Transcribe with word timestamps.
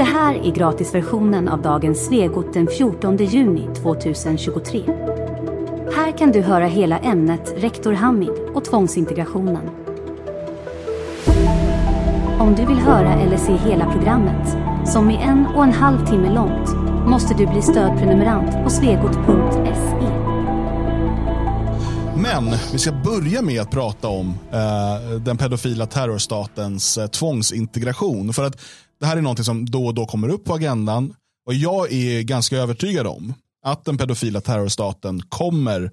Det 0.00 0.04
här 0.04 0.34
är 0.34 0.50
gratisversionen 0.50 1.48
av 1.48 1.62
dagens 1.62 2.06
Svegot 2.06 2.52
den 2.52 2.66
14 2.66 3.16
juni 3.16 3.68
2023. 3.82 4.82
Här 5.94 6.18
kan 6.18 6.32
du 6.32 6.40
höra 6.40 6.66
hela 6.66 6.98
ämnet 6.98 7.54
Rektor 7.56 7.92
Hamid 7.92 8.32
och 8.54 8.64
tvångsintegrationen. 8.64 9.70
Om 12.38 12.54
du 12.56 12.66
vill 12.66 12.76
höra 12.76 13.12
eller 13.12 13.36
se 13.36 13.52
hela 13.52 13.92
programmet, 13.92 14.56
som 14.88 15.10
är 15.10 15.18
en 15.18 15.46
och 15.46 15.64
en 15.64 15.72
halv 15.72 16.06
timme 16.06 16.34
långt, 16.34 16.68
måste 17.06 17.34
du 17.34 17.46
bli 17.46 17.62
stödprenumerant 17.62 18.64
på 18.64 18.70
svegot.se. 18.70 20.06
Men 22.14 22.44
börja 23.10 23.42
med 23.42 23.60
att 23.60 23.70
prata 23.70 24.08
om 24.08 24.38
eh, 24.52 25.10
den 25.20 25.36
pedofila 25.36 25.86
terrorstatens 25.86 26.98
eh, 26.98 27.06
tvångsintegration. 27.06 28.32
För 28.32 28.44
att 28.44 28.60
det 29.00 29.06
här 29.06 29.16
är 29.16 29.20
något 29.20 29.44
som 29.44 29.70
då 29.70 29.86
och 29.86 29.94
då 29.94 30.06
kommer 30.06 30.28
upp 30.28 30.44
på 30.44 30.54
agendan. 30.54 31.14
Och 31.46 31.54
jag 31.54 31.92
är 31.92 32.22
ganska 32.22 32.56
övertygad 32.56 33.06
om 33.06 33.34
att 33.64 33.84
den 33.84 33.98
pedofila 33.98 34.40
terrorstaten 34.40 35.22
kommer 35.22 35.90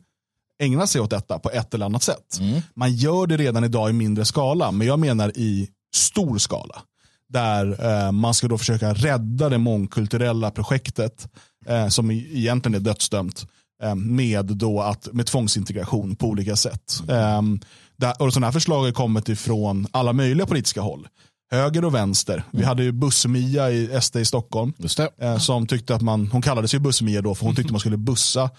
ägna 0.59 0.87
sig 0.87 1.01
åt 1.01 1.09
detta 1.09 1.39
på 1.39 1.49
ett 1.49 1.73
eller 1.73 1.85
annat 1.85 2.03
sätt. 2.03 2.39
Man 2.73 2.93
gör 2.93 3.27
det 3.27 3.37
redan 3.37 3.63
idag 3.63 3.89
i 3.89 3.93
mindre 3.93 4.25
skala, 4.25 4.71
men 4.71 4.87
jag 4.87 4.99
menar 4.99 5.31
i 5.35 5.69
stor 5.95 6.37
skala. 6.37 6.81
Där 7.29 7.85
eh, 7.85 8.11
man 8.11 8.33
ska 8.33 8.47
då 8.47 8.57
försöka 8.57 8.93
rädda 8.93 9.49
det 9.49 9.57
mångkulturella 9.57 10.51
projektet 10.51 11.29
eh, 11.65 11.87
som 11.87 12.11
egentligen 12.11 12.75
är 12.75 12.79
dödsdömt 12.79 13.47
Eh, 13.83 13.95
med, 13.95 14.45
då 14.45 14.81
att, 14.81 15.13
med 15.13 15.25
tvångsintegration 15.25 16.15
på 16.15 16.27
olika 16.27 16.55
sätt. 16.55 17.01
Um, 17.07 17.59
där, 17.95 18.21
och 18.21 18.33
sådana 18.33 18.47
här 18.47 18.51
förslag 18.51 18.83
har 18.83 18.91
kommit 18.91 19.29
ifrån 19.29 19.87
alla 19.91 20.13
möjliga 20.13 20.47
politiska 20.47 20.81
håll. 20.81 21.07
Höger 21.51 21.85
och 21.85 21.95
vänster. 21.95 22.43
Vi 22.51 22.63
hade 22.63 22.83
ju 22.83 22.91
Buss-Mia 22.91 23.71
i 23.71 24.01
SD 24.01 24.15
i 24.15 24.25
Stockholm. 24.25 24.73
Eh, 25.21 25.37
som 25.37 25.67
tyckte 25.67 25.95
att 25.95 26.01
man, 26.01 26.27
hon 26.31 26.41
kallade 26.41 26.67
sig 26.67 26.79
Buss-Mia 26.79 27.21
då 27.21 27.35
för 27.35 27.45
hon 27.45 27.55
tyckte 27.55 27.73
man 27.73 27.79
skulle 27.79 27.97
bussa 27.97 28.49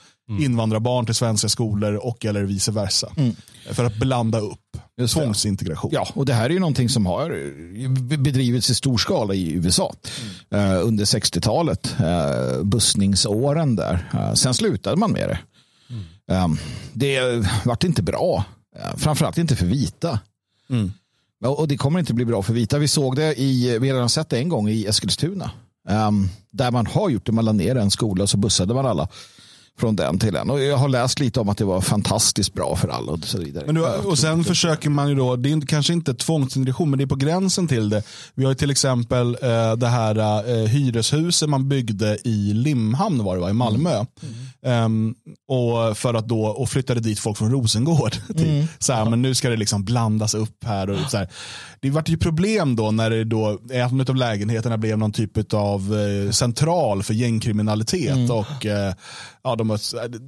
invandrarbarn 0.41 1.07
till 1.07 1.15
svenska 1.15 1.49
skolor 1.49 1.95
och 1.95 2.25
eller 2.25 2.43
vice 2.43 2.73
versa. 2.73 3.13
För 3.71 3.85
att 3.85 3.97
blanda 3.97 4.39
upp 4.41 4.61
Just 5.01 5.15
tvångsintegration. 5.15 5.91
Ja, 5.95 6.09
och 6.15 6.27
det 6.27 6.33
här 6.35 6.45
är 6.45 6.51
ju 6.51 6.59
någonting 6.59 6.89
som 6.89 7.07
har 7.07 7.31
eh, 7.31 7.91
bedrivits 8.19 8.71
i 8.71 8.75
stor 8.75 8.99
skala 8.99 9.35
i 9.35 9.53
USA 9.53 9.95
eh, 10.51 10.87
under 10.87 11.05
60-talet, 11.05 11.97
eh, 12.01 12.63
bussningsåren 12.63 13.77
där. 13.77 14.09
Sen 14.35 14.55
slutade 14.55 14.97
man 14.97 15.13
med 15.13 15.29
det. 15.29 15.39
Eh, 16.35 16.49
det 16.93 17.45
vart 17.65 17.85
inte 17.85 18.03
bra, 18.03 18.45
framförallt 18.97 19.39
inte 19.39 19.57
för 19.57 19.67
vita. 19.67 20.21
Och 21.47 21.69
det 21.69 21.77
kommer 21.77 21.99
inte 22.01 22.15
bli 22.15 22.25
bra 22.25 22.43
för 22.43 22.53
vita. 22.53 22.79
Vi 22.79 22.89
såg 22.89 23.17
det 23.17 23.41
i, 23.41 23.79
vi 23.79 23.89
har 23.89 23.95
redan 23.95 24.09
sett 24.09 24.29
det 24.29 24.39
en 24.39 24.49
gång 24.49 24.69
i 24.69 24.87
Eskilstuna. 24.87 25.51
Um, 25.89 26.29
där 26.51 26.71
man 26.71 26.87
har 26.87 27.11
gjort 27.11 27.27
det, 27.27 27.33
man 27.33 27.45
la 27.45 27.53
ner 27.53 27.77
en 27.77 27.91
skola 27.91 28.23
och 28.23 28.31
så 28.31 28.37
bussade 28.37 28.75
man 28.75 28.87
alla 28.87 29.09
från 29.81 29.97
den 29.97 30.19
till 30.19 30.37
en. 30.37 30.51
Och 30.51 30.61
jag 30.61 30.77
har 30.77 30.89
läst 30.89 31.21
lite 31.21 31.41
om 31.41 31.49
att 31.49 31.59
det 31.59 31.65
var 31.65 31.81
fantastiskt 31.81 32.55
bra 32.55 32.77
för 32.77 32.89
alla 32.89 33.13
och 33.13 33.25
så 33.25 33.39
vidare. 33.39 33.65
Men 33.67 33.75
nu, 33.75 33.81
och 33.83 34.19
sen 34.19 34.45
försöker 34.45 34.91
man 34.91 35.09
ju 35.09 35.15
då, 35.15 35.37
det 35.37 35.49
är 35.49 35.53
inte- 35.53 35.67
kanske 35.67 35.93
inte 35.93 36.15
tvångsintegration 36.15 36.91
men 36.91 36.99
det 36.99 37.05
är 37.05 37.07
på 37.07 37.15
gränsen 37.17 37.69
till 37.69 37.89
det. 37.89 38.03
Vi 38.35 38.45
har 38.45 38.51
ju 38.51 38.55
till 38.55 38.71
exempel 38.71 39.37
eh, 39.43 39.73
det 39.77 39.87
här 39.89 40.19
eh, 40.19 40.67
hyreshuset 40.69 41.49
man 41.49 41.69
byggde 41.69 42.19
i 42.25 42.53
Limhamn 42.55 43.25
var 43.25 43.35
det 43.35 43.41
va, 43.41 43.51
i 43.51 43.53
Malmö. 43.53 44.05
Ehm, 44.63 45.15
och 45.49 45.99
för 45.99 46.15
att 46.15 46.29
då, 46.29 46.45
och 46.47 46.69
flyttade 46.69 47.01
dit 47.01 47.19
folk 47.19 47.39
från 47.39 47.51
Rosengård. 47.51 48.13
Till, 48.37 48.67
så 48.79 48.93
här, 48.93 49.05
men 49.05 49.23
nu 49.23 49.35
ska 49.35 49.51
det 49.51 49.57
liksom 49.57 49.85
blandas 49.85 50.35
upp 50.35 50.65
här. 50.65 50.91
Och 50.91 51.11
så 51.11 51.17
här. 51.17 51.29
Det 51.81 51.91
vart 51.91 52.09
ju 52.09 52.19
problem 52.19 52.77
då 52.77 52.91
när 52.91 53.11
det 53.11 53.25
då, 53.25 53.59
en 53.73 54.01
av 54.01 54.17
lägenheterna 54.17 54.79
blev 54.79 54.99
någon 54.99 55.13
typ 55.13 55.55
av 55.55 55.95
eh, 56.27 56.31
central 56.31 57.03
för 57.03 57.15
gängkriminalitet. 57.15 58.31
Och 58.31 58.67
eh, 58.67 58.95
ja, 59.45 59.57
de, 59.57 59.68
har- 59.71 60.09
det, 60.09 60.21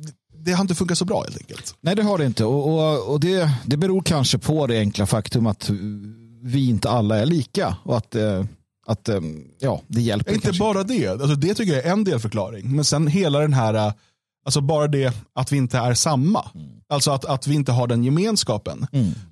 det 0.44 0.52
har 0.52 0.60
inte 0.64 0.74
funkat 0.74 0.98
så 0.98 1.04
bra 1.04 1.22
helt 1.22 1.38
enkelt. 1.38 1.74
Nej, 1.80 1.96
det 1.96 2.02
har 2.02 2.18
det 2.18 2.26
inte. 2.26 2.44
Och, 2.44 2.68
och, 2.74 3.12
och 3.12 3.20
det, 3.20 3.50
det 3.66 3.76
beror 3.76 4.02
kanske 4.02 4.38
på 4.38 4.66
det 4.66 4.78
enkla 4.78 5.06
faktum 5.06 5.46
att 5.46 5.70
vi 6.42 6.68
inte 6.68 6.90
alla 6.90 7.18
är 7.18 7.26
lika. 7.26 7.76
Och 7.84 7.96
att, 7.96 8.14
eh, 8.14 8.44
att 8.86 9.08
eh, 9.08 9.20
ja, 9.60 9.80
det 9.86 10.00
hjälper 10.02 10.32
Inte 10.32 10.44
kanske 10.46 10.60
bara 10.60 10.82
det. 10.84 11.08
Alltså 11.08 11.34
det 11.34 11.54
tycker 11.54 11.72
jag 11.72 11.84
är 11.86 11.92
en 11.92 12.04
delförklaring. 12.04 12.76
Men 12.76 12.84
sen 12.84 13.06
hela 13.06 13.38
den 13.38 13.52
här, 13.52 13.74
äh, 13.74 13.92
alltså 14.44 14.60
bara 14.60 14.86
det 14.88 15.14
att 15.34 15.52
vi 15.52 15.56
inte 15.56 15.78
är 15.78 15.94
samma. 15.94 16.44
Alltså 16.88 17.10
att, 17.10 17.24
att 17.24 17.46
vi 17.46 17.54
inte 17.54 17.72
har 17.72 17.86
den 17.86 18.04
gemenskapen. 18.04 18.86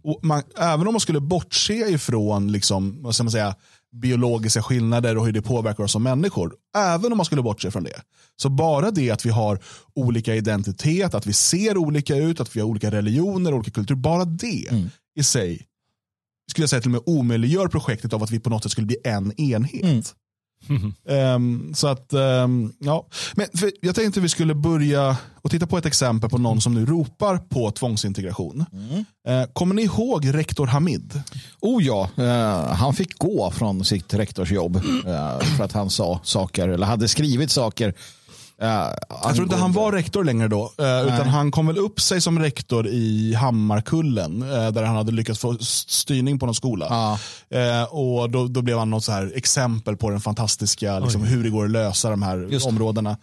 Och 0.05 0.21
man, 0.25 0.43
även 0.59 0.87
om 0.87 0.93
man 0.95 1.01
skulle 1.01 1.21
bortse 1.21 1.75
ifrån 1.75 2.53
liksom, 2.53 3.03
vad 3.03 3.15
ska 3.15 3.25
man 3.25 3.31
säga, 3.31 3.55
biologiska 3.93 4.63
skillnader 4.63 5.19
och 5.19 5.27
hur 5.27 5.33
det 5.33 5.43
påverkar 5.43 5.85
oss 5.85 5.93
som 5.93 6.03
människor. 6.03 6.55
Även 6.77 7.13
om 7.13 7.17
man 7.17 7.25
skulle 7.25 7.43
bortse 7.43 7.71
från 7.71 7.85
det. 7.85 8.03
Så 8.37 8.49
bara 8.49 8.91
det 8.91 9.11
att 9.11 9.27
vi 9.27 9.31
har 9.31 9.59
olika 9.95 10.35
identitet, 10.35 11.15
att 11.15 11.27
vi 11.27 11.33
ser 11.33 11.77
olika 11.77 12.17
ut, 12.17 12.41
att 12.41 12.57
vi 12.57 12.61
har 12.61 12.69
olika 12.69 12.91
religioner, 12.91 13.55
olika 13.55 13.71
kultur. 13.71 13.95
Bara 13.95 14.25
det 14.25 14.87
i 15.17 15.23
sig 15.23 15.67
skulle 16.51 16.63
jag 16.63 16.71
säga 16.71 16.81
till 16.83 16.89
och 16.89 16.93
med 16.93 17.03
omöjliggör 17.19 17.69
projektet 17.69 18.13
av 18.13 18.23
att 18.23 18.31
vi 18.31 18.41
på 18.41 18.51
något 18.51 18.63
sätt 18.63 18.73
skulle 18.73 18.87
bli 18.87 18.97
en 19.05 19.41
enhet. 19.41 20.15
Ehm, 21.09 21.75
så 21.75 21.87
att, 21.87 22.13
ehm, 22.13 22.73
ja. 22.79 23.07
Men 23.35 23.47
jag 23.81 23.95
tänkte 23.95 24.21
vi 24.21 24.29
skulle 24.29 24.55
börja 24.55 25.17
och 25.43 25.51
titta 25.51 25.67
på 25.67 25.79
ett 25.79 25.87
exempel 25.87 26.31
på 26.31 26.39
någon 26.39 26.61
som 26.61 26.75
nu 26.75 26.87
ropar 26.87 27.39
på 27.39 27.71
tvångsintegration. 27.71 28.65
Eh, 29.29 29.45
kommer 29.53 29.75
ni 29.75 29.83
ihåg 29.83 30.35
rektor 30.35 30.67
Hamid? 30.67 31.23
Oh 31.61 31.85
ja, 31.85 32.11
eh, 32.17 32.73
han 32.73 32.95
fick 32.95 33.19
gå 33.19 33.51
från 33.51 33.85
sitt 33.85 34.15
rektorsjobb 34.15 34.77
eh, 34.77 35.39
för 35.57 35.65
att 35.65 35.73
han 35.73 35.91
sa 35.91 36.21
saker, 36.25 36.69
eller 36.69 36.87
hade 36.87 37.09
skrivit 37.09 37.51
saker. 37.51 37.95
Eh, 38.63 38.69
Jag 39.25 39.35
tror 39.35 39.43
inte 39.43 39.57
han 39.57 39.73
var 39.73 39.93
rektor 39.93 40.25
längre 40.25 40.49
då, 40.49 40.73
eh, 40.79 41.03
utan 41.15 41.29
han 41.29 41.51
kom 41.51 41.67
väl 41.67 41.79
upp 41.79 42.01
sig 42.01 42.21
som 42.21 42.39
rektor 42.39 42.87
i 42.87 43.35
Hammarkullen, 43.35 44.43
eh, 44.43 44.69
där 44.71 44.83
han 44.83 44.97
hade 44.97 45.13
lyckats 45.13 45.41
få 45.41 45.57
styrning 45.61 46.39
på 46.39 46.47
någon 46.47 46.55
skola. 46.55 46.87
Ja. 46.91 47.19
Eh, 47.59 47.83
och 47.83 48.31
då, 48.31 48.47
då 48.49 48.63
blev 48.63 48.79
han 48.79 48.91
något 48.91 49.05
så 49.05 49.13
här 49.13 49.33
exempel 49.35 49.97
på 49.97 50.11
den 50.11 50.21
fantastiska, 50.21 50.99
liksom, 50.99 51.23
hur 51.25 51.45
det 51.45 51.51
går 51.51 51.65
att 51.65 51.71
lösa 51.71 52.11
de 52.11 52.23
här 52.23 52.49
Just 52.51 52.67
områdena. 52.67 53.17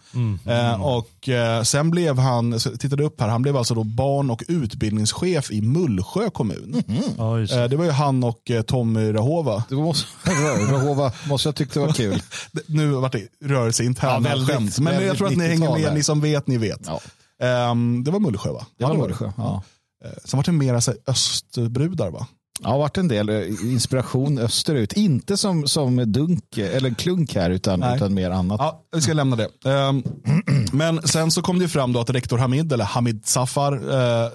Eh, 0.46 0.82
och 0.82 1.28
eh, 1.28 1.62
sen 1.62 1.90
blev 1.90 2.18
han, 2.18 2.58
tittade 2.78 3.04
upp 3.04 3.20
här, 3.20 3.28
han 3.28 3.42
blev 3.42 3.56
alltså 3.56 3.74
då 3.74 3.84
barn 3.84 4.30
och 4.30 4.42
utbildningschef 4.48 5.50
i 5.50 5.60
Mullsjö 5.62 6.30
kommun. 6.30 6.82
Ja, 7.18 7.38
just 7.38 7.52
det. 7.54 7.62
Eh, 7.62 7.68
det 7.68 7.76
var 7.76 7.84
ju 7.84 7.90
han 7.90 8.24
och 8.24 8.50
eh, 8.50 8.62
Tommy 8.62 9.12
Rahova. 9.14 9.64
Det 9.68 9.74
måste, 9.74 10.06
Rahova 10.70 11.12
måste 11.28 11.48
jag 11.48 11.56
tyckte 11.56 11.80
det 11.80 11.86
var 11.86 11.92
kul. 11.92 12.22
Nu 12.66 12.90
vart 12.90 13.12
det 13.12 13.18
Ja, 13.18 13.48
rörelseinterna 13.48 14.18
väldigt, 14.18 14.48
skämt, 14.48 14.78
men 14.78 14.94
jag 14.94 15.00
väldigt 15.00 15.18
tror 15.28 15.42
att 15.42 15.48
ni 15.48 15.48
hänger 15.48 15.66
90-tal 15.66 15.80
med, 15.80 15.94
ni 15.94 16.02
som 16.02 16.20
vet, 16.20 16.46
ni 16.46 16.56
vet. 16.58 16.80
Ja. 16.86 17.00
Ehm, 17.46 18.04
det 18.04 18.10
var 18.10 18.20
Mullsjö 18.20 18.52
va? 18.52 18.66
Det 18.78 18.84
var 18.84 18.94
Mullsjö. 18.96 19.32
Ja. 19.36 19.62
Eh, 20.04 20.10
Sen 20.24 20.36
var 20.38 20.44
det 20.44 20.52
mera 20.52 20.80
så 20.80 20.90
här, 20.90 21.00
östbrudar 21.06 22.10
va? 22.10 22.26
Ja, 22.60 22.68
det 22.68 22.72
har 22.72 22.78
varit 22.78 22.98
en 22.98 23.08
del 23.08 23.28
eh, 23.28 23.46
inspiration 23.64 24.38
österut. 24.38 24.92
Inte 24.92 25.36
som, 25.36 25.68
som 25.68 26.12
dunk 26.12 26.58
eller 26.58 26.90
klunk 26.90 27.34
här 27.34 27.50
utan, 27.50 27.80
Nej. 27.80 27.96
utan 27.96 28.14
mer 28.14 28.30
annat. 28.30 28.60
Ja, 28.60 28.82
vi 28.92 29.00
ska 29.02 29.12
lämna 29.12 29.36
det. 29.36 29.48
Ehm, 29.64 30.02
men 30.72 31.02
sen 31.08 31.30
så 31.30 31.42
kom 31.42 31.58
det 31.58 31.68
fram 31.68 31.92
då 31.92 32.00
att 32.00 32.10
rektor 32.10 32.38
Hamid, 32.38 32.72
eller 32.72 32.84
Hamid 32.84 33.26
Safar, 33.26 33.72
eh, 33.72 34.30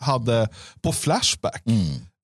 hade 0.00 0.48
på 0.82 0.92
Flashback 0.92 1.62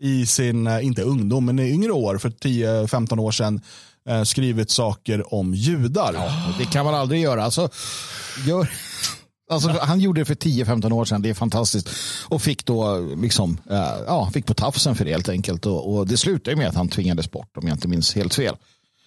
i 0.03 0.27
sin, 0.27 0.67
inte 0.67 1.03
ungdom, 1.03 1.45
men 1.45 1.59
i 1.59 1.71
yngre 1.71 1.93
år, 1.93 2.19
för 2.19 2.31
10-15 2.31 3.19
år 3.21 3.31
sedan, 3.33 3.61
eh, 4.09 4.23
skrivit 4.23 4.71
saker 4.71 5.35
om 5.35 5.55
judar. 5.55 6.17
Det 6.59 6.65
kan 6.65 6.85
man 6.85 6.95
aldrig 6.95 7.21
göra. 7.21 7.45
Alltså, 7.45 7.69
gör, 8.47 8.71
alltså, 9.51 9.69
han 9.69 10.01
gjorde 10.01 10.21
det 10.21 10.25
för 10.25 10.35
10-15 10.35 10.93
år 10.93 11.05
sedan, 11.05 11.23
det 11.23 11.31
är 11.31 11.35
fantastiskt. 11.35 11.91
Och 12.29 12.43
fick 12.43 12.65
då 12.65 12.99
liksom, 13.23 13.61
eh, 13.71 13.97
ja, 14.07 14.31
fick 14.35 14.47
på 14.47 14.55
tafsen 14.55 14.95
för 14.95 15.05
det 15.05 15.11
helt 15.11 15.29
enkelt. 15.29 15.67
Och, 15.67 15.95
och 15.95 16.07
det 16.07 16.17
slutade 16.17 16.57
med 16.57 16.69
att 16.69 16.75
han 16.75 16.89
tvingades 16.89 17.31
bort 17.31 17.57
om 17.57 17.69
jag 17.69 17.75
inte 17.75 17.89
minns 17.89 18.15
helt 18.15 18.35
fel. 18.35 18.57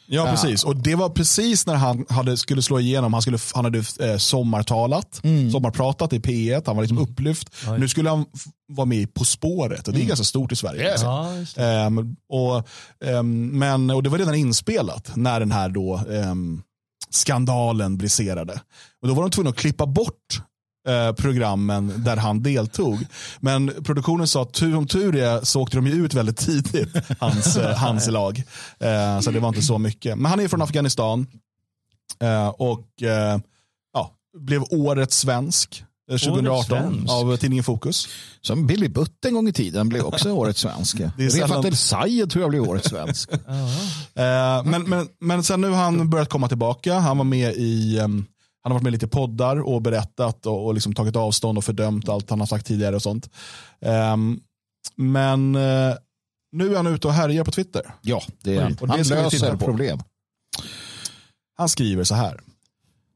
Ja, 0.10 0.26
precis. 0.26 0.64
Och 0.64 0.76
det 0.76 0.96
var 0.96 1.10
precis 1.10 1.68
när 1.68 1.76
han 1.76 2.06
hade, 2.10 2.38
skulle 2.38 2.62
slå 2.62 2.80
igenom. 2.80 3.14
Han, 3.14 3.22
skulle, 3.22 3.38
han 3.54 3.66
hade 3.66 3.78
eh, 3.78 4.18
sommartalat, 4.18 5.22
sommarpratat 5.52 6.14
i 6.14 6.20
P1. 6.20 6.64
Han 6.66 6.76
var 6.76 6.84
liksom 6.84 6.98
upplyft. 6.98 7.50
Nu 7.80 7.88
skulle 7.88 8.10
han 8.10 8.26
vara 8.68 8.86
med 8.86 8.98
i 8.98 9.08
På 9.08 9.26
spåret 9.26 9.88
och 9.88 9.94
det 9.94 10.02
är 10.02 10.06
ganska 10.06 10.24
stort 10.26 10.52
i 10.52 10.56
Sverige. 10.56 10.94
Ja, 11.02 11.30
det. 11.56 11.64
Ehm, 11.64 12.16
och, 12.30 12.68
ehm, 13.06 13.48
men, 13.60 13.90
och 13.90 14.04
det 14.04 14.10
var 14.10 14.18
redan 14.18 14.36
inspelat 14.36 15.12
när 15.16 15.40
den 15.40 15.52
här 15.52 15.70
då, 15.70 16.02
ehm, 16.12 16.62
skandalen 17.10 17.98
briserade. 17.98 18.62
Och 19.02 19.08
då 19.08 19.14
var 19.14 19.22
de 19.22 19.32
tvungna 19.32 19.50
att 19.50 19.56
klippa 19.58 19.86
bort 19.86 20.42
eh, 20.88 21.12
programmen 21.12 21.94
där 21.98 22.18
han 22.18 22.44
deltog. 22.44 23.06
Men 23.40 23.72
produktionen 23.84 24.28
sa 24.28 24.42
att 24.42 24.54
tur 24.54 24.76
om 24.76 24.88
tur 24.88 25.16
är 25.16 25.46
så 25.46 25.62
åkte 25.62 25.78
de 25.78 25.88
ju 25.88 25.94
ut 26.06 26.14
väldigt 26.14 26.38
tidigt, 26.38 26.90
hans, 27.20 27.58
eh, 27.58 27.78
hans 27.78 28.08
lag. 28.08 28.44
Eh, 28.80 29.20
så 29.20 29.32
det 29.32 29.40
var 29.40 29.50
inte 29.50 29.62
så 29.62 29.78
mycket. 29.78 30.18
Men 30.18 30.26
han 30.26 30.40
är 30.40 30.48
från 30.48 30.62
Afghanistan 30.62 31.28
eh, 32.20 32.48
och 32.48 33.04
eh, 33.04 33.40
ja, 33.94 34.12
blev 34.38 34.64
årets 34.70 35.18
svensk 35.18 35.84
eh, 36.12 36.18
2018 36.18 36.66
svensk. 36.66 37.14
av 37.14 37.38
tidningen 37.38 37.64
Fokus. 37.64 38.08
Som 38.42 38.68
Billy 38.68 38.88
Butt 38.88 39.26
en 39.26 39.34
gång 39.34 39.48
i 39.48 39.54
tiden 39.54 39.90
blev 39.90 40.06
också 40.06 40.32
årets 40.32 40.62
svensk. 40.62 41.00
Refat 41.18 41.66
El 41.66 41.78
Sayed 41.78 42.32
tror 42.32 42.42
jag 42.42 42.50
blev 42.50 42.64
årets 42.64 42.90
svensk. 42.90 43.32
Eh, 44.18 44.64
men, 44.64 44.84
men, 44.84 45.08
men 45.20 45.44
sen 45.44 45.62
nu 45.62 45.70
har 45.70 45.84
han 45.84 46.10
börjat 46.10 46.30
komma 46.30 46.48
tillbaka. 46.48 47.00
Han 47.00 47.18
var 47.18 47.26
med 47.26 47.54
i 47.56 48.00
ehm, 48.00 48.26
han 48.68 48.72
har 48.72 48.80
varit 48.80 48.84
med 48.84 48.92
lite 48.92 49.08
poddar 49.08 49.62
och 49.62 49.82
berättat 49.82 50.46
och, 50.46 50.66
och 50.66 50.74
liksom 50.74 50.94
tagit 50.94 51.16
avstånd 51.16 51.58
och 51.58 51.64
fördömt 51.64 52.10
allt 52.10 52.30
han 52.30 52.40
har 52.40 52.48
sagt 52.48 52.66
tidigare 52.66 52.96
och 52.96 53.02
sånt. 53.02 53.30
Ehm, 53.82 54.40
men 54.96 55.56
eh, 55.56 55.96
nu 56.52 56.72
är 56.72 56.76
han 56.76 56.88
ute 56.88 57.08
och 57.08 57.14
härjar 57.14 57.44
på 57.44 57.52
Twitter. 57.52 57.82
Ja, 58.02 58.22
det 58.44 58.56
är 58.56 58.62
han. 58.62 58.78
Och 58.82 58.88
det 58.88 58.94
Han 58.94 59.04
löser 59.04 59.58
problem. 59.58 60.00
Han 61.58 61.70
skriver 61.70 62.04
så 62.04 62.16
här. 62.16 62.40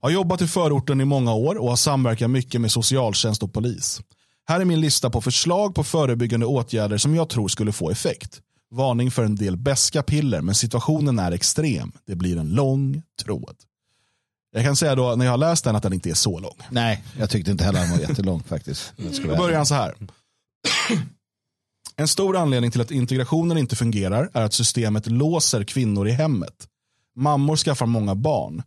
Har 0.01 0.09
jobbat 0.09 0.41
i 0.41 0.47
förorten 0.47 1.01
i 1.01 1.05
många 1.05 1.33
år 1.33 1.57
och 1.57 1.69
har 1.69 1.75
samverkat 1.75 2.29
mycket 2.29 2.61
med 2.61 2.71
socialtjänst 2.71 3.43
och 3.43 3.53
polis. 3.53 4.01
Här 4.47 4.59
är 4.59 4.65
min 4.65 4.81
lista 4.81 5.09
på 5.09 5.21
förslag 5.21 5.75
på 5.75 5.83
förebyggande 5.83 6.45
åtgärder 6.45 6.97
som 6.97 7.15
jag 7.15 7.29
tror 7.29 7.47
skulle 7.47 7.71
få 7.71 7.89
effekt. 7.89 8.41
Varning 8.71 9.11
för 9.11 9.23
en 9.23 9.35
del 9.35 9.57
beska 9.57 10.03
piller, 10.03 10.41
men 10.41 10.55
situationen 10.55 11.19
är 11.19 11.31
extrem. 11.31 11.91
Det 12.05 12.15
blir 12.15 12.37
en 12.37 12.49
lång 12.49 13.01
tråd. 13.23 13.55
Jag 14.51 14.63
kan 14.63 14.75
säga 14.75 14.95
då 14.95 15.15
när 15.15 15.25
jag 15.25 15.31
har 15.31 15.37
läst 15.37 15.63
den 15.63 15.75
att 15.75 15.83
den 15.83 15.93
inte 15.93 16.09
är 16.09 16.13
så 16.13 16.39
lång. 16.39 16.57
Nej, 16.69 17.03
jag 17.19 17.29
tyckte 17.29 17.51
inte 17.51 17.63
heller 17.63 17.79
han 17.79 17.91
var 17.91 17.97
jättelång 17.97 18.43
faktiskt. 18.43 18.93
Då 18.97 19.35
börjar 19.35 19.57
han 19.57 19.65
så 19.65 19.75
här. 19.75 19.95
En 21.95 22.07
stor 22.07 22.37
anledning 22.37 22.71
till 22.71 22.81
att 22.81 22.91
integrationen 22.91 23.57
inte 23.57 23.75
fungerar 23.75 24.29
är 24.33 24.41
att 24.41 24.53
systemet 24.53 25.07
låser 25.07 25.63
kvinnor 25.63 26.07
i 26.07 26.11
hemmet. 26.11 26.67
Mammor 27.15 27.55
skaffar 27.55 27.85
många 27.85 28.15
barn. 28.15 28.63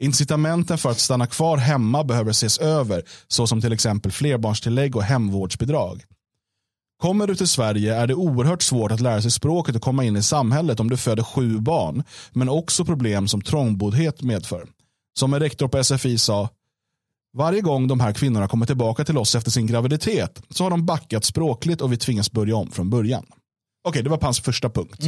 Incitamenten 0.00 0.78
för 0.78 0.90
att 0.90 0.98
stanna 0.98 1.26
kvar 1.26 1.56
hemma 1.56 2.04
behöver 2.04 2.30
ses 2.30 2.58
över, 2.58 3.02
såsom 3.28 3.60
till 3.60 3.72
exempel 3.72 4.12
flerbarnstillägg 4.12 4.96
och 4.96 5.02
hemvårdsbidrag. 5.02 6.04
Kommer 7.02 7.26
du 7.26 7.34
till 7.34 7.48
Sverige 7.48 7.94
är 7.94 8.06
det 8.06 8.14
oerhört 8.14 8.62
svårt 8.62 8.92
att 8.92 9.00
lära 9.00 9.22
sig 9.22 9.30
språket 9.30 9.76
och 9.76 9.82
komma 9.82 10.04
in 10.04 10.16
i 10.16 10.22
samhället 10.22 10.80
om 10.80 10.90
du 10.90 10.96
föder 10.96 11.22
sju 11.22 11.58
barn, 11.58 12.02
men 12.32 12.48
också 12.48 12.84
problem 12.84 13.28
som 13.28 13.40
trångboddhet 13.40 14.22
medför. 14.22 14.66
Som 15.18 15.34
en 15.34 15.40
rektor 15.40 15.68
på 15.68 15.84
SFI 15.84 16.18
sa, 16.18 16.48
varje 17.36 17.60
gång 17.60 17.88
de 17.88 18.00
här 18.00 18.12
kvinnorna 18.12 18.48
kommer 18.48 18.66
tillbaka 18.66 19.04
till 19.04 19.18
oss 19.18 19.34
efter 19.34 19.50
sin 19.50 19.66
graviditet 19.66 20.42
så 20.50 20.64
har 20.64 20.70
de 20.70 20.86
backat 20.86 21.24
språkligt 21.24 21.80
och 21.80 21.92
vi 21.92 21.96
tvingas 21.96 22.32
börja 22.32 22.56
om 22.56 22.70
från 22.70 22.90
början. 22.90 23.26
Okej, 23.84 24.02
det 24.02 24.10
var 24.10 24.20
hans 24.20 24.40
första 24.40 24.70
punkt. 24.70 25.02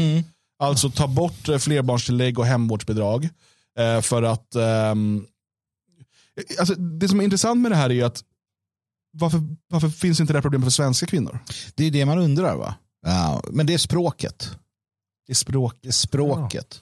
Alltså 0.59 0.91
ta 0.91 1.07
bort 1.07 1.49
eh, 1.49 1.59
flerbarnstillägg 1.59 2.39
och 2.39 2.47
hemvårdsbidrag. 2.47 3.29
Eh, 3.79 4.01
för 4.01 4.23
att 4.23 4.55
ehm, 4.55 5.27
alltså, 6.59 6.75
Det 6.75 7.09
som 7.09 7.21
är 7.21 7.25
intressant 7.25 7.61
med 7.61 7.73
det 7.73 7.77
här 7.77 7.91
är 7.91 8.05
att 8.05 8.25
varför, 9.13 9.41
varför 9.69 9.89
finns 9.89 10.21
inte 10.21 10.33
det 10.33 10.37
här 10.37 10.43
problemet 10.43 10.67
för 10.67 10.71
svenska 10.71 11.07
kvinnor? 11.07 11.39
Det 11.75 11.85
är 11.85 11.91
det 11.91 12.07
man 12.07 12.19
undrar 12.19 12.57
va? 12.57 12.75
Ja, 13.07 13.43
men 13.51 13.67
det 13.67 13.75
är 13.75 13.79
språket. 13.79 14.51
Det 15.27 15.33
är 15.33 15.35
språk. 15.35 15.77
Det 15.83 15.89
är 15.89 15.93
språket. 15.93 16.81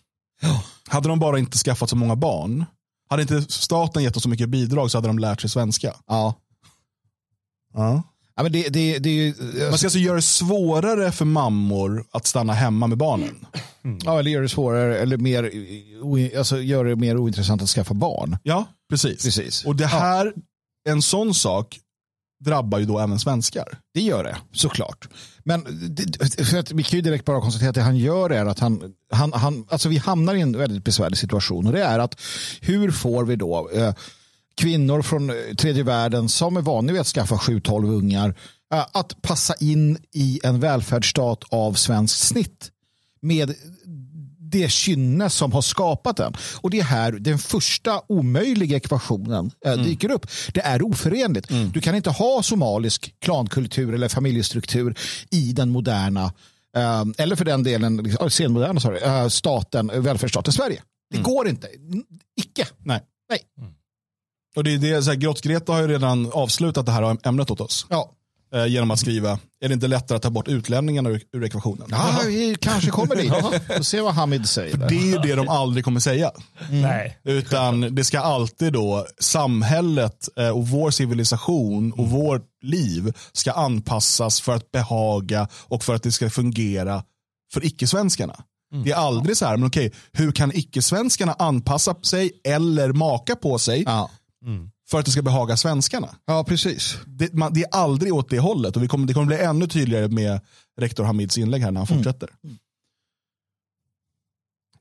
Hade 0.88 1.08
de 1.08 1.18
bara 1.18 1.38
inte 1.38 1.58
skaffat 1.58 1.90
så 1.90 1.96
många 1.96 2.16
barn, 2.16 2.64
hade 3.08 3.22
inte 3.22 3.42
staten 3.42 4.02
gett 4.02 4.14
dem 4.14 4.20
så 4.20 4.28
mycket 4.28 4.48
bidrag 4.48 4.90
så 4.90 4.98
hade 4.98 5.08
de 5.08 5.18
lärt 5.18 5.40
sig 5.40 5.50
svenska. 5.50 5.94
Ja. 6.06 6.34
Ja. 7.74 8.02
Ja, 8.36 8.42
men 8.42 8.52
det, 8.52 8.68
det, 8.68 8.98
det 8.98 9.08
är 9.08 9.14
ju, 9.14 9.34
Man 9.68 9.78
ska 9.78 9.86
alltså 9.86 9.98
göra 9.98 10.16
det 10.16 10.22
svårare 10.22 11.12
för 11.12 11.24
mammor 11.24 12.04
att 12.12 12.26
stanna 12.26 12.52
hemma 12.52 12.86
med 12.86 12.98
barnen. 12.98 13.46
ja, 14.04 14.18
eller 14.18 14.30
gör 14.30 14.42
det 14.42 14.48
svårare 14.48 14.98
eller 14.98 15.16
mer, 15.16 15.50
alltså, 16.38 16.60
gör 16.60 16.84
det 16.84 16.96
mer 16.96 17.16
ointressant 17.16 17.62
att 17.62 17.68
skaffa 17.68 17.94
barn. 17.94 18.36
Ja, 18.42 18.64
precis. 18.90 19.24
Precis. 19.24 19.64
Och 19.64 19.76
det 19.76 19.86
här, 19.86 20.32
en 20.88 21.02
sån 21.02 21.34
sak 21.34 21.78
drabbar 22.40 22.78
ju 22.78 22.84
då 22.84 22.98
även 22.98 23.18
svenskar. 23.18 23.78
Det 23.94 24.00
gör 24.00 24.24
det, 24.24 24.36
såklart. 24.52 25.08
Men 25.44 25.66
det, 25.90 26.44
för 26.44 26.58
att 26.58 26.72
vi 26.72 26.82
kan 26.82 26.96
ju 26.96 27.02
direkt 27.02 27.24
bara 27.24 27.40
konstatera 27.40 27.68
att 27.68 27.74
det 27.74 27.82
han 27.82 27.96
gör 27.96 28.30
är 28.30 28.46
att 28.46 28.58
han, 28.58 28.94
han, 29.12 29.32
han 29.32 29.66
alltså 29.68 29.88
vi 29.88 29.96
hamnar 29.96 30.34
i 30.34 30.40
en 30.40 30.58
väldigt 30.58 30.84
besvärlig 30.84 31.18
situation 31.18 31.66
och 31.66 31.72
det 31.72 31.82
är 31.82 31.98
att 31.98 32.20
hur 32.60 32.90
får 32.90 33.24
vi 33.24 33.36
då 33.36 33.70
eh, 33.74 33.94
kvinnor 34.56 35.02
från 35.02 35.30
eh, 35.30 35.36
tredje 35.58 35.82
världen 35.82 36.28
som 36.28 36.56
är 36.56 36.60
vana 36.60 36.92
vid 36.92 37.00
att 37.00 37.06
skaffa 37.06 37.34
7-12 37.34 37.92
ungar 37.92 38.34
eh, 38.74 38.86
att 38.92 39.22
passa 39.22 39.54
in 39.54 39.98
i 40.12 40.40
en 40.42 40.60
välfärdsstat 40.60 41.44
av 41.48 41.72
svenskt 41.72 42.18
snitt 42.18 42.70
med 43.20 43.54
det 44.50 44.70
kynne 44.70 45.30
som 45.30 45.52
har 45.52 45.62
skapat 45.62 46.16
den. 46.16 46.34
Och 46.60 46.70
det 46.70 46.78
är 46.78 46.84
här 46.84 47.12
den 47.12 47.38
första 47.38 48.00
omöjliga 48.08 48.76
ekvationen 48.76 49.50
eh, 49.66 49.74
dyker 49.74 50.10
upp. 50.10 50.26
Det 50.54 50.60
är 50.60 50.82
oförenligt. 50.82 51.48
Du 51.72 51.80
kan 51.80 51.94
inte 51.94 52.10
ha 52.10 52.42
somalisk 52.42 53.14
klankultur 53.20 53.94
eller 53.94 54.08
familjestruktur 54.08 54.94
i 55.30 55.52
den 55.52 55.70
moderna, 55.70 56.32
eh, 56.76 57.04
eller 57.18 57.36
för 57.36 57.44
den 57.44 57.62
delen 57.62 57.96
liksom, 57.96 58.30
senmoderna 58.30 58.80
sorry, 58.80 58.98
eh, 58.98 59.28
staten, 59.28 59.90
eh, 59.90 60.00
välfärdsstaten 60.00 60.52
Sverige. 60.52 60.82
Det 61.10 61.18
går 61.18 61.48
inte. 61.48 61.68
Icke. 62.36 62.66
Nej. 62.78 63.00
Nej. 63.30 63.40
Och 64.56 64.64
det 64.64 64.74
är 64.74 64.78
det, 64.78 65.02
så 65.02 65.10
här, 65.10 65.18
Grotts-Greta 65.18 65.72
har 65.72 65.80
ju 65.80 65.88
redan 65.88 66.32
avslutat 66.32 66.86
det 66.86 66.92
här 66.92 67.16
ämnet 67.22 67.50
åt 67.50 67.60
oss. 67.60 67.86
Ja. 67.90 68.12
Eh, 68.54 68.66
genom 68.66 68.90
att 68.90 68.98
skriva, 69.00 69.38
är 69.64 69.68
det 69.68 69.74
inte 69.74 69.86
lättare 69.88 70.16
att 70.16 70.22
ta 70.22 70.30
bort 70.30 70.48
utlänningarna 70.48 71.10
ur, 71.10 71.22
ur 71.32 71.44
ekvationen? 71.44 71.88
Ja, 71.90 72.20
vi 72.26 72.56
kanske 72.60 72.90
kommer 72.90 73.16
dit. 73.16 73.32
Får 73.76 73.82
se 73.82 74.00
vad 74.00 74.14
Hamid 74.14 74.48
säger. 74.48 74.76
Det 74.76 74.86
där. 74.86 74.96
är 74.96 75.06
ju 75.06 75.18
det 75.18 75.34
de 75.34 75.48
aldrig 75.48 75.84
kommer 75.84 76.00
säga. 76.00 76.30
Nej. 76.70 77.18
Utan 77.24 77.94
det 77.94 78.04
ska 78.04 78.20
alltid 78.20 78.72
då, 78.72 79.06
samhället 79.20 80.28
eh, 80.38 80.48
och 80.48 80.68
vår 80.68 80.90
civilisation 80.90 81.92
och 81.92 82.10
vårt 82.10 82.46
liv 82.62 83.12
ska 83.32 83.52
anpassas 83.52 84.40
för 84.40 84.54
att 84.54 84.70
behaga 84.70 85.48
och 85.52 85.84
för 85.84 85.94
att 85.94 86.02
det 86.02 86.12
ska 86.12 86.30
fungera 86.30 87.02
för 87.52 87.64
icke-svenskarna. 87.64 88.44
Det 88.84 88.90
är 88.90 88.96
aldrig 88.96 89.36
så 89.36 89.46
här, 89.46 89.56
men 89.56 89.68
okej, 89.68 89.92
hur 90.12 90.32
kan 90.32 90.52
icke-svenskarna 90.54 91.32
anpassa 91.38 91.94
sig 92.02 92.32
eller 92.44 92.92
maka 92.92 93.36
på 93.36 93.58
sig 93.58 93.82
Ja. 93.86 94.10
För 94.90 94.98
att 94.98 95.04
det 95.04 95.10
ska 95.10 95.22
behaga 95.22 95.56
svenskarna? 95.56 96.08
ja, 96.26 96.44
precis. 96.44 96.98
Det, 97.06 97.32
man, 97.32 97.52
det 97.52 97.62
är 97.62 97.68
aldrig 97.72 98.14
åt 98.14 98.30
det 98.30 98.38
hållet 98.38 98.76
och 98.76 98.82
vi 98.82 98.88
kommer, 98.88 99.06
det 99.06 99.14
kommer 99.14 99.26
bli 99.26 99.38
ännu 99.38 99.66
tydligare 99.66 100.08
med 100.08 100.40
rektor 100.80 101.04
Hamids 101.04 101.38
inlägg 101.38 101.62
här 101.62 101.70
när 101.70 101.80
han 101.80 101.86
fortsätter. 101.86 102.30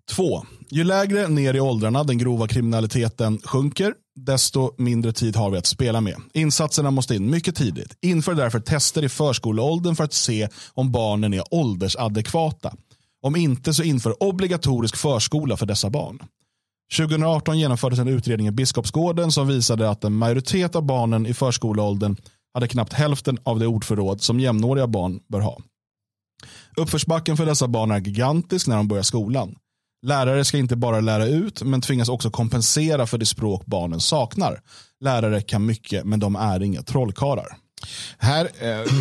Två, 0.10 0.46
ju 0.70 0.84
lägre 0.84 1.28
ner 1.28 1.54
i 1.54 1.60
åldrarna 1.60 2.04
den 2.04 2.18
grova 2.18 2.48
kriminaliteten 2.48 3.40
sjunker, 3.44 3.94
desto 4.16 4.74
mindre 4.78 5.14
tid 5.14 5.36
har 5.36 5.50
vi 5.50 5.58
att 5.58 5.66
spela 5.66 6.02
med. 6.02 6.16
Insatserna 6.34 6.92
måste 6.92 7.16
in 7.16 7.30
mycket 7.30 7.56
tidigt. 7.56 7.98
Inför 8.02 8.34
därför 8.34 8.60
tester 8.60 9.04
i 9.04 9.10
förskoleåldern 9.10 9.96
för 9.96 10.04
att 10.04 10.14
se 10.14 10.50
om 10.74 10.92
barnen 10.92 11.34
är 11.34 11.54
åldersadekvata. 11.54 12.74
Om 13.22 13.36
inte 13.36 13.74
så 13.74 13.84
inför 13.84 14.24
obligatorisk 14.24 14.96
förskola 14.96 15.58
för 15.58 15.66
dessa 15.66 15.90
barn. 15.90 16.20
2018 16.96 17.60
genomfördes 17.60 18.00
en 18.00 18.08
utredning 18.08 18.48
i 18.48 18.52
Biskopsgården 18.52 19.32
som 19.32 19.48
visade 19.48 19.90
att 19.90 20.04
en 20.04 20.14
majoritet 20.14 20.76
av 20.76 20.84
barnen 20.84 21.26
i 21.26 21.34
förskoleåldern 21.34 22.16
hade 22.54 22.68
knappt 22.68 22.94
hälften 22.94 23.38
av 23.44 23.60
det 23.60 23.68
ordförråd 23.68 24.22
som 24.22 24.40
jämnåriga 24.40 24.88
barn 24.88 25.20
bör 25.28 25.40
ha. 25.40 25.62
Uppförsbacken 26.78 27.38
för 27.38 27.46
dessa 27.46 27.68
barn 27.68 27.92
är 27.92 28.00
gigantisk 28.00 28.68
när 28.68 28.76
de 28.76 28.88
börjar 28.88 29.04
skolan. 29.04 29.56
Lärare 30.06 30.46
ska 30.46 30.58
inte 30.58 30.76
bara 30.76 31.00
lära 31.00 31.26
ut 31.26 31.62
men 31.62 31.82
tvingas 31.82 32.10
också 32.10 32.32
kompensera 32.32 33.08
för 33.08 33.18
det 33.18 33.26
språk 33.26 33.66
barnen 33.66 34.00
saknar. 34.00 34.62
Lärare 35.00 35.42
kan 35.42 35.66
mycket 35.66 36.06
men 36.06 36.20
de 36.20 36.36
är 36.36 36.64
inga 36.64 36.82
trollkarlar. 36.82 37.58
Här 38.18 38.50
eh, 38.60 38.92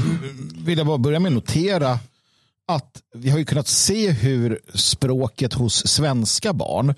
vill 0.64 0.78
jag 0.78 0.86
bara 0.86 0.98
börja 0.98 1.20
med 1.20 1.28
att 1.28 1.34
notera 1.34 1.98
att 2.68 3.02
vi 3.14 3.30
har 3.30 3.38
ju 3.38 3.44
kunnat 3.44 3.68
se 3.68 4.10
hur 4.10 4.60
språket 4.74 5.52
hos 5.52 5.86
svenska 5.86 6.52
barn 6.52 6.94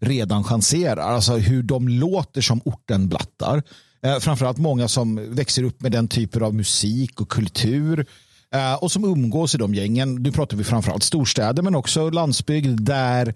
redan 0.00 0.44
chanserar. 0.44 1.14
Alltså 1.14 1.36
hur 1.36 1.62
de 1.62 1.88
låter 1.88 2.40
som 2.40 2.60
ortenblattar. 2.64 3.62
Eh, 4.02 4.18
framförallt 4.18 4.58
många 4.58 4.88
som 4.88 5.34
växer 5.34 5.62
upp 5.62 5.82
med 5.82 5.92
den 5.92 6.08
typen 6.08 6.42
av 6.42 6.54
musik 6.54 7.20
och 7.20 7.28
kultur 7.28 8.06
eh, 8.54 8.74
och 8.74 8.92
som 8.92 9.04
umgås 9.04 9.54
i 9.54 9.58
de 9.58 9.74
gängen. 9.74 10.14
Nu 10.14 10.32
pratar 10.32 10.56
vi 10.56 10.64
framförallt 10.64 11.02
storstäder 11.02 11.62
men 11.62 11.74
också 11.74 12.10
landsbygd 12.10 12.80
där 12.80 13.34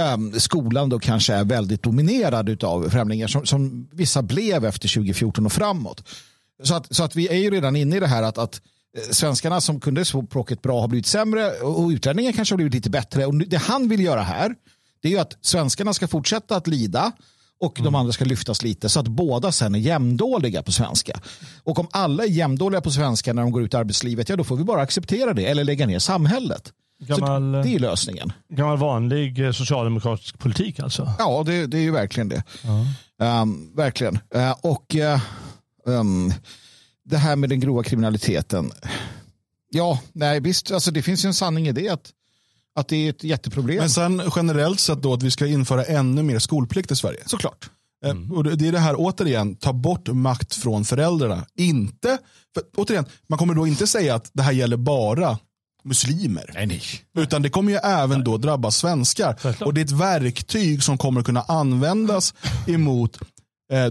eh, 0.00 0.38
skolan 0.38 0.88
då 0.88 0.98
kanske 0.98 1.34
är 1.34 1.44
väldigt 1.44 1.82
dominerad 1.82 2.64
av 2.64 2.88
främlingar 2.88 3.26
som, 3.26 3.46
som 3.46 3.88
vissa 3.92 4.22
blev 4.22 4.64
efter 4.64 4.88
2014 4.88 5.46
och 5.46 5.52
framåt. 5.52 6.08
Så 6.62 6.74
att, 6.74 6.94
så 6.94 7.04
att 7.04 7.16
vi 7.16 7.28
är 7.28 7.38
ju 7.38 7.50
redan 7.50 7.76
inne 7.76 7.96
i 7.96 8.00
det 8.00 8.06
här 8.06 8.22
att, 8.22 8.38
att 8.38 8.60
eh, 8.96 9.12
svenskarna 9.12 9.60
som 9.60 9.80
kunde 9.80 10.04
språket 10.04 10.62
bra 10.62 10.80
har 10.80 10.88
blivit 10.88 11.06
sämre 11.06 11.50
och 11.50 11.88
utlänningar 11.88 12.32
kanske 12.32 12.52
har 12.52 12.56
blivit 12.56 12.74
lite 12.74 12.90
bättre. 12.90 13.26
Och 13.26 13.34
det 13.34 13.56
han 13.56 13.88
vill 13.88 14.00
göra 14.00 14.22
här 14.22 14.54
det 15.02 15.08
är 15.08 15.12
ju 15.12 15.18
att 15.18 15.36
svenskarna 15.40 15.92
ska 15.92 16.08
fortsätta 16.08 16.56
att 16.56 16.66
lida 16.66 17.12
och 17.60 17.78
de 17.82 17.94
andra 17.94 18.12
ska 18.12 18.24
lyftas 18.24 18.62
lite 18.62 18.88
så 18.88 19.00
att 19.00 19.08
båda 19.08 19.52
sen 19.52 19.74
är 19.74 19.78
jämndåliga 19.78 20.62
på 20.62 20.72
svenska. 20.72 21.20
Och 21.62 21.78
om 21.78 21.88
alla 21.90 22.24
är 22.24 22.28
jämndåliga 22.28 22.80
på 22.80 22.90
svenska 22.90 23.32
när 23.32 23.42
de 23.42 23.52
går 23.52 23.62
ut 23.62 23.74
i 23.74 23.76
arbetslivet, 23.76 24.28
ja 24.28 24.36
då 24.36 24.44
får 24.44 24.56
vi 24.56 24.64
bara 24.64 24.82
acceptera 24.82 25.32
det 25.34 25.46
eller 25.46 25.64
lägga 25.64 25.86
ner 25.86 25.98
samhället. 25.98 26.72
Gammal, 26.98 27.52
Så 27.64 27.68
det 27.68 27.74
är 27.74 27.78
lösningen. 27.78 28.32
gammal 28.48 28.78
vanlig 28.78 29.46
eh, 29.46 29.52
socialdemokratisk 29.52 30.38
politik 30.38 30.80
alltså. 30.80 31.12
Ja, 31.18 31.42
det, 31.46 31.66
det 31.66 31.78
är 31.78 31.82
ju 31.82 31.90
verkligen 31.90 32.28
det. 32.28 32.42
Ehm, 33.22 33.74
verkligen. 33.76 34.18
Eh, 34.34 34.54
och 34.62 34.96
eh, 34.96 35.20
ehm, 35.88 36.32
det 37.04 37.16
här 37.16 37.36
med 37.36 37.48
den 37.48 37.60
grova 37.60 37.82
kriminaliteten. 37.82 38.72
Ja, 39.70 40.00
nej 40.12 40.40
visst, 40.40 40.70
alltså 40.70 40.90
det 40.90 41.02
finns 41.02 41.24
ju 41.24 41.26
en 41.26 41.34
sanning 41.34 41.68
i 41.68 41.72
det. 41.72 41.88
Att, 41.88 42.10
att 42.76 42.88
det 42.88 42.96
är 43.06 43.10
ett 43.10 43.24
jätteproblem. 43.24 43.78
Men 43.78 43.90
sen 43.90 44.22
generellt 44.36 44.80
sett 44.80 45.02
då 45.02 45.12
att 45.14 45.22
vi 45.22 45.30
ska 45.30 45.46
införa 45.46 45.84
ännu 45.84 46.22
mer 46.22 46.38
skolplikt 46.38 46.90
i 46.90 46.96
Sverige. 46.96 47.22
Såklart. 47.26 47.70
Eh, 48.04 48.32
Och 48.32 48.44
det 48.44 48.68
är 48.68 48.72
det 48.72 48.78
här 48.78 48.94
återigen, 48.98 49.56
ta 49.56 49.72
bort 49.72 50.08
makt 50.08 50.54
från 50.54 50.84
föräldrarna. 50.84 51.46
Inte, 51.58 52.18
för, 52.54 52.62
återigen, 52.76 53.04
man 53.28 53.38
kommer 53.38 53.54
då 53.54 53.66
inte 53.66 53.86
säga 53.86 54.14
att 54.14 54.30
det 54.32 54.42
här 54.42 54.52
gäller 54.52 54.76
bara 54.76 55.38
muslimer. 55.84 56.50
Nej, 56.54 56.66
nej. 56.66 56.82
Utan 57.18 57.42
det 57.42 57.50
kommer 57.50 57.72
ju 57.72 57.78
även 57.78 58.24
då 58.24 58.36
drabba 58.36 58.70
svenskar. 58.70 59.36
Och 59.60 59.74
det 59.74 59.80
är 59.80 59.84
ett 59.84 59.90
verktyg 59.90 60.82
som 60.82 60.98
kommer 60.98 61.22
kunna 61.22 61.42
användas 61.42 62.34
emot 62.66 63.18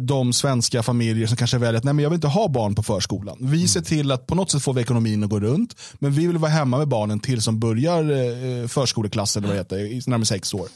de 0.02 0.34
svenska 0.34 0.84
familjer 0.84 1.28
som 1.28 1.38
kanske 1.38 1.58
väljer 1.58 1.78
att 1.78 1.84
nej, 1.84 1.94
men 1.94 2.04
jag 2.04 2.10
vill 2.10 2.18
inte 2.18 2.28
ha 2.28 2.48
barn 2.48 2.76
på 2.76 2.84
förskolan. 2.84 3.38
Vi 3.42 3.68
ser 3.68 3.82
till 3.82 4.12
att 4.12 4.28
på 4.28 4.36
något 4.36 4.52
sätt 4.52 4.62
få 4.64 4.72
vi 4.74 4.82
ekonomin 4.82 5.24
att 5.24 5.30
gå 5.30 5.40
runt. 5.40 5.76
Men 5.94 6.12
vi 6.12 6.28
vill 6.28 6.38
vara 6.38 6.52
hemma 6.52 6.78
med 6.78 6.88
barnen 6.88 7.20
till 7.20 7.42
som 7.42 7.60
börjar 7.60 8.04
eh, 8.12 8.68
förskoleklass 8.68 9.38
eller 9.38 9.48
vad 9.48 9.56
det 9.56 9.60
heter, 9.60 10.10
närmare 10.10 10.26
sex 10.26 10.54
år. 10.54 10.68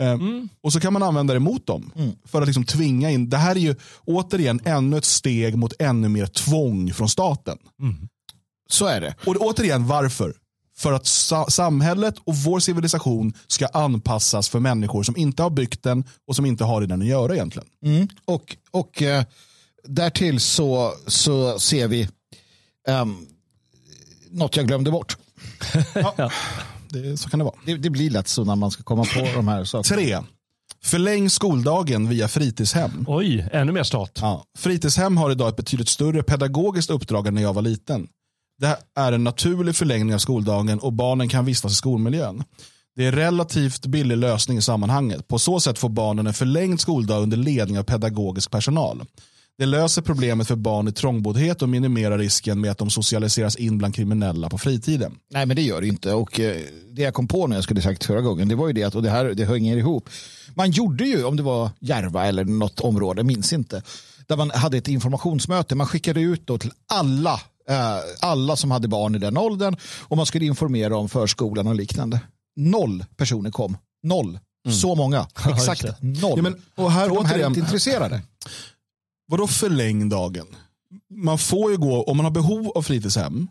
Eh, 0.00 0.18
Och 0.62 0.72
så 0.72 0.80
kan 0.80 0.92
man 0.92 1.02
använda 1.02 1.34
det 1.34 1.40
mot 1.40 1.66
dem. 1.66 1.92
För 2.24 2.40
att 2.42 2.46
liksom 2.48 2.64
tvinga 2.64 3.10
in. 3.10 3.30
Det 3.30 3.36
här 3.36 3.56
är 3.56 3.60
ju 3.60 3.74
återigen 4.04 4.60
ännu 4.64 4.96
ett 4.98 5.04
steg 5.04 5.56
mot 5.56 5.72
ännu 5.78 6.08
mer 6.08 6.26
tvång 6.26 6.92
från 6.92 7.08
staten. 7.08 7.58
Så 8.70 8.86
är 8.86 9.00
det. 9.00 9.14
Och 9.26 9.36
återigen, 9.36 9.86
varför? 9.86 10.34
För 10.76 10.92
att 10.92 11.06
sa- 11.06 11.50
samhället 11.50 12.14
och 12.24 12.36
vår 12.36 12.60
civilisation 12.60 13.32
ska 13.46 13.66
anpassas 13.66 14.48
för 14.48 14.60
människor 14.60 15.02
som 15.02 15.16
inte 15.16 15.42
har 15.42 15.50
byggt 15.50 15.82
den 15.82 16.04
och 16.28 16.36
som 16.36 16.46
inte 16.46 16.64
har 16.64 16.82
i 16.82 16.86
den 16.86 17.02
att 17.02 17.08
göra 17.08 17.34
egentligen. 17.34 17.68
Mm. 17.84 18.08
Och, 18.24 18.56
och 18.70 19.02
eh, 19.02 19.24
därtill 19.84 20.40
så, 20.40 20.94
så 21.06 21.58
ser 21.58 21.88
vi 21.88 22.08
um, 22.88 23.26
något 24.30 24.56
jag 24.56 24.66
glömde 24.66 24.90
bort. 24.90 25.16
Det, 26.88 27.16
så 27.16 27.28
kan 27.30 27.38
det 27.38 27.44
vara. 27.44 27.54
Det, 27.66 27.76
det 27.76 27.90
blir 27.90 28.10
lätt 28.10 28.28
så 28.28 28.44
när 28.44 28.56
man 28.56 28.70
ska 28.70 28.82
komma 28.82 29.04
på 29.04 29.20
de 29.34 29.48
här 29.48 29.64
sakerna. 29.64 29.96
Tre. 29.96 30.18
Förläng 30.84 31.30
skoldagen 31.30 32.08
via 32.08 32.28
fritidshem. 32.28 33.04
Oj, 33.08 33.48
ännu 33.52 33.72
mer 33.72 33.82
stat. 33.82 34.18
Ja. 34.20 34.44
Fritidshem 34.58 35.16
har 35.16 35.30
idag 35.30 35.48
ett 35.48 35.56
betydligt 35.56 35.88
större 35.88 36.22
pedagogiskt 36.22 36.90
uppdrag 36.90 37.26
än 37.26 37.34
när 37.34 37.42
jag 37.42 37.52
var 37.52 37.62
liten. 37.62 38.08
Det 38.62 38.76
är 38.94 39.12
en 39.12 39.24
naturlig 39.24 39.76
förlängning 39.76 40.14
av 40.14 40.18
skoldagen 40.18 40.78
och 40.78 40.92
barnen 40.92 41.28
kan 41.28 41.44
vistas 41.44 41.72
i 41.72 41.74
skolmiljön. 41.74 42.44
Det 42.96 43.04
är 43.04 43.08
en 43.08 43.14
relativt 43.14 43.86
billig 43.86 44.16
lösning 44.16 44.58
i 44.58 44.62
sammanhanget. 44.62 45.28
På 45.28 45.38
så 45.38 45.60
sätt 45.60 45.78
får 45.78 45.88
barnen 45.88 46.26
en 46.26 46.34
förlängd 46.34 46.80
skoldag 46.80 47.22
under 47.22 47.36
ledning 47.36 47.78
av 47.78 47.82
pedagogisk 47.82 48.50
personal. 48.50 49.04
Det 49.58 49.66
löser 49.66 50.02
problemet 50.02 50.48
för 50.48 50.56
barn 50.56 50.88
i 50.88 50.92
trångboddhet 50.92 51.62
och 51.62 51.68
minimerar 51.68 52.18
risken 52.18 52.60
med 52.60 52.70
att 52.70 52.78
de 52.78 52.90
socialiseras 52.90 53.56
in 53.56 53.78
bland 53.78 53.94
kriminella 53.94 54.48
på 54.48 54.58
fritiden. 54.58 55.14
Nej, 55.30 55.46
men 55.46 55.56
det 55.56 55.62
gör 55.62 55.80
det 55.80 55.86
inte. 55.86 56.12
Och 56.12 56.40
eh, 56.40 56.56
det 56.90 57.02
jag 57.02 57.14
kom 57.14 57.28
på 57.28 57.46
när 57.46 57.56
jag 57.56 57.64
skulle 57.64 57.82
sagt 57.82 58.04
förra 58.04 58.20
gången, 58.20 58.48
det 58.48 58.54
var 58.54 58.66
ju 58.66 58.72
det 58.72 58.84
att, 58.84 58.94
och 58.94 59.02
det 59.02 59.10
här 59.10 59.24
det 59.24 59.44
hänger 59.44 59.76
ihop. 59.76 60.08
Man 60.54 60.70
gjorde 60.70 61.04
ju, 61.04 61.24
om 61.24 61.36
det 61.36 61.42
var 61.42 61.70
Järva 61.80 62.26
eller 62.26 62.44
något 62.44 62.80
område, 62.80 63.22
minns 63.22 63.52
inte, 63.52 63.82
där 64.26 64.36
man 64.36 64.50
hade 64.50 64.78
ett 64.78 64.88
informationsmöte. 64.88 65.74
Man 65.74 65.86
skickade 65.86 66.20
ut 66.20 66.46
då 66.46 66.58
till 66.58 66.72
alla, 66.86 67.40
alla 68.20 68.56
som 68.56 68.70
hade 68.70 68.88
barn 68.88 69.14
i 69.14 69.18
den 69.18 69.36
åldern 69.36 69.76
och 70.02 70.16
man 70.16 70.26
skulle 70.26 70.44
informera 70.46 70.96
om 70.96 71.08
förskolan 71.08 71.66
och 71.66 71.74
liknande. 71.74 72.20
Noll 72.56 73.04
personer 73.16 73.50
kom. 73.50 73.76
Noll. 74.02 74.38
Så 74.80 74.94
många. 74.94 75.26
Exakt 75.48 75.84
noll. 76.00 76.32
Ja, 76.36 76.42
men, 76.42 76.62
och 76.74 76.90
här 76.92 77.08
För 77.08 77.14
de 77.14 77.24
här 77.24 77.34
är 77.34 77.36
återigen, 77.36 77.50
inte 77.50 77.60
intresserade. 77.60 78.22
Vadå 79.26 79.46
förläng 79.46 80.08
dagen? 80.08 80.46
Man 81.14 81.38
får 81.38 81.70
ju 81.70 81.76
gå, 81.76 82.02
om 82.02 82.16
man 82.16 82.24
har 82.24 82.30
behov 82.30 82.72
av 82.74 82.82
fritidshem 82.82 83.48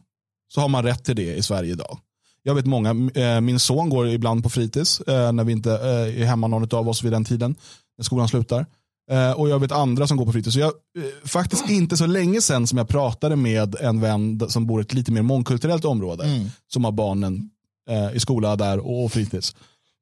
så 0.53 0.62
har 0.62 0.68
man 0.68 0.84
rätt 0.84 1.03
till 1.03 1.15
det 1.15 1.36
i 1.36 1.44
Sverige 1.44 1.72
idag. 1.72 2.00
Jag 2.44 2.56
vet 2.56 2.65
många, 2.65 2.89
eh, 3.15 3.41
min 3.41 3.60
son 3.60 3.89
går 3.89 4.10
ibland 4.10 4.44
på 4.44 4.50
fritids 4.50 5.01
eh, 5.01 5.32
när 5.32 5.44
vi 5.44 5.51
inte 5.51 5.72
eh, 5.72 6.22
är 6.22 6.25
hemma 6.25 6.48
någon 6.48 6.75
av 6.75 6.89
oss 6.89 7.03
vid 7.03 7.12
den 7.12 7.25
tiden, 7.25 7.56
när 7.98 8.03
skolan 8.03 8.27
slutar. 8.27 8.65
Eh, 9.12 9.31
och 9.31 9.50
jag 9.50 9.60
vet 9.60 9.72
andra 9.72 10.08
som 10.08 10.17
går 10.17 10.25
på 10.25 10.31
fritids. 10.31 10.53
Så 10.53 10.60
jag, 10.60 10.67
eh, 10.98 11.27
faktiskt 11.27 11.70
inte 11.70 11.98
så 11.98 12.05
länge 12.05 12.41
sedan 12.41 12.67
som 12.67 12.77
jag 12.77 12.88
pratade 12.88 13.36
med 13.36 13.75
en 13.75 14.01
vän 14.01 14.41
som 14.50 14.65
bor 14.67 14.81
i 14.81 14.84
ett 14.84 14.93
lite 14.93 15.12
mer 15.12 15.22
mångkulturellt 15.22 15.86
område. 15.86 16.24
Som 16.67 16.84
har 16.86 16.91
barnen 16.91 17.50
eh, 17.89 18.15
i 18.15 18.20
skola 18.20 18.55
där 18.55 18.79
och, 18.79 19.03
och 19.05 19.12
fritids. 19.12 19.55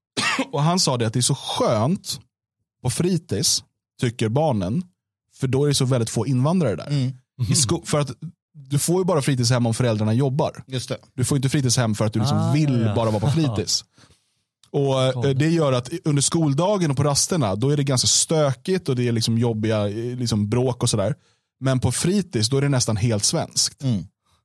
och 0.51 0.61
han 0.61 0.79
sa 0.79 0.97
det 0.97 1.07
att 1.07 1.13
det 1.13 1.19
är 1.19 1.21
så 1.21 1.35
skönt 1.35 2.19
på 2.83 2.89
fritids, 2.89 3.63
tycker 4.01 4.29
barnen, 4.29 4.83
för 5.39 5.47
då 5.47 5.63
är 5.63 5.67
det 5.67 5.73
så 5.73 5.85
väldigt 5.85 6.09
få 6.09 6.27
invandrare 6.27 6.75
där. 6.75 7.11
I 7.51 7.55
sko- 7.55 7.81
för 7.85 7.99
att 7.99 8.11
du 8.53 8.79
får 8.79 8.97
ju 9.01 9.05
bara 9.05 9.21
fritidshem 9.21 9.65
om 9.65 9.73
föräldrarna 9.73 10.13
jobbar. 10.13 10.63
Du 11.15 11.25
får 11.25 11.35
inte 11.37 11.49
fritidshem 11.49 11.95
för 11.95 12.05
att 12.05 12.13
du 12.13 12.19
liksom 12.19 12.37
Ah, 12.37 12.53
vill 12.53 12.81
ja. 12.81 12.95
bara 12.95 13.09
vara 13.11 13.19
på 13.19 13.29
fritids. 13.31 13.85
Och 14.71 15.25
eh, 15.25 15.35
Det 15.35 15.49
gör 15.49 15.73
att 15.73 15.89
under 16.03 16.21
skoldagen 16.21 16.91
och 16.91 16.97
på 16.97 17.03
rasterna 17.03 17.55
då 17.55 17.69
är 17.69 17.77
det 17.77 17.83
ganska 17.83 18.07
stökigt 18.07 18.89
och 18.89 18.95
det 18.95 19.07
är 19.07 19.11
liksom 19.11 19.37
jobbiga 19.37 19.87
eh, 19.89 20.17
liksom 20.17 20.49
bråk 20.49 20.83
och 20.83 20.89
sådär. 20.89 21.15
Men 21.59 21.79
på 21.79 21.91
fritids 21.91 22.49
då 22.49 22.57
är 22.57 22.61
det 22.61 22.69
nästan 22.69 22.97
helt 22.97 23.23
svenskt. 23.23 23.83
Mm. 23.83 24.03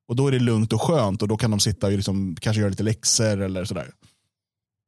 Och 0.09 0.17
då 0.17 0.29
är 0.29 0.33
det 0.33 0.39
lugnt 0.39 0.73
och 0.73 0.83
skönt 0.83 1.23
och 1.23 1.29
då 1.29 1.37
kan 1.37 1.51
de 1.51 1.61
sitta 1.61 1.87
och 1.87 1.93
liksom, 1.93 2.37
kanske 2.41 2.61
göra 2.61 2.71
lite 2.71 2.83
läxor 2.83 3.43
eller 3.43 3.65
sådär. 3.65 3.91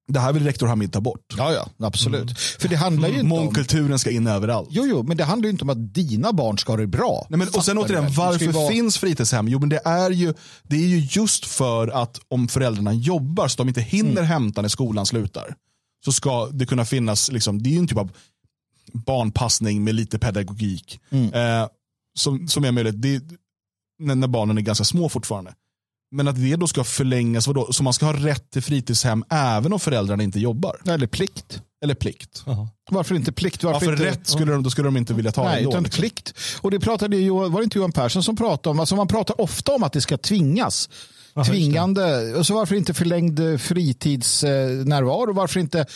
Det 0.09 0.21
här 0.21 0.33
vill 0.33 0.45
rektor 0.45 0.67
Hamid 0.67 0.93
ta 0.93 1.01
bort. 1.01 1.35
Ja, 1.39 1.53
ja, 1.53 1.87
absolut. 1.87 2.39
För 2.39 2.69
det 2.69 2.77
handlar 2.77 3.09
ju 3.09 3.15
inte 3.15 3.23
om... 3.23 3.29
Mångkulturen 3.29 3.99
ska 3.99 4.11
in 4.11 4.27
överallt. 4.27 4.69
Jo, 4.71 4.87
jo, 4.87 5.03
men 5.03 5.17
det 5.17 5.25
handlar 5.25 5.47
ju 5.47 5.51
inte 5.51 5.65
om 5.65 5.71
att 5.71 5.95
dina 5.95 6.33
barn 6.33 6.59
ska 6.59 6.73
ha 6.73 6.77
det 6.77 6.87
bra. 6.87 7.27
Nej, 7.31 7.39
men, 7.39 7.49
och 7.49 7.65
sen 7.65 7.79
återigen, 7.79 8.13
varför 8.13 8.53
vara- 8.53 8.69
finns 8.71 8.99
fritidshem? 8.99 9.49
Jo, 9.49 9.59
men 9.59 9.69
det 9.69 9.81
är, 9.85 10.11
ju, 10.11 10.35
det 10.63 10.77
är 10.77 10.87
ju 10.87 10.99
just 11.11 11.47
för 11.47 11.89
att 11.89 12.21
om 12.29 12.49
föräldrarna 12.49 12.93
jobbar 12.93 13.49
så 13.49 13.57
de 13.57 13.69
inte 13.69 13.81
hinner 13.81 14.11
Mm. 14.11 14.25
hämta 14.25 14.63
när 14.63 14.69
skolan 14.69 15.07
slutar. 15.07 15.55
Så 16.05 16.13
ska 16.13 16.47
det 16.47 16.67
kunna 16.67 16.85
finnas, 16.85 17.33
liksom, 17.33 17.63
det 17.63 17.69
är 17.69 17.73
ju 17.73 17.79
en 17.79 17.87
typ 17.89 17.99
av 17.99 18.11
barnpassning 18.93 19.85
med 19.85 19.95
lite 19.95 20.19
pedagogik. 20.19 21.01
Mm. 21.11 21.33
Eh, 21.63 21.69
som, 22.19 22.49
som 22.49 22.65
är 22.65 22.73
möjligt, 22.73 23.03
det, 23.03 23.23
när, 23.99 24.15
när 24.15 24.29
barnen 24.29 24.59
är 24.59 24.63
ganska 24.63 24.85
små 24.85 25.09
fortfarande. 25.09 25.55
Men 26.11 26.29
att 26.29 26.37
det 26.37 26.57
då 26.57 26.67
ska 26.67 26.85
förlängas, 26.85 27.47
vadå? 27.47 27.73
så 27.73 27.83
man 27.83 27.93
ska 27.93 28.07
ha 28.07 28.13
rätt 28.13 28.51
till 28.51 28.63
fritidshem 28.63 29.25
även 29.31 29.73
om 29.73 29.81
föräldrarna 29.81 30.23
inte 30.23 30.41
jobbar. 30.41 30.77
Eller 30.89 31.07
plikt. 31.07 31.63
Eller 31.85 31.95
plikt. 31.95 32.43
Jaha. 32.47 32.69
Varför 32.91 33.15
inte 33.15 33.33
plikt? 33.33 33.63
Ja, 33.63 33.73
Varför 33.73 33.87
för 33.87 33.93
inte... 33.93 34.05
rätt 34.05 34.27
skulle 34.27 34.53
de, 34.53 34.63
då 34.63 34.71
skulle 34.71 34.87
de 34.87 34.97
inte 34.97 35.15
vilja 35.15 35.33
ta 35.33 35.45
Nej, 35.45 35.59
ändå. 35.59 35.71
utan 35.71 35.83
liksom. 35.83 36.01
plikt. 36.01 36.35
Och 36.61 36.71
det 36.71 36.81
pratade 36.81 37.17
ju, 37.17 37.31
var 37.31 37.61
det 37.61 37.65
inte 37.65 37.79
Johan 37.79 37.93
Persson 37.93 38.23
som 38.23 38.37
pratade 38.37 38.71
om, 38.71 38.81
alltså 38.81 38.97
man 38.97 39.09
pratar 39.09 39.41
ofta 39.41 39.73
om 39.73 39.83
att 39.83 39.93
det 39.93 40.01
ska 40.01 40.19
tvingas. 40.19 40.89
Tvingande, 41.45 42.35
och 42.35 42.47
så 42.47 42.55
varför 42.55 42.75
inte 42.77 42.95
förlängd 42.95 43.41
eh, 43.41 43.57
fritidsnärvaro? 43.57 45.33
Varför, 45.33 45.61
inte, 45.61 45.87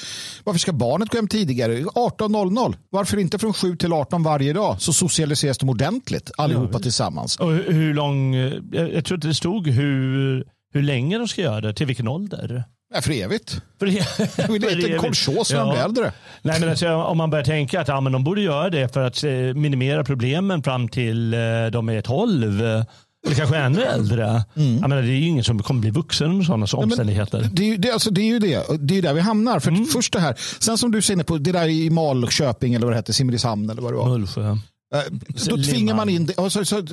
varför 0.45 0.61
ska 0.61 0.73
barnet 0.73 1.09
gå 1.09 1.19
hem 1.19 1.29
tidigare? 1.29 1.75
18.00. 1.79 2.75
Varför 2.91 3.17
inte 3.19 3.39
från 3.39 3.53
7 3.53 3.77
till 3.77 3.93
18 3.93 4.23
varje 4.23 4.53
dag? 4.53 4.77
Så 4.81 4.93
socialiseras 4.93 5.59
de 5.59 5.69
ordentligt, 5.69 6.31
allihopa 6.39 6.79
tillsammans. 6.79 7.37
Och 7.37 7.53
hur, 7.53 7.73
hur 7.73 7.95
lång, 7.95 8.35
eh, 8.35 8.53
jag, 8.73 8.95
jag 8.95 9.05
tror 9.05 9.17
inte 9.17 9.29
det 9.29 9.35
stod 9.35 9.69
hur, 9.69 10.45
hur 10.73 10.83
länge 10.83 11.19
de 11.19 11.29
ska 11.29 11.43
göra 11.43 11.61
det, 11.61 11.75
till 11.75 11.87
vilken 11.87 12.09
ålder. 12.09 12.65
Ja, 12.95 13.01
för 13.01 13.13
evigt. 13.13 13.63
För 13.79 13.87
det, 13.87 14.59
Det 14.59 14.67
är 14.67 14.77
inte 14.77 14.93
en 14.93 14.99
kolchos 14.99 15.53
när 15.53 15.59
de 15.61 15.71
blir 15.71 15.85
äldre. 15.85 16.13
Nej, 16.43 16.61
men 16.61 16.69
alltså, 16.69 16.95
om 16.95 17.19
man 17.19 17.31
börjar 17.31 17.45
tänka 17.45 17.81
att 17.81 17.89
ja, 17.89 18.01
men 18.01 18.13
de 18.13 18.25
borde 18.25 18.41
göra 18.41 18.71
det 18.71 18.93
för 18.93 19.01
att 19.01 19.25
eh, 19.25 19.31
minimera 19.33 20.05
problemen 20.05 20.63
fram 20.63 20.89
till 20.89 21.35
eh, 21.35 21.41
de 21.73 21.89
är 21.89 22.01
12. 22.01 22.85
Eller 23.27 23.37
kanske 23.37 23.57
ännu 23.57 23.83
äldre. 23.83 24.45
Jag 24.55 24.81
menar, 24.81 24.97
det 25.03 25.09
är 25.09 25.13
ju 25.13 25.27
ingen 25.27 25.45
som 25.45 25.63
kommer 25.63 25.81
bli 25.81 25.91
vuxen 25.91 26.31
under 26.31 26.45
sådana 26.45 26.67
omständigheter. 26.85 27.49
Det 27.53 27.71
är, 27.71 27.79
det, 27.79 27.91
alltså, 27.91 28.11
det 28.11 28.21
är 28.21 28.27
ju 28.27 28.39
det. 28.39 28.67
Det 28.81 28.99
är 28.99 29.03
där 29.03 29.15
vi 29.15 29.21
hamnar. 29.21 29.61
För 29.61 29.93
först 29.93 30.13
det 30.13 30.21
här. 30.21 30.35
Sen 30.59 30.79
som 30.79 30.91
du 30.91 31.03
säger 31.03 31.23
på 31.25 31.39
det 31.39 31.53
där 31.53 31.69
i 31.69 31.91
Malköping 31.91 32.75
eller 32.75 32.87
vad 32.87 32.93
det 32.93 32.97
hette, 32.97 33.13
Simrishamn 33.13 33.71
eller 33.71 33.83
vad 33.83 33.93
det 33.93 33.97
var. 33.97 34.09
Mullsjö. 34.09 34.57
Eh, 34.95 35.01
Då 35.49 35.57
tvingar 35.57 35.95
man 35.95 36.09
in 36.09 36.27
det, 36.27 36.35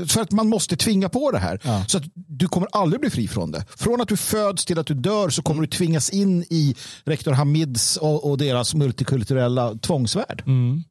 för 0.08 0.22
att 0.22 0.32
man 0.32 0.50
måste 0.50 0.78
tvinga 0.78 1.10
på 1.10 1.32
det 1.32 1.40
här. 1.40 1.88
Så 1.88 1.98
att 1.98 2.04
du 2.16 2.48
kommer 2.48 2.68
aldrig 2.72 3.02
bli 3.02 3.10
fri 3.10 3.28
från 3.28 3.52
det. 3.52 3.66
Från 3.76 4.02
att 4.02 4.08
du 4.08 4.18
föds 4.18 4.66
till 4.66 4.80
att 4.80 4.88
du 4.88 4.94
dör 4.94 5.30
så 5.30 5.42
kommer 5.42 5.62
du 5.62 5.68
tvingas 5.68 6.10
in 6.10 6.44
i 6.50 6.76
rektor 7.06 7.32
Hamids 7.32 7.98
och, 7.98 8.30
och 8.30 8.38
deras 8.38 8.74
multikulturella 8.76 9.76
tvångsvärld. 9.76 10.44
Mm. 10.46 10.84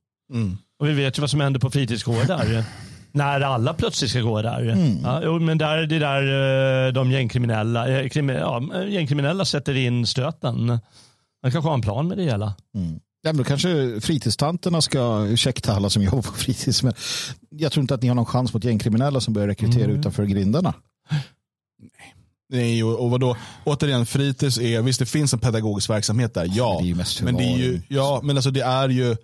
Och 0.80 0.88
vi 0.88 0.92
vet 0.92 1.18
ju 1.18 1.20
vad 1.20 1.30
som 1.30 1.40
händer 1.40 1.60
på 1.60 1.70
fritidsgårdar. 1.70 2.64
När 3.16 3.40
alla 3.40 3.74
plötsligt 3.74 4.10
ska 4.10 4.20
gå 4.20 4.42
där. 4.42 4.76
Ja, 5.02 5.20
jo, 5.24 5.38
men 5.38 5.58
där, 5.58 5.86
det 5.86 5.96
är 5.96 6.00
där 6.00 6.86
eh, 6.86 6.92
de 6.92 7.10
gängkriminella, 7.10 7.88
eh, 7.88 8.08
krimi, 8.08 8.32
ja, 8.32 8.62
gängkriminella 8.88 9.44
sätter 9.44 9.76
in 9.76 10.06
stöten. 10.06 10.66
Man 11.42 11.52
kanske 11.52 11.68
har 11.68 11.74
en 11.74 11.80
plan 11.80 12.08
med 12.08 12.18
det 12.18 12.24
hela. 12.24 12.54
Ja, 13.22 13.32
men 13.32 13.36
då 13.36 13.44
kanske 13.44 14.00
fritidstanterna 14.00 14.80
ska, 14.80 15.26
ursäkta 15.28 15.72
alla 15.72 15.90
som 15.90 16.02
jobbar 16.02 16.22
på 16.22 16.32
fritids, 16.32 16.82
men 16.82 16.94
jag 17.50 17.72
tror 17.72 17.82
inte 17.82 17.94
att 17.94 18.02
ni 18.02 18.08
har 18.08 18.14
någon 18.14 18.26
chans 18.26 18.54
mot 18.54 18.64
gängkriminella 18.64 19.20
som 19.20 19.34
börjar 19.34 19.48
rekrytera 19.48 19.90
utanför 19.92 20.24
grindarna. 20.24 20.74
Nej, 22.48 22.84
och, 22.84 23.04
och 23.04 23.10
vadå? 23.10 23.36
Återigen, 23.64 24.06
fritids 24.06 24.58
är, 24.58 24.82
visst 24.82 24.98
det 24.98 25.06
finns 25.06 25.32
en 25.32 25.38
pedagogisk 25.38 25.90
verksamhet 25.90 26.34
där, 26.34 26.50
ja. 26.52 26.76
det 26.80 26.84
är 26.84 26.88
ju 26.88 26.94
mest 26.94 27.22
men 27.22 27.36
det 27.36 27.44
är 27.44 27.56
ju, 27.56 27.80
ja, 27.88 28.20
men 28.22 28.36
alltså 28.36 28.50
det 28.50 28.60
är 28.60 28.88
ju, 28.88 29.16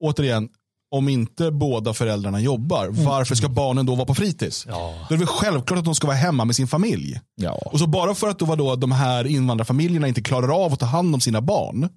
återigen, 0.00 0.48
om 0.90 1.08
inte 1.08 1.50
båda 1.50 1.94
föräldrarna 1.94 2.40
jobbar, 2.40 2.88
varför 2.90 3.34
ska 3.34 3.48
barnen 3.48 3.86
då 3.86 3.94
vara 3.94 4.06
på 4.06 4.14
fritids? 4.14 4.66
Ja. 4.68 4.94
Då 5.08 5.14
är 5.14 5.18
det 5.18 5.24
väl 5.24 5.26
självklart 5.26 5.78
att 5.78 5.84
de 5.84 5.94
ska 5.94 6.06
vara 6.06 6.16
hemma 6.16 6.44
med 6.44 6.56
sin 6.56 6.68
familj. 6.68 7.20
Ja. 7.34 7.52
Och 7.52 7.78
så 7.78 7.86
bara 7.86 8.14
för 8.14 8.28
att 8.28 8.38
då, 8.38 8.44
vadå, 8.44 8.76
de 8.76 8.92
här 8.92 9.26
invandrarfamiljerna 9.26 10.08
inte 10.08 10.22
klarar 10.22 10.64
av 10.64 10.72
att 10.72 10.80
ta 10.80 10.86
hand 10.86 11.14
om 11.14 11.20
sina 11.20 11.40
barn, 11.40 11.88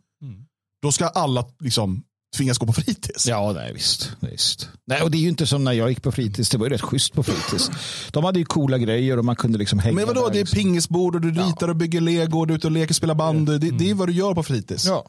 då 0.81 0.91
ska 0.91 1.07
alla 1.07 1.45
liksom 1.59 2.03
tvingas 2.37 2.57
gå 2.57 2.65
på 2.65 2.73
fritids. 2.73 3.27
Ja, 3.27 3.51
nej, 3.55 3.73
visst. 3.73 4.11
visst. 4.19 4.69
Nej, 4.87 5.01
och 5.01 5.11
det 5.11 5.17
är 5.17 5.19
ju 5.19 5.29
inte 5.29 5.47
som 5.47 5.63
när 5.63 5.71
jag 5.71 5.89
gick 5.89 6.01
på 6.01 6.11
fritids. 6.11 6.49
Det 6.49 6.57
var 6.57 6.65
ju 6.65 6.73
rätt 6.73 6.81
schysst 6.81 7.13
på 7.13 7.23
fritids. 7.23 7.71
De 8.11 8.23
hade 8.23 8.39
ju 8.39 8.45
coola 8.45 8.77
grejer 8.77 9.17
och 9.17 9.25
man 9.25 9.35
kunde 9.35 9.57
liksom 9.57 9.79
hänga 9.79 9.95
Men 9.95 10.07
vadå, 10.07 10.25
där, 10.25 10.31
det 10.31 10.37
är 10.37 10.39
liksom. 10.39 10.57
pingisbord 10.57 11.15
och 11.15 11.21
du 11.21 11.31
ritar 11.31 11.67
och 11.67 11.75
bygger 11.75 12.01
lego 12.01 12.39
och 12.39 12.47
du 12.47 12.53
är 12.53 12.57
ute 12.57 12.67
och 12.67 12.71
leker, 12.71 12.93
spelar 12.93 13.15
band. 13.15 13.47
Det, 13.47 13.57
det 13.57 13.89
är 13.89 13.93
vad 13.93 14.07
du 14.07 14.13
gör 14.13 14.33
på 14.33 14.43
fritids. 14.43 14.85
Ja. 14.85 15.05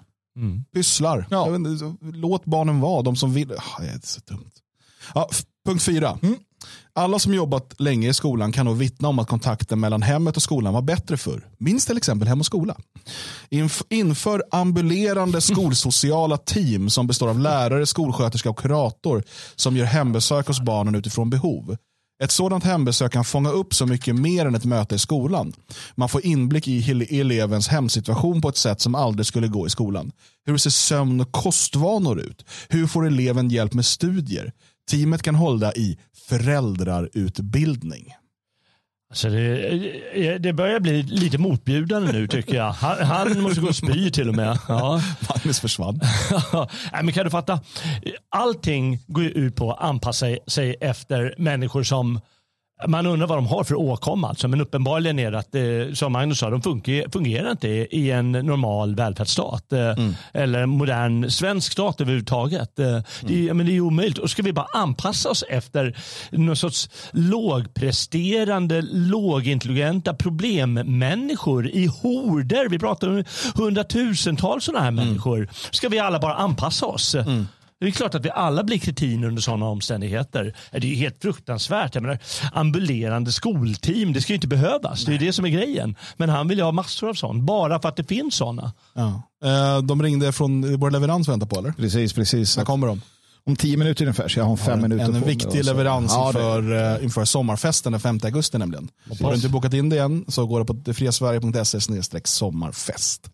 Pysslar. 0.74 1.26
Ja. 1.30 1.48
Vet 1.48 1.80
Låt 2.00 2.44
barnen 2.44 2.80
vara, 2.80 3.02
de 3.02 3.16
som 3.16 3.32
vill. 3.32 3.52
Ah, 3.52 3.80
det 3.82 3.88
är 3.88 4.00
så 4.02 4.20
dumt. 4.26 4.50
Ja, 5.14 5.28
punkt 5.66 5.82
fyra. 5.82 6.18
Mm. 6.22 6.36
Alla 6.92 7.18
som 7.18 7.34
jobbat 7.34 7.80
länge 7.80 8.08
i 8.08 8.14
skolan 8.14 8.52
kan 8.52 8.66
nog 8.66 8.76
vittna 8.76 9.08
om 9.08 9.18
att 9.18 9.28
kontakten 9.28 9.80
mellan 9.80 10.02
hemmet 10.02 10.36
och 10.36 10.42
skolan 10.42 10.74
var 10.74 10.82
bättre 10.82 11.16
förr. 11.16 11.48
Minns 11.58 11.86
till 11.86 11.96
exempel 11.96 12.28
Hem 12.28 12.40
och 12.40 12.46
skola. 12.46 12.76
Inf 13.48 13.82
inför 13.88 14.42
ambulerande 14.50 15.40
skolsociala 15.40 16.36
team 16.36 16.90
som 16.90 17.06
består 17.06 17.28
av 17.28 17.38
lärare, 17.38 17.86
skolsköterska 17.86 18.50
och 18.50 18.58
kurator 18.58 19.22
som 19.56 19.76
gör 19.76 19.84
hembesök 19.84 20.46
hos 20.46 20.60
barnen 20.60 20.94
utifrån 20.94 21.30
behov. 21.30 21.76
Ett 22.24 22.30
sådant 22.30 22.64
hembesök 22.64 23.12
kan 23.12 23.24
fånga 23.24 23.50
upp 23.50 23.74
så 23.74 23.86
mycket 23.86 24.16
mer 24.16 24.46
än 24.46 24.54
ett 24.54 24.64
möte 24.64 24.94
i 24.94 24.98
skolan. 24.98 25.52
Man 25.94 26.08
får 26.08 26.26
inblick 26.26 26.68
i 26.68 27.20
elevens 27.20 27.68
hemsituation 27.68 28.40
på 28.40 28.48
ett 28.48 28.56
sätt 28.56 28.80
som 28.80 28.94
aldrig 28.94 29.26
skulle 29.26 29.48
gå 29.48 29.66
i 29.66 29.70
skolan. 29.70 30.12
Hur 30.46 30.56
ser 30.56 30.70
sömn 30.70 31.20
och 31.20 31.32
kostvanor 31.32 32.20
ut? 32.20 32.44
Hur 32.68 32.86
får 32.86 33.06
eleven 33.06 33.48
hjälp 33.48 33.74
med 33.74 33.86
studier? 33.86 34.52
Teamet 34.90 35.22
kan 35.22 35.34
hålla 35.34 35.72
i 35.74 35.98
föräldrarutbildning. 36.28 38.14
Alltså 39.14 39.28
det, 39.28 40.38
det 40.38 40.52
börjar 40.52 40.80
bli 40.80 41.02
lite 41.02 41.38
motbjudande 41.38 42.12
nu 42.12 42.26
tycker 42.26 42.54
jag. 42.54 42.72
Han, 42.72 43.06
han 43.06 43.40
måste 43.40 43.60
gå 43.60 43.68
och 43.68 43.76
spy 43.76 44.10
till 44.10 44.28
och 44.28 44.34
med. 44.34 44.58
Ja. 44.68 45.00
Magnus 45.28 45.60
försvann. 45.60 46.00
Nej, 46.92 47.02
men 47.02 47.12
kan 47.12 47.24
du 47.24 47.30
fatta? 47.30 47.60
Allting 48.30 48.98
går 49.06 49.24
ju 49.24 49.30
ut 49.30 49.56
på 49.56 49.72
att 49.72 49.80
anpassa 49.82 50.26
sig 50.46 50.76
efter 50.80 51.34
människor 51.38 51.82
som 51.82 52.20
man 52.88 53.06
undrar 53.06 53.26
vad 53.26 53.38
de 53.38 53.46
har 53.46 53.64
för 53.64 53.74
åkomma. 53.74 54.28
Alltså, 54.28 54.48
men 54.48 54.60
uppenbarligen 54.60 55.18
är 55.18 55.30
det 55.30 55.38
att, 55.38 55.54
eh, 55.54 55.94
som 55.94 56.12
Magnus 56.12 56.38
sa, 56.38 56.50
de 56.50 56.62
fungerar, 56.62 57.08
fungerar 57.10 57.50
inte 57.50 57.68
i 57.68 58.10
en 58.10 58.32
normal 58.32 58.94
välfärdsstat. 58.94 59.72
eh, 59.72 59.78
Eller 60.32 60.62
en 60.62 60.68
modern 60.68 61.30
svensk 61.30 61.72
stat 61.72 62.00
överhuvudtaget. 62.00 62.78
Eh, 62.78 62.98
Det, 63.20 63.48
är, 63.48 63.54
men 63.54 63.66
det 63.66 63.76
är 63.76 63.80
omöjligt. 63.80 64.18
Och 64.18 64.30
ska 64.30 64.42
vi 64.42 64.52
bara 64.52 64.66
anpassa 64.74 65.30
oss 65.30 65.44
efter 65.48 65.96
någon 66.30 66.56
sorts 66.56 66.88
lågpresterande, 67.12 68.82
lågintelligenta 68.92 70.14
problemmänniskor 70.14 71.68
i 71.68 71.86
horder. 72.02 72.68
Vi 72.68 72.78
pratar 72.78 73.08
om 73.08 73.24
hundratusentals 73.54 74.64
sådana 74.64 74.84
här 74.84 74.90
människor. 74.90 75.48
Ska 75.70 75.88
vi 75.88 75.98
alla 75.98 76.18
bara 76.18 76.34
anpassa 76.34 76.86
oss? 76.86 77.16
Det 77.80 77.86
är 77.86 77.90
klart 77.90 78.14
att 78.14 78.24
vi 78.24 78.30
alla 78.30 78.64
blir 78.64 78.78
kretiner 78.78 79.28
under 79.28 79.42
sådana 79.42 79.66
omständigheter. 79.66 80.54
Det 80.72 80.92
är 80.92 80.96
helt 80.96 81.22
fruktansvärt. 81.22 81.94
Jag 81.94 82.02
menar, 82.02 82.18
ambulerande 82.52 83.32
skolteam, 83.32 84.12
det 84.12 84.20
ska 84.20 84.32
ju 84.32 84.34
inte 84.34 84.46
behövas. 84.46 85.04
Det 85.04 85.14
är 85.14 85.18
det 85.18 85.32
som 85.32 85.44
är 85.44 85.48
grejen. 85.48 85.96
Men 86.16 86.28
han 86.28 86.48
vill 86.48 86.58
ju 86.58 86.64
ha 86.64 86.72
massor 86.72 87.08
av 87.08 87.14
sånt, 87.14 87.42
bara 87.42 87.80
för 87.80 87.88
att 87.88 87.96
det 87.96 88.04
finns 88.04 88.34
sådana. 88.34 88.72
Ja. 88.94 89.22
Eh, 89.44 89.82
De 89.82 90.02
ringde 90.02 90.32
från 90.32 90.76
vår 90.80 90.90
leverans 90.90 91.28
väntar 91.28 91.46
på 91.46 91.58
eller? 91.58 91.72
Precis, 91.72 92.12
precis. 92.12 92.56
När 92.56 92.64
kommer 92.64 92.86
de? 92.86 93.00
Om 93.46 93.56
tio 93.56 93.76
minuter 93.76 94.04
ungefär, 94.04 94.28
så 94.28 94.38
jag 94.38 94.44
har 94.44 94.56
fem 94.56 94.80
minuter 94.82 95.04
En 95.04 95.12
på 95.12 95.18
mig 95.18 95.28
viktig 95.28 95.48
och 95.60 95.66
så- 95.66 95.72
leverans 95.72 96.12
Ja, 96.12 96.26
inför, 96.26 96.94
eh, 96.96 97.04
inför 97.04 97.24
sommarfesten 97.24 97.92
den 97.92 98.00
5 98.00 98.20
augusti 98.24 98.58
nämligen. 98.58 98.88
Har 99.20 99.30
du 99.30 99.36
inte 99.36 99.48
bokat 99.48 99.74
in 99.74 99.88
det 99.88 99.98
än 99.98 100.24
så 100.28 100.46
går 100.46 100.64
det 100.64 100.84
på 100.84 100.94
friasverige.se 100.94 101.80
sommarfest. 102.24 103.30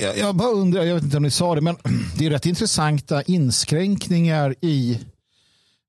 Jag, 0.00 0.18
jag 0.18 0.34
bara 0.36 0.48
undrar, 0.48 0.82
jag 0.82 0.94
vet 0.94 1.04
inte 1.04 1.16
om 1.16 1.22
ni 1.22 1.30
sa 1.30 1.54
det, 1.54 1.60
men 1.60 1.76
det 2.18 2.26
är 2.26 2.30
rätt 2.30 2.46
intressanta 2.46 3.22
inskränkningar 3.22 4.54
i 4.60 4.98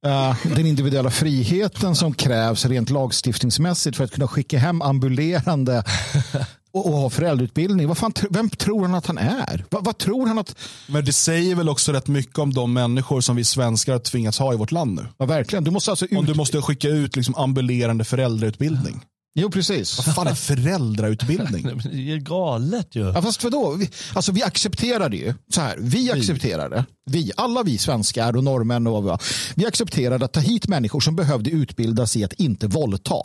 eh, 0.05 0.35
den 0.55 0.65
individuella 0.65 1.09
friheten 1.11 1.95
som 1.95 2.13
krävs 2.13 2.65
rent 2.65 2.89
lagstiftningsmässigt 2.89 3.97
för 3.97 4.03
att 4.03 4.11
kunna 4.11 4.27
skicka 4.27 4.59
hem 4.59 4.81
ambulerande 4.81 5.83
och, 6.75 6.85
och 6.85 6.93
ha 6.93 7.09
föräldrautbildning. 7.09 7.87
Vad 7.87 7.97
fan, 7.97 8.13
vem 8.29 8.49
tror 8.49 8.81
han 8.81 8.95
att 8.95 9.05
han 9.05 9.17
är? 9.17 9.65
Vad, 9.69 9.85
vad 9.85 9.97
tror 9.97 10.27
han 10.27 10.37
att... 10.37 10.55
Men 10.87 11.05
det 11.05 11.13
säger 11.13 11.55
väl 11.55 11.69
också 11.69 11.91
rätt 11.91 12.07
mycket 12.07 12.39
om 12.39 12.53
de 12.53 12.73
människor 12.73 13.21
som 13.21 13.35
vi 13.35 13.43
svenskar 13.43 13.93
har 13.93 13.99
tvingats 13.99 14.39
ha 14.39 14.53
i 14.53 14.57
vårt 14.57 14.71
land 14.71 14.95
nu. 14.95 15.07
Ja, 15.17 15.25
verkligen. 15.25 15.63
Du 15.63 15.71
måste 15.71 15.91
alltså 15.91 16.05
ut... 16.05 16.17
Om 16.17 16.25
du 16.25 16.33
måste 16.33 16.61
skicka 16.61 16.89
ut 16.89 17.15
liksom 17.15 17.35
ambulerande 17.35 18.03
föräldrautbildning. 18.03 19.01
Jo, 19.39 19.51
precis. 19.51 19.97
Vad 19.97 20.15
fan 20.15 20.27
är 20.27 20.35
föräldrautbildning? 20.35 21.63
Det 21.91 22.11
är 22.11 22.17
galet 22.17 22.95
ju. 22.95 23.01
Ja, 23.01 23.21
fast 23.21 23.43
vadå? 23.43 23.75
Vi, 23.75 23.89
alltså, 24.13 24.31
vi 24.31 24.43
accepterar 24.43 25.09
det 25.09 25.17
ju. 25.17 25.33
Så 25.49 25.61
här, 25.61 25.77
vi 25.79 26.11
accepterar 26.11 26.69
det. 26.69 26.85
Vi, 27.05 27.31
alla 27.37 27.63
vi 27.63 27.77
svenskar 27.77 28.37
och 28.37 28.43
norrmän 28.43 28.87
och 28.87 29.03
vad 29.03 29.21
vi 29.55 29.65
accepterade 29.65 30.25
att 30.25 30.33
ta 30.33 30.39
hit 30.39 30.67
människor 30.67 30.99
som 30.99 31.15
behövde 31.15 31.49
utbildas 31.49 32.15
i 32.15 32.23
att 32.23 32.33
inte 32.33 32.67
våldta. 32.67 33.15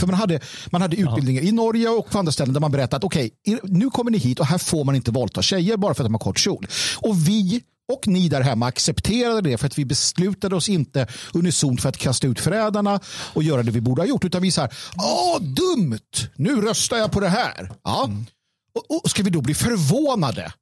För 0.00 0.06
man 0.06 0.14
hade, 0.14 0.40
man 0.70 0.82
hade 0.82 0.96
utbildningar 0.96 1.42
i 1.42 1.52
Norge 1.52 1.88
och 1.88 2.10
på 2.10 2.18
andra 2.18 2.32
ställen 2.32 2.54
där 2.54 2.60
man 2.60 2.70
berättade 2.70 2.96
att 2.96 3.04
okej, 3.04 3.30
okay, 3.46 3.58
nu 3.62 3.90
kommer 3.90 4.10
ni 4.10 4.18
hit 4.18 4.40
och 4.40 4.46
här 4.46 4.58
får 4.58 4.84
man 4.84 4.94
inte 4.94 5.10
våldta 5.10 5.42
tjejer 5.42 5.76
bara 5.76 5.94
för 5.94 6.02
att 6.02 6.06
de 6.06 6.14
har 6.14 6.18
kort 6.18 6.38
kjol. 6.38 6.66
Och 6.96 7.28
vi 7.28 7.62
och 7.92 8.06
ni 8.06 8.28
där 8.28 8.40
hemma 8.40 8.66
accepterade 8.66 9.40
det 9.40 9.58
för 9.58 9.66
att 9.66 9.78
vi 9.78 9.84
beslutade 9.84 10.56
oss 10.56 10.68
inte 10.68 11.06
unisont 11.34 11.82
för 11.82 11.88
att 11.88 11.96
kasta 11.96 12.26
ut 12.26 12.40
förrädarna 12.40 13.00
och 13.06 13.42
göra 13.42 13.62
det 13.62 13.70
vi 13.70 13.80
borde 13.80 14.02
ha 14.02 14.06
gjort. 14.06 14.24
Utan 14.24 14.42
vi 14.42 14.50
så 14.50 14.60
här, 14.60 14.74
åh 14.96 15.42
dumt, 15.42 16.28
nu 16.36 16.60
röstar 16.60 16.96
jag 16.96 17.12
på 17.12 17.20
det 17.20 17.28
här. 17.28 17.72
Ja. 17.84 18.10
Och, 18.74 19.04
och 19.04 19.10
ska 19.10 19.22
vi 19.22 19.30
då 19.30 19.40
bli 19.40 19.54
förvånade 19.54 20.52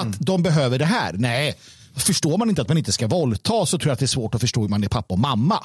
att 0.00 0.20
de 0.20 0.42
behöver 0.42 0.78
det 0.78 0.84
här? 0.84 1.12
Nej, 1.12 1.58
förstår 1.96 2.38
man 2.38 2.48
inte 2.48 2.62
att 2.62 2.68
man 2.68 2.78
inte 2.78 2.92
ska 2.92 3.06
våldta 3.06 3.66
så 3.66 3.78
tror 3.78 3.88
jag 3.88 3.92
att 3.92 3.98
det 3.98 4.04
är 4.04 4.06
svårt 4.06 4.34
att 4.34 4.40
förstå 4.40 4.60
hur 4.60 4.68
man 4.68 4.84
är 4.84 4.88
pappa 4.88 5.14
och 5.14 5.20
mamma. 5.20 5.64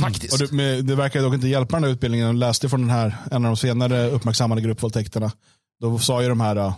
Faktiskt. 0.00 0.32
Och 0.32 0.38
det, 0.38 0.52
med, 0.52 0.84
det 0.84 0.94
verkar 0.94 1.22
dock 1.22 1.34
inte 1.34 1.48
hjälpa 1.48 1.76
den 1.76 1.84
här 1.84 1.90
utbildningen. 1.90 2.26
Jag 2.26 2.36
läste 2.36 2.68
från 2.68 2.80
den 2.80 2.90
här, 2.90 3.16
en 3.30 3.44
av 3.44 3.50
de 3.50 3.56
senare 3.56 4.10
uppmärksammade 4.10 4.60
gruppvåldtäkterna. 4.60 5.32
Då 5.80 5.98
sa 5.98 6.22
ju 6.22 6.28
de 6.28 6.40
här 6.40 6.56
uh, 6.56 6.72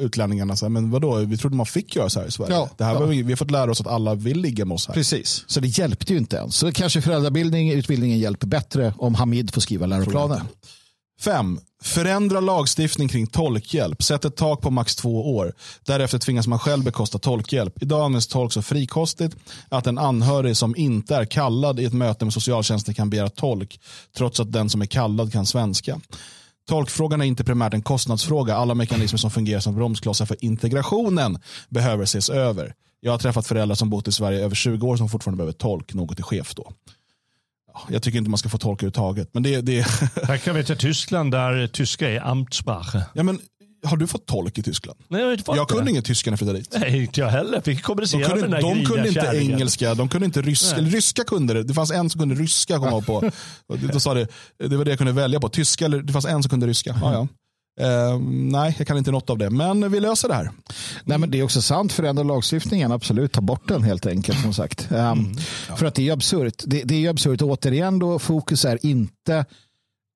utlänningarna, 0.00 0.56
så 0.56 0.64
här, 0.64 0.70
men 0.70 0.90
vadå, 0.90 1.16
vi 1.16 1.36
trodde 1.36 1.56
man 1.56 1.66
fick 1.66 1.96
göra 1.96 2.10
så 2.10 2.20
här 2.20 2.26
i 2.26 2.30
Sverige. 2.30 2.54
Ja, 2.54 2.70
det 2.76 2.84
här 2.84 2.94
ja. 2.94 3.06
vi, 3.06 3.22
vi 3.22 3.32
har 3.32 3.36
fått 3.36 3.50
lära 3.50 3.70
oss 3.70 3.80
att 3.80 3.86
alla 3.86 4.14
vill 4.14 4.40
ligga 4.40 4.64
med 4.64 4.74
oss 4.74 4.86
här. 4.86 4.94
Precis, 4.94 5.44
så 5.46 5.60
det 5.60 5.68
hjälpte 5.68 6.12
ju 6.12 6.18
inte 6.18 6.36
ens. 6.36 6.56
Så 6.56 6.72
kanske 6.72 7.02
föräldrabildning, 7.02 7.70
utbildningen 7.70 8.18
hjälper 8.18 8.46
bättre 8.46 8.94
om 8.98 9.14
Hamid 9.14 9.54
får 9.54 9.60
skriva 9.60 9.86
läroplanen. 9.86 10.40
Fem, 11.20 11.60
förändra 11.82 12.40
lagstiftning 12.40 13.08
kring 13.08 13.26
tolkhjälp. 13.26 14.02
Sätt 14.02 14.24
ett 14.24 14.36
tak 14.36 14.60
på 14.60 14.70
max 14.70 14.96
två 14.96 15.36
år. 15.36 15.52
Därefter 15.84 16.18
tvingas 16.18 16.46
man 16.46 16.58
själv 16.58 16.84
bekosta 16.84 17.18
tolkhjälp. 17.18 17.82
Idag 17.82 18.04
används 18.04 18.26
tolk 18.26 18.52
så 18.52 18.62
frikostigt 18.62 19.36
att 19.68 19.86
en 19.86 19.98
anhörig 19.98 20.56
som 20.56 20.76
inte 20.76 21.16
är 21.16 21.24
kallad 21.24 21.80
i 21.80 21.84
ett 21.84 21.92
möte 21.92 22.24
med 22.24 22.34
socialtjänsten 22.34 22.94
kan 22.94 23.10
begära 23.10 23.28
tolk 23.28 23.80
trots 24.16 24.40
att 24.40 24.52
den 24.52 24.70
som 24.70 24.82
är 24.82 24.86
kallad 24.86 25.32
kan 25.32 25.46
svenska. 25.46 26.00
Tolkfrågan 26.68 27.20
är 27.20 27.24
inte 27.24 27.44
primärt 27.44 27.74
en 27.74 27.82
kostnadsfråga. 27.82 28.56
Alla 28.56 28.74
mekanismer 28.74 29.18
som 29.18 29.30
fungerar 29.30 29.60
som 29.60 29.74
bromsklossar 29.74 30.26
för 30.26 30.44
integrationen 30.44 31.38
behöver 31.68 32.04
ses 32.04 32.30
över. 32.30 32.74
Jag 33.00 33.12
har 33.12 33.18
träffat 33.18 33.46
föräldrar 33.46 33.74
som 33.74 33.90
bott 33.90 34.08
i 34.08 34.12
Sverige 34.12 34.44
över 34.44 34.54
20 34.54 34.88
år 34.88 34.96
som 34.96 35.08
fortfarande 35.08 35.36
behöver 35.36 35.52
tolk. 35.52 35.94
Något 35.94 36.18
är 36.18 36.22
skevt 36.22 36.56
då. 36.56 36.72
Ja, 37.74 37.80
Jag 37.90 38.02
tycker 38.02 38.18
inte 38.18 38.30
man 38.30 38.38
ska 38.38 38.48
få 38.48 38.58
tolk 38.58 38.78
överhuvudtaget. 38.82 39.28
Men 39.32 39.42
det, 39.42 39.60
det, 39.60 39.86
kan 40.44 40.54
vi 40.54 40.64
till 40.64 40.76
Tyskland 40.76 41.32
där 41.32 41.66
tyska 41.66 42.10
är 42.10 42.20
Amtssprache. 42.20 43.02
ja, 43.14 43.22
men, 43.22 43.38
har 43.86 43.96
du 43.96 44.06
fått 44.06 44.26
tolk 44.26 44.58
i 44.58 44.62
Tyskland? 44.62 44.98
Nej, 45.08 45.20
jag, 45.20 45.26
har 45.26 45.32
inte 45.32 45.44
fått 45.44 45.56
Jag 45.56 45.68
det. 45.68 45.74
kunde 45.74 45.90
ingen 45.90 46.02
tyska 46.02 46.30
när 46.30 46.32
jag 46.32 46.38
flyttade 46.38 46.58
dit. 46.58 46.76
Nej, 46.80 47.02
inte 47.02 47.20
jag 47.20 47.28
heller. 47.28 47.60
Fick 47.60 47.76
De 47.76 47.82
kommunicera 47.82 48.18
med 48.20 48.28
kunde, 48.28 48.42
den 48.42 48.50
där 48.50 48.60
de 48.60 48.84
kunde 48.84 49.08
inte 49.08 49.20
kärringen. 49.20 49.52
engelska, 49.52 49.94
de 49.94 50.08
kunde 50.08 50.24
inte 50.24 50.42
ryska. 50.42 50.76
Eller 50.76 50.90
ryska 50.90 51.24
kunde 51.24 51.54
det. 51.54 51.62
Det 51.62 51.74
fanns 51.74 51.90
en 51.90 52.10
som 52.10 52.18
kunde 52.20 52.34
ryska 52.34 52.78
komma 52.78 52.90
jag 52.90 53.06
på. 53.06 53.30
Då 53.92 54.00
sa 54.00 54.14
det, 54.14 54.28
det 54.58 54.76
var 54.76 54.84
det 54.84 54.90
jag 54.90 54.98
kunde 54.98 55.12
välja 55.12 55.40
på. 55.40 55.48
Tyska 55.48 55.84
eller 55.84 55.98
det 56.02 56.12
fanns 56.12 56.24
en 56.26 56.42
som 56.42 56.50
kunde 56.50 56.66
ryska. 56.66 56.96
Ja, 57.02 57.12
ja. 57.12 57.28
Eh, 57.80 58.18
nej, 58.28 58.74
jag 58.78 58.86
kan 58.86 58.98
inte 58.98 59.10
något 59.10 59.30
av 59.30 59.38
det. 59.38 59.50
Men 59.50 59.92
vi 59.92 60.00
löser 60.00 60.28
det 60.28 60.34
här. 60.34 60.50
Nej, 61.04 61.18
men 61.18 61.30
det 61.30 61.38
är 61.38 61.42
också 61.42 61.62
sant, 61.62 61.92
förändra 61.92 62.22
lagstiftningen, 62.22 62.92
absolut, 62.92 63.32
ta 63.32 63.40
bort 63.40 63.68
den 63.68 63.82
helt 63.82 64.06
enkelt 64.06 64.40
som 64.40 64.54
sagt. 64.54 64.88
Um, 64.90 65.34
För 65.76 65.86
att 65.86 65.94
det 65.94 66.08
är 66.08 66.12
absurt. 66.12 66.62
Det, 66.66 66.82
det 66.84 67.06
är 67.06 67.10
absurt. 67.10 67.42
Återigen 67.42 67.98
då, 67.98 68.18
fokus 68.18 68.64
är 68.64 68.86
inte 68.86 69.44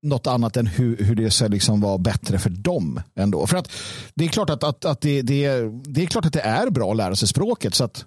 något 0.03 0.27
annat 0.27 0.57
än 0.57 0.67
hur, 0.67 0.97
hur 0.97 1.15
det 1.15 1.31
ska 1.31 1.47
liksom 1.47 1.81
vara 1.81 1.99
bättre 1.99 2.39
för 2.39 2.51
dem. 2.51 3.01
Ändå. 3.17 3.47
För 3.47 3.57
att 3.57 3.71
det 4.15 4.25
är 4.25 4.29
klart 4.29 4.51
att, 4.51 4.65
att, 4.65 4.85
att 4.85 5.01
det, 5.01 5.23
det, 5.23 5.45
är, 5.45 5.83
det 5.85 6.03
är 6.03 6.07
klart 6.07 6.25
att 6.27 6.33
det 6.33 6.41
är 6.41 6.71
bra 6.71 6.91
att 6.91 6.97
lära 6.97 7.17
sig 7.17 7.29
språket. 7.29 7.75
Så 7.75 7.85
att, 7.85 8.05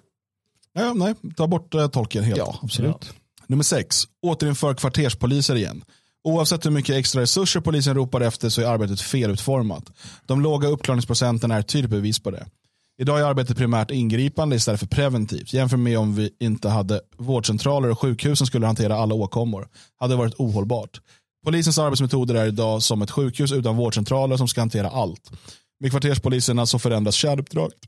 Ja, 0.72 0.94
nej, 0.94 1.14
ta 1.36 1.46
bort 1.46 1.74
eh, 1.74 1.88
tolken 1.88 2.24
helt. 2.24 2.38
ja, 2.38 2.58
absolut. 2.62 3.12
Nummer 3.46 3.64
sex, 3.64 4.04
återinför 4.22 4.74
kvarterspoliser 4.74 5.54
igen. 5.54 5.84
Oavsett 6.24 6.66
hur 6.66 6.70
mycket 6.70 6.96
extra 6.96 7.22
resurser 7.22 7.60
polisen 7.60 7.94
ropar 7.94 8.20
efter 8.20 8.48
så 8.48 8.60
är 8.60 8.66
arbetet 8.66 9.00
felutformat. 9.00 9.92
De 10.26 10.40
låga 10.40 10.68
uppklarningsprocenten 10.68 11.50
är 11.50 11.60
ett 11.60 11.68
tydligt 11.68 11.90
bevis 11.90 12.18
på 12.18 12.30
det. 12.30 12.46
Idag 13.00 13.20
är 13.20 13.24
arbetet 13.24 13.56
primärt 13.56 13.90
ingripande 13.90 14.56
istället 14.56 14.80
för 14.80 14.86
preventivt. 14.86 15.52
Jämför 15.52 15.76
med 15.76 15.98
om 15.98 16.14
vi 16.14 16.30
inte 16.40 16.68
hade 16.68 17.00
vårdcentraler 17.18 17.90
och 17.90 17.98
sjukhus 17.98 18.38
som 18.38 18.46
skulle 18.46 18.66
hantera 18.66 18.96
alla 18.96 19.14
åkommor. 19.14 19.68
Hade 20.00 20.16
varit 20.16 20.34
ohållbart. 20.34 21.00
Polisens 21.44 21.78
arbetsmetoder 21.78 22.34
är 22.34 22.46
idag 22.46 22.82
som 22.82 23.02
ett 23.02 23.10
sjukhus 23.10 23.52
utan 23.52 23.76
vårdcentraler 23.76 24.36
som 24.36 24.48
ska 24.48 24.60
hantera 24.60 24.88
allt. 24.88 25.30
Med 25.80 25.90
kvarterspoliserna 25.90 26.66
så 26.66 26.78
förändras 26.78 27.14
kärnuppdraget 27.14 27.78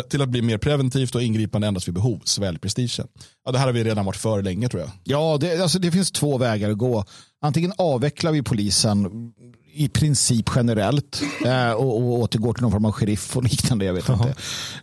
till 0.00 0.22
att 0.22 0.28
bli 0.28 0.42
mer 0.42 0.58
preventivt 0.58 1.14
och 1.14 1.22
ingripande 1.22 1.66
endast 1.66 1.88
vid 1.88 1.94
behov. 1.94 2.20
Svälj 2.24 2.58
prestigen. 2.58 3.06
Ja, 3.44 3.52
det 3.52 3.58
här 3.58 3.66
har 3.66 3.72
vi 3.72 3.84
redan 3.84 4.04
varit 4.04 4.16
för 4.16 4.42
länge 4.42 4.68
tror 4.68 4.82
jag. 4.82 4.90
Ja, 5.04 5.38
det, 5.40 5.60
alltså, 5.62 5.78
det 5.78 5.90
finns 5.90 6.10
två 6.10 6.38
vägar 6.38 6.70
att 6.70 6.78
gå. 6.78 7.04
Antingen 7.42 7.72
avvecklar 7.78 8.32
vi 8.32 8.42
polisen 8.42 9.32
i 9.74 9.88
princip 9.88 10.46
generellt 10.56 11.22
eh, 11.44 11.72
och, 11.72 11.96
och 11.96 12.02
återgår 12.02 12.52
till 12.52 12.62
någon 12.62 12.72
form 12.72 12.84
av 12.84 12.92
sheriff 12.92 13.36
och 13.36 13.42
liknande. 13.42 13.84
Jag 13.84 13.94
vet 13.94 14.08
Jaha. 14.08 14.28
inte. 14.28 14.42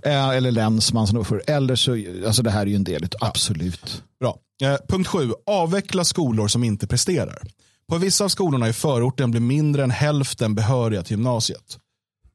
Eh, 0.09 0.29
eller 0.29 0.51
länsman. 0.51 1.07
som. 1.07 1.39
Eller 1.47 1.75
så, 1.75 2.03
alltså 2.25 2.43
det 2.43 2.51
här 2.51 2.61
är 2.61 2.65
ju 2.65 2.75
en 2.75 2.83
del, 2.83 3.07
absolut. 3.19 4.03
Bra. 4.19 4.37
Eh, 4.63 4.75
punkt 4.89 5.07
sju. 5.07 5.31
Avveckla 5.45 6.03
skolor 6.03 6.47
som 6.47 6.63
inte 6.63 6.87
presterar. 6.87 7.41
På 7.89 7.97
vissa 7.97 8.23
av 8.23 8.29
skolorna 8.29 8.69
i 8.69 8.73
förorten 8.73 9.31
blir 9.31 9.41
mindre 9.41 9.83
än 9.83 9.91
hälften 9.91 10.55
behöriga 10.55 11.03
till 11.03 11.11
gymnasiet. 11.11 11.77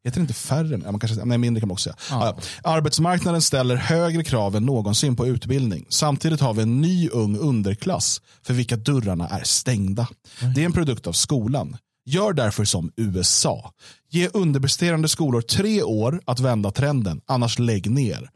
Heter 0.04 0.18
det 0.18 0.22
inte 0.22 0.34
färre? 0.34 0.76
Man 0.76 1.00
kanske, 1.00 1.24
nej, 1.24 1.38
mindre 1.38 1.60
kan 1.60 1.68
man 1.68 1.72
också 1.72 1.82
säga. 1.82 1.96
Ja. 2.10 2.36
Arbetsmarknaden 2.62 3.42
ställer 3.42 3.76
högre 3.76 4.24
krav 4.24 4.56
än 4.56 4.66
någonsin 4.66 5.16
på 5.16 5.26
utbildning. 5.26 5.86
Samtidigt 5.88 6.40
har 6.40 6.54
vi 6.54 6.62
en 6.62 6.80
ny 6.80 7.08
ung 7.08 7.38
underklass 7.38 8.20
för 8.42 8.54
vilka 8.54 8.76
dörrarna 8.76 9.28
är 9.28 9.44
stängda. 9.44 10.08
Det 10.54 10.60
är 10.60 10.64
en 10.64 10.72
produkt 10.72 11.06
av 11.06 11.12
skolan. 11.12 11.76
Gör 12.06 12.32
därför 12.32 12.64
som 12.64 12.92
USA. 12.96 13.72
Ge 14.10 14.28
underpresterande 14.28 15.08
skolor 15.08 15.40
tre 15.40 15.82
år 15.82 16.22
att 16.24 16.40
vända 16.40 16.70
trenden, 16.70 17.20
annars 17.26 17.58
lägg 17.58 17.90
ner. 17.90 18.30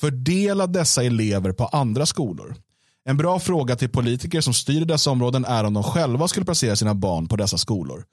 Fördela 0.00 0.66
dessa 0.66 1.02
elever 1.02 1.52
på 1.52 1.66
andra 1.66 2.06
skolor. 2.06 2.56
En 3.04 3.16
bra 3.16 3.40
fråga 3.40 3.76
till 3.76 3.88
politiker 3.88 4.40
som 4.40 4.54
styr 4.54 4.84
dessa 4.84 5.10
områden 5.10 5.44
är 5.44 5.64
om 5.64 5.74
de 5.74 5.82
själva 5.82 6.28
skulle 6.28 6.44
placera 6.44 6.76
sina 6.76 6.94
barn 6.94 7.28
på 7.28 7.36
dessa 7.36 7.58
skolor. 7.58 8.04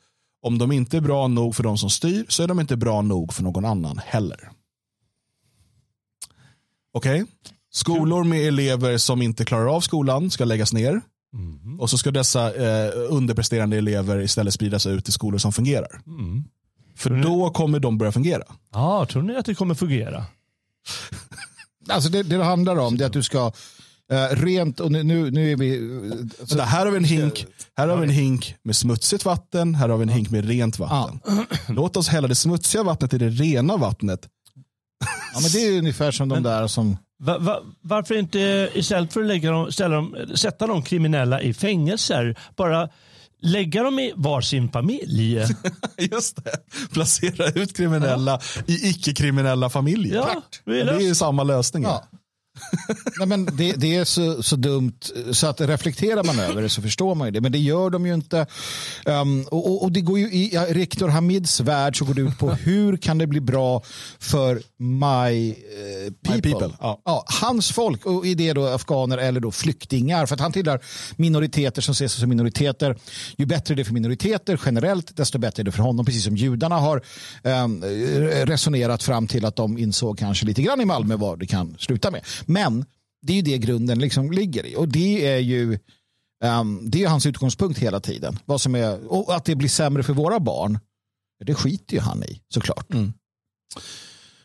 Om 0.42 0.58
de 0.58 0.72
inte 0.72 0.98
är 0.98 1.02
bra 1.02 1.28
nog 1.28 1.56
för 1.56 1.64
de 1.64 1.78
som 1.78 1.90
styr 1.90 2.26
så 2.30 2.44
är 2.44 2.48
de 2.48 2.60
inte 2.60 2.78
bra 2.78 3.02
nog 3.02 3.34
för 3.34 3.44
någon 3.44 3.66
annan 3.66 4.00
heller. 4.06 4.52
Okej, 6.94 7.26
skolor 7.72 8.24
med 8.24 8.48
elever 8.48 8.98
som 8.98 9.22
inte 9.22 9.46
klarar 9.46 9.76
av 9.76 9.82
skolan 9.82 10.32
ska 10.32 10.46
läggas 10.46 10.74
ner. 10.74 11.02
Och 11.80 11.90
så 11.90 11.98
ska 11.98 12.12
dessa 12.12 12.54
eh, 12.56 12.92
underpresterande 13.10 13.78
elever 13.78 14.22
istället 14.22 14.54
spridas 14.54 14.86
ut 14.86 15.04
till 15.04 15.14
skolor 15.14 15.38
som 15.38 15.54
fungerar. 15.54 16.02
För 16.96 17.10
då 17.10 17.50
kommer 17.50 17.80
de 17.80 17.98
börja 17.98 18.12
fungera. 18.12 18.44
Ja, 18.72 19.06
tror 19.06 19.22
ni 19.24 19.36
att 19.36 19.46
det 19.46 19.56
kommer 19.56 19.76
fungera? 19.76 20.26
Alltså 21.90 22.10
det, 22.10 22.24
det 22.24 22.44
handlar 22.44 22.76
om 22.76 22.98
det 22.98 23.04
är 23.04 23.06
att 23.06 23.14
du 23.14 23.24
ska 23.24 23.52
eh, 24.12 24.36
rent, 24.36 24.80
och 24.80 24.92
nu, 24.92 25.04
nu, 25.04 25.32
nu 25.32 25.52
är 25.52 25.56
vi... 25.56 25.76
eh, 25.78 26.46
Så 26.48 26.56
där, 26.58 26.64
här 26.66 26.86
har 26.86 26.92
vi 26.92 26.98
en 26.98 27.04
hink, 27.04 27.46
här 27.78 27.88
har 27.88 27.98
vi 27.98 28.04
en 28.04 28.10
hink 28.14 28.56
med 28.64 28.76
smutsigt 28.76 29.26
vatten, 29.26 29.76
här 29.76 29.90
har 29.90 29.98
vi 29.98 30.04
en 30.04 30.10
hink 30.10 30.30
med 30.30 30.46
rent 30.48 30.80
vatten. 30.80 31.20
Låt 31.68 31.98
oss 31.98 32.08
hälla 32.08 32.28
det 32.28 32.36
smutsiga 32.36 32.84
vattnet 32.84 33.14
i 33.14 33.18
det 33.18 33.30
rena 33.30 33.78
vattnet. 33.78 34.28
Ja, 35.34 35.40
men 35.42 35.52
det 35.52 35.60
är 35.68 35.78
ungefär 35.78 36.12
som 36.12 36.30
de 36.30 36.44
där 36.44 36.68
som... 36.68 36.98
Va, 37.24 37.38
va, 37.38 37.60
varför 37.82 38.16
inte 38.18 38.70
istället 38.74 39.14
för 39.14 39.22
att 39.22 39.28
lägga 39.28 39.52
dem, 39.52 39.72
ställa 39.72 39.96
dem, 39.96 40.16
sätta 40.36 40.68
de 40.68 40.84
kriminella 40.84 41.42
i 41.42 41.54
fängelser, 41.54 42.36
bara 42.58 42.90
lägga 43.42 43.84
dem 43.84 44.00
i 44.00 44.14
varsin 44.16 44.70
familj? 44.72 45.36
Just 45.98 46.44
det. 46.46 46.52
Placera 46.94 47.48
ut 47.48 47.78
kriminella 47.78 48.40
i 48.68 48.90
icke-kriminella 48.90 49.70
familjer. 49.70 50.16
Ja, 50.16 50.42
det 50.66 50.80
är 50.82 51.00
ju 51.00 51.16
samma 51.16 51.44
lösning. 51.44 51.84
Ja. 51.84 52.04
Nej, 53.20 53.28
men 53.28 53.46
det, 53.46 53.74
det 53.74 53.96
är 53.96 54.06
så, 54.06 54.44
så 54.44 54.56
dumt 54.56 55.00
så 55.32 55.48
att 55.48 55.62
reflekterar 55.62 56.24
man 56.24 56.40
över 56.40 56.62
det 56.62 56.70
så 56.70 56.82
förstår 56.82 57.16
man 57.16 57.28
ju 57.28 57.32
det. 57.32 57.42
Men 57.42 57.52
det 57.52 57.58
gör 57.58 57.90
de 57.90 58.06
ju 58.06 58.14
inte. 58.14 58.48
Um, 59.06 59.44
och, 59.44 59.84
och- 59.84 59.92
det 59.92 60.02
går 60.02 60.20
ju 60.20 60.26
i 60.26 60.50
ja, 60.54 60.66
rektor 60.70 61.08
Hamids 61.08 61.60
värld 61.60 61.98
så 61.98 62.06
går 62.06 62.14
det 62.14 62.22
ut 62.22 62.38
på 62.38 62.50
hur 62.64 62.98
kan 62.98 63.18
det 63.18 63.28
bli 63.28 63.42
bra 63.42 63.84
för 64.20 64.62
my, 64.78 65.50
eh, 65.50 66.14
people. 66.24 66.52
people, 66.52 66.78
ja. 66.80 67.26
hans 67.42 67.72
folk 67.72 68.06
och 68.06 68.26
i 68.26 68.36
det 68.36 68.54
då 68.54 68.68
afghaner 68.68 69.18
eller 69.18 69.40
då 69.40 69.52
flyktingar. 69.52 70.26
För 70.26 70.36
att 70.36 70.42
han 70.42 70.52
tillhör 70.52 70.80
minoriteter 71.16 71.82
som 71.82 71.92
ses 71.92 72.14
som 72.14 72.30
minoriteter. 72.30 72.98
Ju 73.38 73.46
bättre 73.46 73.76
det 73.76 73.82
är 73.82 73.84
för 73.84 73.94
minoriteter 73.94 74.60
generellt 74.66 75.18
desto 75.18 75.38
bättre 75.38 75.62
är 75.62 75.64
det 75.64 75.72
för 75.72 75.84
honom. 75.84 76.06
Precis 76.06 76.24
som 76.24 76.38
judarna 76.38 76.76
har 76.76 77.02
um, 77.44 77.84
resonerat 78.46 79.04
fram 79.04 79.28
till 79.28 79.46
att 79.46 79.56
de 79.56 79.78
insåg 79.78 80.20
kanske 80.20 80.46
lite 80.46 80.62
grann 80.62 80.82
i 80.82 80.86
Malmö 80.86 81.16
vad 81.16 81.40
det 81.40 81.46
kan 81.46 81.76
sluta 81.80 82.12
med. 82.12 82.22
Men 82.48 82.86
det 83.22 83.34
är 83.34 83.36
ju 83.36 83.42
det 83.42 83.58
grunden 83.58 84.00
liksom 84.00 84.32
ligger 84.32 84.66
i. 84.66 84.76
Och 84.76 84.88
det 84.88 85.28
är 85.28 85.40
ju 85.40 85.80
um, 86.44 86.90
det 86.90 87.04
är 87.04 87.08
hans 87.08 87.26
utgångspunkt 87.26 87.80
hela 87.80 88.00
tiden. 88.00 88.40
Vad 88.46 88.62
som 88.62 88.76
är, 88.76 89.12
och 89.12 89.36
att 89.36 89.46
det 89.46 89.56
blir 89.56 89.70
sämre 89.70 90.04
för 90.04 90.14
våra 90.14 90.40
barn, 90.40 90.80
det 91.46 91.56
skiter 91.56 91.94
ju 91.94 92.00
han 92.00 92.24
i 92.24 92.42
såklart. 92.50 92.94
Mm. 92.94 93.14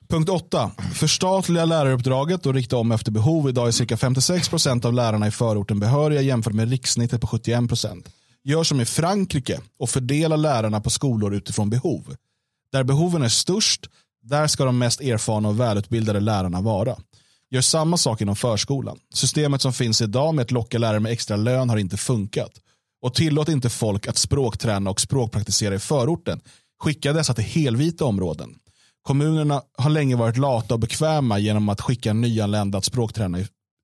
Punkt 0.08 0.28
8. 0.28 0.70
Förstatliga 0.94 1.64
läraruppdraget 1.64 2.46
och 2.46 2.54
rikta 2.54 2.76
om 2.76 2.92
efter 2.92 3.12
behov. 3.12 3.48
Idag 3.48 3.68
är 3.68 3.72
cirka 3.72 3.96
56% 3.96 4.86
av 4.86 4.92
lärarna 4.92 5.26
i 5.26 5.30
förorten 5.30 5.80
behöriga 5.80 6.20
jämfört 6.20 6.52
med 6.52 6.70
rikssnittet 6.70 7.20
på 7.20 7.26
71%. 7.26 8.06
Gör 8.44 8.64
som 8.64 8.80
i 8.80 8.84
Frankrike 8.84 9.60
och 9.78 9.90
fördela 9.90 10.36
lärarna 10.36 10.80
på 10.80 10.90
skolor 10.90 11.34
utifrån 11.34 11.70
behov. 11.70 12.16
Där 12.72 12.84
behoven 12.84 13.22
är 13.22 13.28
störst, 13.28 13.86
där 14.22 14.46
ska 14.46 14.64
de 14.64 14.78
mest 14.78 15.00
erfarna 15.00 15.48
och 15.48 15.60
välutbildade 15.60 16.20
lärarna 16.20 16.60
vara. 16.60 16.96
Gör 17.50 17.60
samma 17.60 17.96
sak 17.96 18.20
inom 18.20 18.36
förskolan. 18.36 18.98
Systemet 19.14 19.62
som 19.62 19.72
finns 19.72 20.00
idag 20.00 20.34
med 20.34 20.42
att 20.42 20.50
locka 20.50 20.78
lärare 20.78 21.00
med 21.00 21.12
extra 21.12 21.36
lön 21.36 21.70
har 21.70 21.76
inte 21.76 21.96
funkat. 21.96 22.50
Och 23.02 23.14
tillåt 23.14 23.48
inte 23.48 23.70
folk 23.70 24.06
att 24.06 24.16
språkträna 24.16 24.90
och 24.90 25.00
språkpraktisera 25.00 25.74
i 25.74 25.78
förorten. 25.78 26.40
Skicka 26.82 27.12
dessa 27.12 27.34
till 27.34 27.44
helvita 27.44 28.04
områden. 28.04 28.58
Kommunerna 29.02 29.62
har 29.78 29.90
länge 29.90 30.16
varit 30.16 30.36
lata 30.36 30.74
och 30.74 30.80
bekväma 30.80 31.38
genom 31.38 31.68
att 31.68 31.80
skicka 31.80 32.12
nyanlända 32.12 32.78
att 32.78 32.84
språkträna 32.84 33.38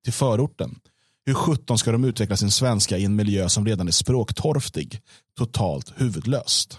till 0.04 0.12
förorten. 0.12 0.78
Hur 1.26 1.34
sjutton 1.34 1.78
ska 1.78 1.92
de 1.92 2.04
utveckla 2.04 2.36
sin 2.36 2.50
svenska 2.50 2.98
i 2.98 3.04
en 3.04 3.16
miljö 3.16 3.48
som 3.48 3.66
redan 3.66 3.88
är 3.88 3.92
språktorftig? 3.92 5.00
Totalt 5.38 5.92
huvudlöst. 5.96 6.78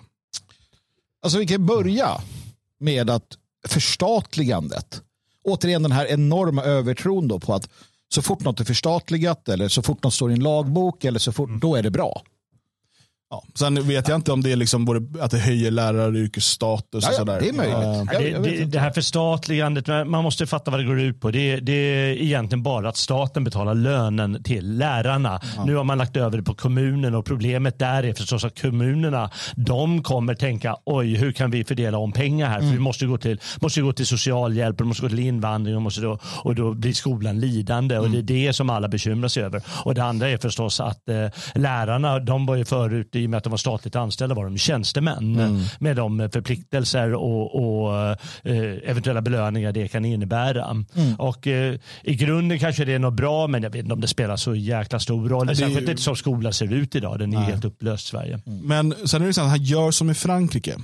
Alltså 1.21 1.39
vi 1.39 1.47
kan 1.47 1.65
börja 1.65 2.21
med 2.79 3.09
att 3.09 3.37
förstatligandet, 3.67 5.01
återigen 5.47 5.83
den 5.83 5.91
här 5.91 6.05
enorma 6.05 6.63
övertron 6.63 7.27
då 7.27 7.39
på 7.39 7.53
att 7.53 7.69
så 8.09 8.21
fort 8.21 8.39
något 8.39 8.59
är 8.59 8.65
förstatligat 8.65 9.49
eller 9.49 9.67
så 9.67 9.81
fort 9.81 10.03
något 10.03 10.13
står 10.13 10.31
i 10.31 10.33
en 10.33 10.43
lagbok 10.43 11.03
eller 11.03 11.19
så 11.19 11.31
fort, 11.31 11.49
då 11.61 11.75
är 11.75 11.83
det 11.83 11.91
bra. 11.91 12.21
Ja. 13.29 13.43
Sen 13.55 13.87
vet 13.87 14.07
jag 14.07 14.15
inte 14.15 14.31
om 14.31 14.41
det 14.43 14.51
är 14.51 14.55
liksom 14.55 14.85
både 14.85 15.23
att 15.23 15.31
det 15.31 15.37
höjer 15.39 15.71
läraryrkets 15.71 16.45
status 16.47 17.03
Ja, 17.03 17.09
och 17.09 17.13
ja, 17.13 17.17
sådär. 17.17 17.39
det 17.39 17.49
är 17.49 17.53
möjligt. 17.53 17.75
Eh, 18.13 18.21
Jag- 18.31 18.43
Det, 18.43 18.49
det, 18.59 18.65
det 18.65 18.79
här 18.79 18.91
förstatligandet, 18.91 19.87
man 19.87 20.23
måste 20.23 20.47
fatta 20.47 20.71
vad 20.71 20.79
det 20.79 20.83
går 20.83 20.99
ut 20.99 21.21
på. 21.21 21.31
Det, 21.31 21.59
det 21.59 21.71
är 21.73 22.21
egentligen 22.21 22.63
bara 22.63 22.89
att 22.89 22.97
staten 22.97 23.43
betalar 23.43 23.73
lönen 23.75 24.43
till 24.43 24.77
lärarna. 24.77 25.41
Nu 25.65 25.75
har 25.75 25.83
man 25.83 25.97
lagt 25.97 26.17
över 26.17 26.37
det 26.37 26.43
på 26.43 26.53
kommunen 26.53 27.15
och 27.15 27.25
problemet 27.25 27.79
där 27.79 28.03
är 28.03 28.13
förstås 28.13 28.43
att 28.45 28.61
kommunerna 28.61 29.29
de 29.55 30.03
kommer 30.03 30.35
tänka 30.35 30.75
oj 30.85 31.15
hur 31.15 31.31
kan 31.31 31.51
vi 31.51 31.63
fördela 31.63 31.97
om 31.97 32.11
pengar 32.11 32.47
här? 32.49 32.59
För 32.59 32.67
vi 32.67 32.79
måste 32.79 33.05
gå 33.05 33.17
till, 33.17 33.39
måste 33.61 33.81
gå 33.81 33.93
till 33.93 34.05
socialhjälp 34.07 34.81
och 34.81 34.87
måste 34.87 35.03
gå 35.03 35.09
till 35.09 35.19
invandring 35.19 35.75
och, 35.75 35.81
måste 35.81 36.01
då, 36.01 36.19
och 36.43 36.55
då 36.55 36.73
blir 36.73 36.93
skolan 36.93 37.39
lidande 37.39 37.97
och 37.97 38.09
det 38.09 38.17
är 38.17 38.21
det 38.47 38.53
som 38.53 38.69
alla 38.69 38.87
bekymrar 38.87 39.27
sig 39.27 39.43
över. 39.43 39.61
Och 39.85 39.95
det 39.95 40.03
andra 40.03 40.29
är 40.29 40.37
förstås 40.37 40.79
att 40.79 41.09
eh, 41.09 41.15
lärarna 41.55 42.19
de 42.19 42.45
var 42.45 42.55
ju 42.55 42.65
förut 42.65 43.15
i 43.17 43.25
och 43.25 43.29
med 43.29 43.37
att 43.37 43.43
de 43.43 43.49
var 43.49 43.57
statligt 43.57 43.95
anställda 43.95 44.35
var 44.35 44.43
de 44.43 44.57
tjänstemän 44.57 45.37
med 45.79 45.95
de 45.95 46.29
förpliktelser 46.33 47.13
och, 47.13 47.55
och 47.55 47.95
eh, 48.43 48.89
eventuella 48.89 49.21
belöningar 49.21 49.71
det 49.71 49.87
kan 49.87 50.05
innebära. 50.05 50.85
Och 51.17 51.47
eh, 51.47 51.79
i 52.03 52.15
grunden 52.15 52.59
kanske 52.59 52.85
det 52.85 52.93
är 52.93 52.99
något 52.99 53.13
bra 53.13 53.47
men 53.47 53.63
jag 53.63 53.69
vet 53.69 53.81
inte 53.83 53.93
om 53.93 54.01
det 54.01 54.07
spelar 54.07 54.35
så 54.35 54.55
jäkla 54.55 54.99
stor 54.99 55.29
roll. 55.29 55.47
det 55.47 55.53
är 55.53 55.55
Särskilt 55.55 55.87
ju- 55.87 55.91
inte 55.91 56.01
som 56.03 56.15
skolan 56.15 56.53
ser 56.53 56.73
ut 56.73 56.95
idag. 56.95 57.19
Den 57.19 57.33
är 57.33 57.37
helt 57.41 57.65
upplöst 57.65 58.07
Sverige. 58.07 58.39
Men 58.45 58.93
sen 59.07 59.21
är 59.21 59.25
det 59.27 59.33
så 59.33 59.41
att 59.41 59.49
han 59.49 59.63
gör 59.63 59.91
som 59.91 60.09
i 60.09 60.13
Frankrike. 60.13 60.75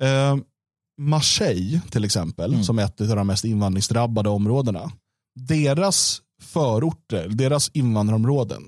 Eh, 0.00 0.36
Marseille 0.98 1.80
till 1.90 2.04
exempel, 2.04 2.64
som 2.64 2.78
är 2.78 2.84
ett 2.84 3.00
av 3.00 3.06
de 3.16 3.26
mest 3.26 3.44
invandringsdrabbade 3.44 4.28
områdena. 4.28 4.92
Deras 5.34 6.20
förorter, 6.42 7.28
deras 7.28 7.70
invandrarområden 7.74 8.62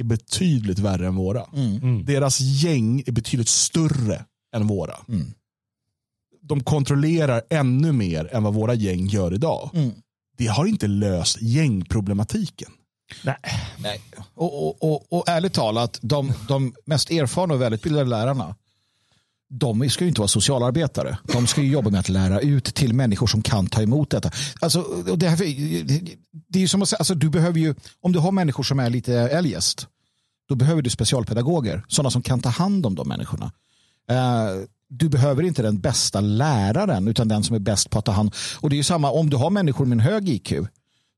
är 0.00 0.04
betydligt 0.04 0.78
värre 0.78 1.06
än 1.06 1.16
våra. 1.16 1.44
Mm. 1.54 2.04
Deras 2.04 2.40
gäng 2.40 3.02
är 3.06 3.12
betydligt 3.12 3.48
större 3.48 4.24
än 4.56 4.66
våra. 4.66 4.94
Mm. 5.08 5.32
De 6.42 6.62
kontrollerar 6.62 7.42
ännu 7.50 7.92
mer 7.92 8.34
än 8.34 8.42
vad 8.42 8.54
våra 8.54 8.74
gäng 8.74 9.06
gör 9.06 9.34
idag. 9.34 9.70
Mm. 9.74 9.90
Det 10.38 10.46
har 10.46 10.66
inte 10.66 10.86
löst 10.86 11.42
gängproblematiken. 11.42 12.70
Nej. 13.24 13.36
Nej. 13.78 14.00
Och, 14.34 14.66
och, 14.68 14.92
och, 14.92 15.12
och 15.12 15.28
ärligt 15.28 15.52
talat, 15.52 15.98
de, 16.02 16.32
de 16.48 16.74
mest 16.84 17.10
erfarna 17.10 17.54
och 17.54 17.60
välutbildade 17.60 18.10
lärarna, 18.10 18.54
de 19.50 19.90
ska 19.90 20.04
ju 20.04 20.08
inte 20.08 20.20
vara 20.20 20.28
socialarbetare. 20.28 21.18
De 21.32 21.46
ska 21.46 21.60
ju 21.60 21.70
jobba 21.70 21.90
med 21.90 22.00
att 22.00 22.08
lära 22.08 22.40
ut 22.40 22.64
till 22.64 22.94
människor 22.94 23.26
som 23.26 23.42
kan 23.42 23.66
ta 23.66 23.82
emot 23.82 24.10
detta. 24.10 24.30
Alltså, 24.60 24.82
det, 25.16 25.28
här, 25.28 25.36
det 26.48 26.58
är 26.58 26.60
ju 26.60 26.68
som 26.68 26.82
att 26.82 26.88
säga, 26.88 26.98
alltså, 26.98 27.14
du 27.14 27.30
behöver 27.30 27.58
ju, 27.58 27.74
om 28.00 28.12
du 28.12 28.18
har 28.18 28.32
människor 28.32 28.62
som 28.62 28.80
är 28.80 28.90
lite 28.90 29.14
eljest, 29.14 29.86
då 30.48 30.54
behöver 30.54 30.82
du 30.82 30.90
specialpedagoger, 30.90 31.84
sådana 31.88 32.10
som 32.10 32.22
kan 32.22 32.40
ta 32.40 32.48
hand 32.48 32.86
om 32.86 32.94
de 32.94 33.08
människorna. 33.08 33.52
Uh, 34.10 34.64
du 34.88 35.08
behöver 35.08 35.42
inte 35.42 35.62
den 35.62 35.80
bästa 35.80 36.20
läraren 36.20 37.08
utan 37.08 37.28
den 37.28 37.44
som 37.44 37.56
är 37.56 37.60
bäst 37.60 37.90
på 37.90 37.98
att 37.98 38.04
ta 38.04 38.12
hand 38.12 38.34
Och 38.60 38.70
det 38.70 38.74
är 38.74 38.78
ju 38.78 38.82
samma 38.82 39.10
om 39.10 39.30
du 39.30 39.36
har 39.36 39.50
människor 39.50 39.86
med 39.86 39.96
en 39.96 40.00
hög 40.00 40.28
IQ 40.28 40.52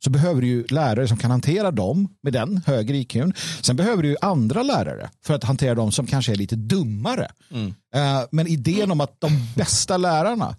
så 0.04 0.10
behöver 0.10 0.40
du 0.40 0.46
ju 0.46 0.64
lärare 0.66 1.08
som 1.08 1.16
kan 1.16 1.30
hantera 1.30 1.70
dem 1.70 2.08
med 2.22 2.32
den 2.32 2.62
högre 2.66 2.96
IQn. 2.96 3.32
Sen 3.60 3.76
behöver 3.76 4.02
du 4.02 4.08
ju 4.08 4.16
andra 4.20 4.62
lärare 4.62 5.10
för 5.24 5.34
att 5.34 5.44
hantera 5.44 5.74
dem 5.74 5.92
som 5.92 6.06
kanske 6.06 6.32
är 6.32 6.36
lite 6.36 6.56
dummare. 6.56 7.30
Mm. 7.50 7.66
Uh, 7.66 8.24
men 8.30 8.46
idén 8.46 8.90
om 8.90 9.00
att 9.00 9.20
de 9.20 9.46
bästa 9.56 9.96
lärarna 9.96 10.56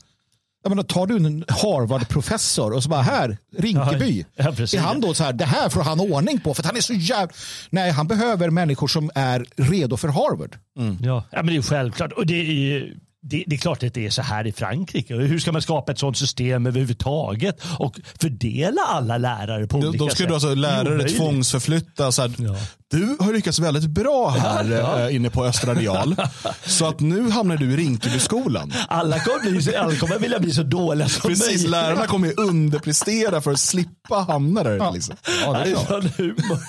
jag 0.63 0.69
menar, 0.69 0.83
tar 0.83 1.07
du 1.07 1.15
en 1.15 1.45
Harvard-professor 1.47 2.73
och 2.73 2.83
så 2.83 2.89
bara 2.89 3.01
här, 3.01 3.37
Rinkeby. 3.57 4.25
Ja, 4.35 4.43
är 4.43 4.79
han 4.79 5.01
då 5.01 5.13
så 5.13 5.23
här, 5.23 5.33
det 5.33 5.45
här 5.45 5.69
får 5.69 5.81
han 5.81 5.99
ordning 5.99 6.39
på 6.39 6.53
för 6.53 6.61
att 6.61 6.65
han 6.65 6.77
är 6.77 6.81
så 6.81 6.93
jävla... 6.93 7.33
Nej, 7.69 7.91
han 7.91 8.07
behöver 8.07 8.49
människor 8.49 8.87
som 8.87 9.11
är 9.15 9.45
redo 9.55 9.97
för 9.97 10.07
Harvard. 10.07 10.57
Mm. 10.79 10.97
Ja. 11.01 11.23
ja, 11.31 11.43
men 11.43 11.53
det 11.53 11.55
är 11.55 11.61
självklart. 11.61 12.11
Och 12.11 12.25
det 12.25 12.33
är 12.33 12.93
det, 13.25 13.43
det, 13.47 13.55
är 13.55 13.59
klart 13.59 13.83
att 13.83 13.93
det 13.93 14.05
är 14.05 14.09
så 14.09 14.21
här 14.21 14.47
i 14.47 14.51
Frankrike. 14.51 15.15
Hur 15.15 15.39
ska 15.39 15.51
man 15.51 15.61
skapa 15.61 15.91
ett 15.91 15.99
sådant 15.99 16.17
system 16.17 16.65
överhuvudtaget 16.65 17.61
och 17.79 17.99
fördela 18.21 18.81
alla 18.81 19.17
lärare 19.17 19.67
på 19.67 19.77
olika 19.77 19.91
sätt? 19.91 19.99
Då 19.99 20.09
ska 20.09 20.25
du 20.25 20.33
alltså 20.33 20.55
lärare 20.55 21.09
tvångsförflytta. 21.09 22.11
Så 22.11 22.21
här, 22.21 22.31
ja. 22.37 22.55
Du 22.87 23.17
har 23.19 23.33
lyckats 23.33 23.59
väldigt 23.59 23.87
bra 23.87 24.29
här 24.29 24.71
ja, 24.71 24.77
ja. 24.77 25.09
Eh, 25.09 25.15
inne 25.15 25.29
på 25.29 25.45
Östra 25.45 25.73
Real. 25.73 26.15
så 26.65 26.85
att 26.85 26.99
nu 26.99 27.29
hamnar 27.29 27.57
du 27.57 27.73
i 27.73 27.77
Rinkebyskolan. 27.77 28.73
Alla 28.87 29.19
kommer, 29.19 29.51
bli, 29.51 29.75
alla 29.75 29.95
kommer 29.95 30.19
vilja 30.19 30.39
bli 30.39 30.51
så 30.51 30.63
dåliga 30.63 31.09
som 31.09 31.29
Precis, 31.29 31.47
möjligt. 31.47 31.69
lärarna 31.69 32.07
kommer 32.07 32.39
underprestera 32.39 33.41
för 33.41 33.51
att 33.51 33.59
slippa 33.59 34.15
hamna 34.15 34.63
där. 34.63 34.91
Liksom. 34.91 35.15
Ja, 35.45 35.53
det 35.53 35.71
är 35.71 36.17
humor. 36.17 36.59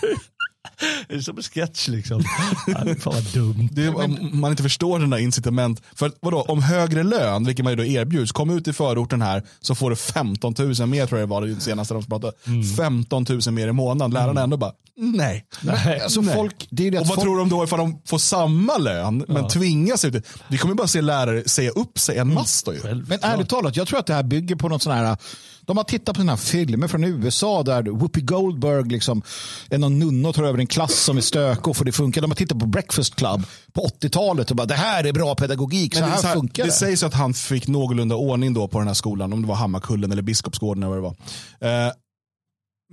Det 1.08 1.14
är 1.14 1.20
som 1.20 1.36
en 1.36 1.42
sketch 1.42 1.88
liksom. 1.88 2.22
Ja, 2.66 2.74
fan 2.74 3.12
vad 3.14 3.24
dumt. 3.24 3.68
Det 3.72 3.84
är, 3.84 4.04
om 4.04 4.40
man 4.40 4.50
inte 4.50 4.62
förstår 4.62 4.98
den 4.98 5.10
där 5.10 5.18
incitament. 5.18 5.82
För 5.94 6.12
vadå, 6.20 6.42
om 6.42 6.62
högre 6.62 7.02
lön, 7.02 7.44
vilket 7.44 7.64
man 7.64 7.72
ju 7.72 7.76
då 7.76 7.84
erbjuds, 7.84 8.32
kom 8.32 8.50
ut 8.50 8.68
i 8.68 8.72
förorten 8.72 9.22
här 9.22 9.42
så 9.60 9.74
får 9.74 9.90
du 9.90 9.96
15 9.96 10.54
000 10.58 10.88
mer 10.88 11.06
tror 11.06 11.20
jag 11.20 11.28
det 11.28 11.30
var 11.30 11.42
det 11.42 11.60
senaste 11.60 11.94
de 11.94 12.04
pratade. 12.04 12.32
Mm. 12.46 12.64
15 12.64 13.26
000 13.28 13.54
mer 13.54 13.68
i 13.68 13.72
månaden. 13.72 14.10
Lärarna 14.10 14.30
mm. 14.30 14.42
ändå 14.42 14.56
bara, 14.56 14.72
nej. 14.96 15.46
nej. 15.60 16.00
Alltså 16.00 16.20
nej. 16.20 16.34
Folk, 16.34 16.66
det 16.70 16.86
är 16.86 16.90
det 16.90 16.98
och 16.98 17.06
vad 17.06 17.14
folk... 17.14 17.24
tror 17.26 17.38
de 17.38 17.48
då 17.48 17.64
ifall 17.64 17.78
de 17.78 18.00
får 18.06 18.18
samma 18.18 18.78
lön 18.78 19.24
men 19.28 19.36
ja. 19.36 19.48
tvingas 19.48 20.04
ut? 20.04 20.26
Vi 20.48 20.58
kommer 20.58 20.74
bara 20.74 20.88
se 20.88 21.00
lärare 21.00 21.48
säga 21.48 21.70
upp 21.70 21.98
sig 21.98 22.16
en 22.16 22.22
mm. 22.22 22.34
massa. 22.34 22.72
Mm. 22.72 23.04
Men 23.08 23.18
ärligt 23.22 23.48
talat, 23.48 23.76
jag 23.76 23.88
tror 23.88 23.98
att 23.98 24.06
det 24.06 24.14
här 24.14 24.22
bygger 24.22 24.56
på 24.56 24.68
något 24.68 24.82
sån 24.82 24.92
här 24.92 25.16
de 25.66 25.76
har 25.76 25.84
tittat 25.84 26.14
på 26.14 26.20
den 26.20 26.28
här 26.28 26.36
filmer 26.36 26.88
från 26.88 27.04
USA 27.04 27.62
där 27.62 27.82
Whoopi 27.82 28.20
Goldberg 28.20 28.88
liksom 28.88 29.22
är 29.70 29.78
någon 29.78 29.98
nunna 29.98 30.32
tar 30.32 30.44
över 30.44 30.58
en 30.58 30.66
klass 30.66 30.94
som 30.94 31.16
är 31.16 31.20
stökig 31.20 31.68
och 31.68 31.76
får 31.76 31.84
det 31.84 31.92
funka. 31.92 32.20
De 32.20 32.30
har 32.30 32.36
tittat 32.36 32.58
på 32.58 32.66
Breakfast 32.66 33.14
Club 33.14 33.42
på 33.72 33.88
80-talet 34.00 34.50
och 34.50 34.56
bara 34.56 34.66
det 34.66 34.74
här 34.74 35.04
är 35.04 35.12
bra 35.12 35.34
pedagogik, 35.34 35.94
så 35.94 36.04
här, 36.04 36.16
så 36.16 36.26
här 36.26 36.34
funkar 36.34 36.62
det. 36.62 36.68
Det 36.68 36.72
sägs 36.72 37.02
att 37.02 37.14
han 37.14 37.34
fick 37.34 37.68
någorlunda 37.68 38.14
ordning 38.14 38.54
då 38.54 38.68
på 38.68 38.78
den 38.78 38.86
här 38.86 38.94
skolan, 38.94 39.32
om 39.32 39.42
det 39.42 39.48
var 39.48 39.54
Hammarkullen 39.54 40.12
eller 40.12 40.22
Biskopsgården 40.22 40.82
eller 40.82 40.96
vad 40.96 41.14
det 41.14 41.14
var. 41.60 41.86
Eh, 41.86 41.92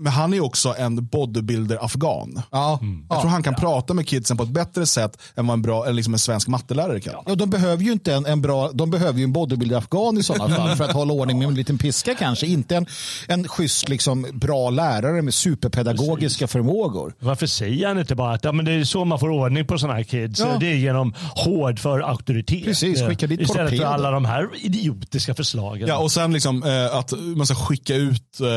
men 0.01 0.13
han 0.13 0.33
är 0.33 0.43
också 0.43 0.75
en 0.77 1.03
bodybuilder-afghan. 1.03 2.41
Ja. 2.51 2.79
Mm. 2.81 3.05
Jag 3.09 3.21
tror 3.21 3.31
han 3.31 3.43
kan 3.43 3.53
ja. 3.53 3.59
prata 3.59 3.93
med 3.93 4.07
kidsen 4.07 4.37
på 4.37 4.43
ett 4.43 4.49
bättre 4.49 4.85
sätt 4.85 5.17
än 5.35 5.47
vad 5.47 5.53
en, 5.53 5.61
bra, 5.61 5.83
eller 5.83 5.93
liksom 5.93 6.13
en 6.13 6.19
svensk 6.19 6.47
mattelärare 6.47 6.99
kan. 6.99 7.13
Ja, 7.25 7.35
de 7.35 7.49
behöver 7.49 7.83
ju 7.83 7.91
inte 7.91 8.13
en, 8.13 8.25
en 8.25 8.41
bra, 8.41 8.71
de 8.71 8.89
behöver 8.89 9.19
ju 9.19 9.23
en 9.23 9.33
bodybuilder-afghan 9.33 10.17
i 10.17 10.23
sådana 10.23 10.55
fall 10.55 10.75
för 10.77 10.83
att 10.83 10.91
hålla 10.91 11.13
ordning 11.13 11.39
med 11.39 11.47
en 11.47 11.55
liten 11.55 11.77
piska 11.77 12.15
kanske. 12.15 12.47
Inte 12.47 12.75
en, 12.75 12.85
en 13.27 13.47
schysst 13.47 13.89
liksom, 13.89 14.27
bra 14.33 14.69
lärare 14.69 15.21
med 15.21 15.33
superpedagogiska 15.33 16.43
Precis. 16.45 16.51
förmågor. 16.51 17.13
Varför 17.19 17.47
säger 17.47 17.87
han 17.87 17.99
inte 17.99 18.15
bara 18.15 18.33
att 18.33 18.43
ja, 18.43 18.51
men 18.51 18.65
det 18.65 18.71
är 18.71 18.83
så 18.83 19.05
man 19.05 19.19
får 19.19 19.29
ordning 19.29 19.65
på 19.65 19.77
sådana 19.77 19.97
här 19.97 20.03
kids? 20.03 20.39
Ja. 20.39 20.57
Det 20.59 20.71
är 20.71 20.75
genom 20.75 21.13
hård 21.35 21.79
för 21.79 21.99
auktoritet. 21.99 22.65
Precis, 22.65 23.01
skicka 23.01 23.27
dit 23.27 23.41
Istället 23.41 23.69
torped. 23.69 23.79
för 23.79 23.93
alla 23.93 24.11
de 24.11 24.25
här 24.25 24.49
idiotiska 24.61 25.33
förslagen. 25.33 25.87
Ja, 25.87 25.97
och 25.97 26.11
sen 26.11 26.33
liksom, 26.33 26.63
eh, 26.63 26.95
att 26.95 27.13
man 27.35 27.45
ska 27.45 27.55
skicka 27.55 27.95
ut 27.95 28.39
eh, 28.39 28.47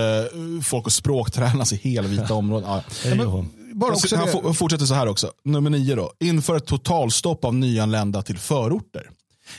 folk 0.63 0.87
och 0.87 0.93
språk 0.93 1.34
tränas 1.35 1.73
i 1.73 1.77
helvita 1.77 2.35
områden. 2.44 2.70
Ja. 2.70 2.83
Ja, 3.05 3.44
bara 3.75 3.92
också 3.92 4.16
han 4.16 4.55
fortsätter 4.55 4.87
så 4.87 4.94
här 4.94 5.07
också. 5.07 5.31
Nummer 5.44 5.70
nio 5.70 5.94
då. 5.94 6.12
Inför 6.20 6.57
ett 6.57 6.66
totalstopp 6.66 7.44
av 7.44 7.55
nyanlända 7.55 8.23
till 8.23 8.38
förorter. 8.38 9.11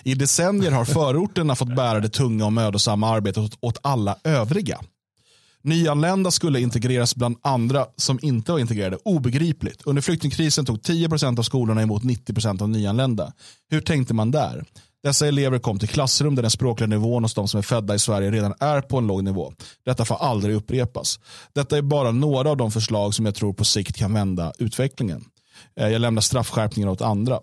I 0.04 0.16
decennier 0.16 0.72
har 0.72 0.86
förorterna 0.96 1.56
fått 1.56 1.76
bära 1.76 2.00
det 2.00 2.10
tunga 2.10 2.46
och 2.46 2.54
mödosamma 2.54 3.10
arbetet 3.10 3.52
åt 3.60 3.78
alla 3.82 4.18
övriga. 4.24 4.80
Nyanlända 5.62 6.32
skulle 6.32 6.60
integreras 6.60 7.16
bland 7.16 7.38
andra 7.42 7.86
som 7.96 8.20
inte 8.22 8.52
var 8.52 8.60
integrerade. 8.60 8.98
Obegripligt. 9.06 9.82
Under 9.86 10.02
flyktingkrisen 10.02 10.66
tog 10.66 10.78
10% 10.78 11.40
av 11.40 11.44
skolorna 11.44 11.82
emot 11.82 12.04
90% 12.04 12.62
av 12.62 12.70
nyanlända. 12.70 13.34
Hur 13.70 13.82
tänkte 13.82 14.14
man 14.14 14.32
där? 14.32 14.66
Dessa 15.06 15.28
elever 15.28 15.60
kom 15.60 15.80
till 15.80 15.90
klassrum 15.90 16.36
där 16.36 16.42
den 16.42 16.52
språkliga 16.52 16.88
nivån 16.88 17.24
hos 17.24 17.34
de 17.34 17.48
som 17.48 17.58
är 17.58 17.62
födda 17.62 17.96
i 17.96 18.00
Sverige 18.00 18.32
redan 18.32 18.54
är 18.60 18.82
på 18.82 18.98
en 18.98 19.08
låg 19.08 19.24
nivå. 19.24 19.54
Detta 19.86 20.06
får 20.06 20.16
aldrig 20.16 20.56
upprepas. 20.56 21.20
Detta 21.54 21.78
är 21.78 21.82
bara 21.82 22.12
några 22.12 22.50
av 22.50 22.58
de 22.58 22.72
förslag 22.72 23.14
som 23.14 23.26
jag 23.26 23.36
tror 23.36 23.54
på 23.54 23.66
sikt 23.66 23.96
kan 23.96 24.14
vända 24.14 24.54
utvecklingen. 24.60 25.26
Eh, 25.80 25.88
jag 25.88 26.02
lämnar 26.02 26.22
straffskärpningar 26.22 26.90
åt 26.90 27.02
andra. 27.02 27.40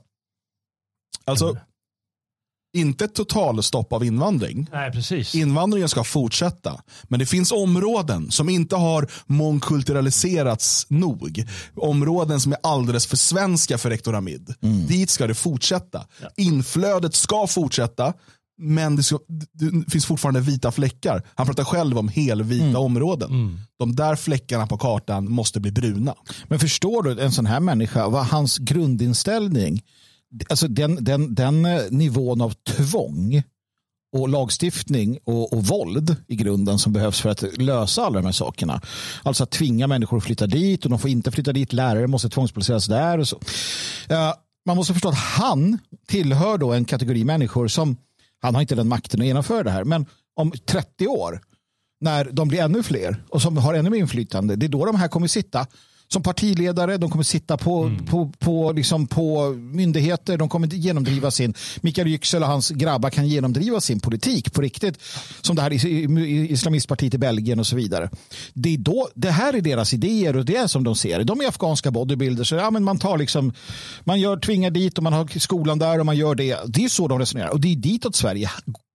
Alltså, 1.24 1.48
mm 1.48 1.62
inte 2.72 3.04
ett 3.04 3.14
totalstopp 3.14 3.92
av 3.92 4.04
invandring. 4.04 4.66
Nej, 4.72 4.92
precis. 4.92 5.34
Invandringen 5.34 5.88
ska 5.88 6.04
fortsätta. 6.04 6.82
Men 7.02 7.18
det 7.18 7.26
finns 7.26 7.52
områden 7.52 8.30
som 8.30 8.48
inte 8.48 8.76
har 8.76 9.08
mångkulturaliserats 9.26 10.86
nog. 10.88 11.44
Områden 11.76 12.40
som 12.40 12.52
är 12.52 12.58
alldeles 12.62 13.06
för 13.06 13.16
svenska 13.16 13.78
för 13.78 13.90
rektor 13.90 14.12
Hamid. 14.12 14.54
Mm. 14.62 14.86
Dit 14.86 15.10
ska 15.10 15.26
det 15.26 15.34
fortsätta. 15.34 16.06
Ja. 16.20 16.28
Inflödet 16.36 17.14
ska 17.14 17.46
fortsätta. 17.46 18.12
Men 18.58 18.96
det, 18.96 19.02
ska, 19.02 19.18
det, 19.52 19.90
finns 19.90 20.06
fortfarande 20.06 20.40
vita 20.40 20.72
fläckar. 20.72 21.22
Han 21.34 21.46
pratar 21.46 21.64
själv 21.64 21.98
om 21.98 22.08
helvita 22.08 22.64
mm. 22.64 22.76
områden. 22.76 23.30
Mm. 23.30 23.60
De 23.78 23.96
där 23.96 24.16
fläckarna 24.16 24.66
på 24.66 24.78
kartan 24.78 25.30
måste 25.30 25.60
bli 25.60 25.72
bruna. 25.72 26.14
Men 26.48 26.58
förstår 26.58 27.02
du 27.02 27.20
en 27.20 27.32
sån 27.32 27.46
här 27.46 27.60
människa, 27.60 28.08
vad 28.08 28.26
hans 28.26 28.58
grundinställning 28.58 29.82
alltså 30.48 30.68
den, 30.68 31.04
den, 31.04 31.34
den 31.34 31.64
eh, 31.64 31.82
nivån 31.90 32.40
av 32.40 32.50
tvång 32.50 33.42
och 34.12 34.28
lagstiftning 34.28 35.18
och, 35.24 35.52
och 35.52 35.66
våld 35.66 36.16
i 36.28 36.36
grunden 36.36 36.78
som 36.78 36.92
behövs 36.92 37.20
för 37.20 37.30
att 37.30 37.58
lösa 37.58 38.02
alla 38.02 38.18
de 38.18 38.24
här 38.24 38.32
sakerna. 38.32 38.80
Alltså 39.22 39.42
att 39.44 39.50
tvinga 39.50 39.86
människor 39.86 40.16
att 40.16 40.24
flytta 40.24 40.46
dit 40.46 40.84
och 40.84 40.90
de 40.90 40.98
får 40.98 41.10
inte 41.10 41.30
flytta 41.30 41.52
dit. 41.52 41.72
Lärare 41.72 42.06
måste 42.06 42.28
tvångsplaceras 42.28 42.86
där. 42.86 43.18
Och 43.18 43.28
så. 43.28 43.36
Uh, 43.36 44.32
man 44.66 44.76
måste 44.76 44.92
förstå 44.92 45.08
att 45.08 45.14
han 45.14 45.78
tillhör 46.06 46.58
då 46.58 46.72
en 46.72 46.84
kategori 46.84 47.24
människor 47.24 47.68
som 47.68 47.96
han 48.40 48.54
har 48.54 48.62
inte 48.62 48.74
den 48.74 48.88
makten 48.88 49.20
att 49.20 49.26
genomföra 49.26 49.62
det 49.62 49.70
här. 49.70 49.84
Men 49.84 50.06
om 50.34 50.52
30 50.66 51.06
år 51.06 51.40
när 52.00 52.24
de 52.24 52.48
blir 52.48 52.60
ännu 52.60 52.82
fler 52.82 53.24
och 53.28 53.42
som 53.42 53.56
har 53.56 53.74
ännu 53.74 53.90
mer 53.90 53.98
inflytande. 53.98 54.56
Det 54.56 54.66
är 54.66 54.68
då 54.68 54.84
de 54.84 54.96
här 54.96 55.08
kommer 55.08 55.26
sitta 55.26 55.66
som 56.12 56.22
partiledare, 56.22 56.96
de 56.96 57.10
kommer 57.10 57.24
sitta 57.24 57.56
på, 57.56 57.82
mm. 57.82 58.06
på, 58.06 58.32
på, 58.38 58.72
liksom 58.72 59.06
på 59.06 59.50
myndigheter, 59.50 60.38
de 60.38 60.48
kommer 60.48 60.68
genomdriva 60.68 61.30
sin, 61.30 61.54
Mikael 61.80 62.08
Yüksel 62.08 62.42
och 62.42 62.48
hans 62.48 62.70
grabbar 62.70 63.10
kan 63.10 63.28
genomdriva 63.28 63.80
sin 63.80 64.00
politik 64.00 64.52
på 64.52 64.60
riktigt. 64.60 64.98
Som 65.40 65.56
det 65.56 65.62
här 65.62 65.86
islamistpartiet 66.50 67.14
i 67.14 67.18
Belgien 67.18 67.58
och 67.58 67.66
så 67.66 67.76
vidare. 67.76 68.10
Det, 68.54 68.74
är 68.74 68.78
då, 68.78 69.08
det 69.14 69.30
här 69.30 69.54
är 69.54 69.60
deras 69.60 69.94
idéer 69.94 70.36
och 70.36 70.44
det 70.44 70.56
är 70.56 70.66
som 70.66 70.84
de 70.84 70.96
ser 70.96 71.24
De 71.24 71.40
är 71.40 71.48
afghanska 71.48 71.90
bodybuilders. 71.90 72.52
Ja, 72.52 72.70
men 72.70 72.84
man 72.84 72.98
tar 72.98 73.18
liksom, 73.18 73.52
man 74.04 74.20
gör, 74.20 74.36
tvingar 74.36 74.70
dit 74.70 74.98
och 74.98 75.04
man 75.04 75.12
har 75.12 75.38
skolan 75.38 75.78
där 75.78 75.98
och 75.98 76.06
man 76.06 76.16
gör 76.16 76.34
det. 76.34 76.58
Det 76.66 76.84
är 76.84 76.88
så 76.88 77.08
de 77.08 77.18
resonerar 77.18 77.48
och 77.48 77.60
det 77.60 77.72
är 77.72 77.76
ditåt 77.76 78.16
Sverige 78.16 78.50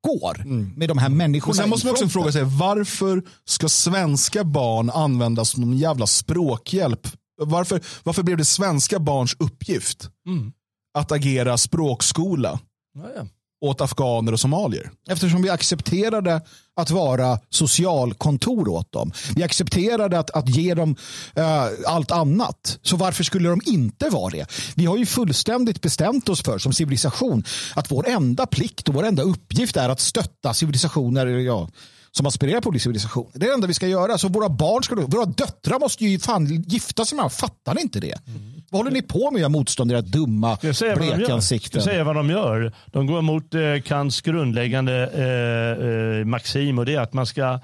går 0.08 0.42
mm. 0.42 0.74
med 0.76 0.90
de 0.90 0.98
här 0.98 1.10
människorna. 1.10 1.54
sen 1.54 1.70
måste 1.70 1.88
man 1.88 1.92
också 1.92 2.10
fråga 2.10 2.32
sig 2.32 2.44
varför 2.44 3.24
ska 3.46 3.70
svenska 3.70 4.44
barn 4.44 4.90
användas 4.90 5.50
som 5.50 5.64
en 5.64 5.78
jävla 5.78 6.08
språkhjälp? 6.08 7.08
Varför, 7.42 7.82
varför 8.04 8.24
blev 8.24 8.38
det 8.38 8.46
svenska 8.46 9.00
barns 9.00 9.36
uppgift 9.40 10.10
mm. 10.28 10.52
att 10.98 11.12
agera 11.12 11.58
språkskola? 11.58 12.60
Ja, 12.94 13.28
åt 13.62 13.82
afghaner 13.82 14.32
och 14.32 14.40
somalier. 14.40 14.92
Eftersom 15.10 15.42
vi 15.42 15.50
accepterade 15.50 16.42
att 16.76 16.92
vara 16.92 17.40
socialkontor 17.50 18.70
åt 18.70 18.92
dem. 18.92 19.12
Vi 19.36 19.44
accepterade 19.44 20.20
att, 20.20 20.30
att 20.30 20.50
ge 20.50 20.74
dem 20.74 20.96
uh, 21.38 21.68
allt 21.88 22.12
annat. 22.12 22.80
Så 22.82 22.96
varför 22.96 23.24
skulle 23.24 23.50
de 23.50 23.62
inte 23.66 24.10
vara 24.10 24.30
det? 24.30 24.46
Vi 24.76 24.86
har 24.86 24.98
ju 24.98 25.06
fullständigt 25.06 25.82
bestämt 25.82 26.30
oss 26.30 26.44
för 26.44 26.58
som 26.58 26.74
civilisation 26.74 27.44
att 27.76 27.92
vår 27.92 28.08
enda 28.08 28.46
plikt 28.46 28.90
och 28.90 28.96
vår 28.96 29.06
enda 29.06 29.24
uppgift 29.24 29.78
är 29.78 29.90
att 29.90 30.00
stötta 30.00 30.54
civilisationer 30.54 31.28
ja, 31.28 31.70
som 32.12 32.26
aspirerar 32.26 32.62
på 32.62 32.80
civilisation. 32.80 33.32
Det 33.34 33.46
är 33.46 33.50
det 33.50 33.54
enda 33.54 33.68
vi 33.68 33.74
ska 33.74 33.88
göra. 33.88 34.18
Så 34.18 34.28
våra 34.28 34.50
barn 34.50 34.84
ska, 34.84 34.96
våra 34.96 35.26
döttrar 35.26 35.80
måste 35.80 36.06
ju 36.06 36.20
fan 36.20 36.64
gifta 36.68 37.06
sig 37.06 37.16
med 37.16 37.32
Fattar 37.32 37.76
ni 37.76 37.82
inte 37.82 38.00
det? 38.00 38.20
Mm. 38.28 38.57
Vad 38.72 38.80
håller 38.80 38.92
ni 38.92 39.02
på 39.02 39.32
med, 39.32 39.42
era 39.42 39.50
motstånd, 39.50 39.92
era 39.92 40.02
dumma 40.02 40.50
jag 40.62 40.64
gör? 40.64 40.74
Ska 40.74 40.96
blekansikten? 40.96 41.80
jag 41.80 41.84
säga 41.84 42.04
vad 42.04 42.16
de 42.16 42.30
gör? 42.30 42.74
De 42.86 43.08
går 43.08 43.20
emot 43.20 43.54
eh, 43.54 43.62
Kants 43.86 44.22
grundläggande 44.22 45.10
eh, 45.14 46.20
eh, 46.20 46.26
maxim 46.26 46.80
och 46.80 46.86
det 46.86 46.96
är 46.96 47.02
att 47.02 47.14
man 47.14 47.26
ska, 47.26 47.60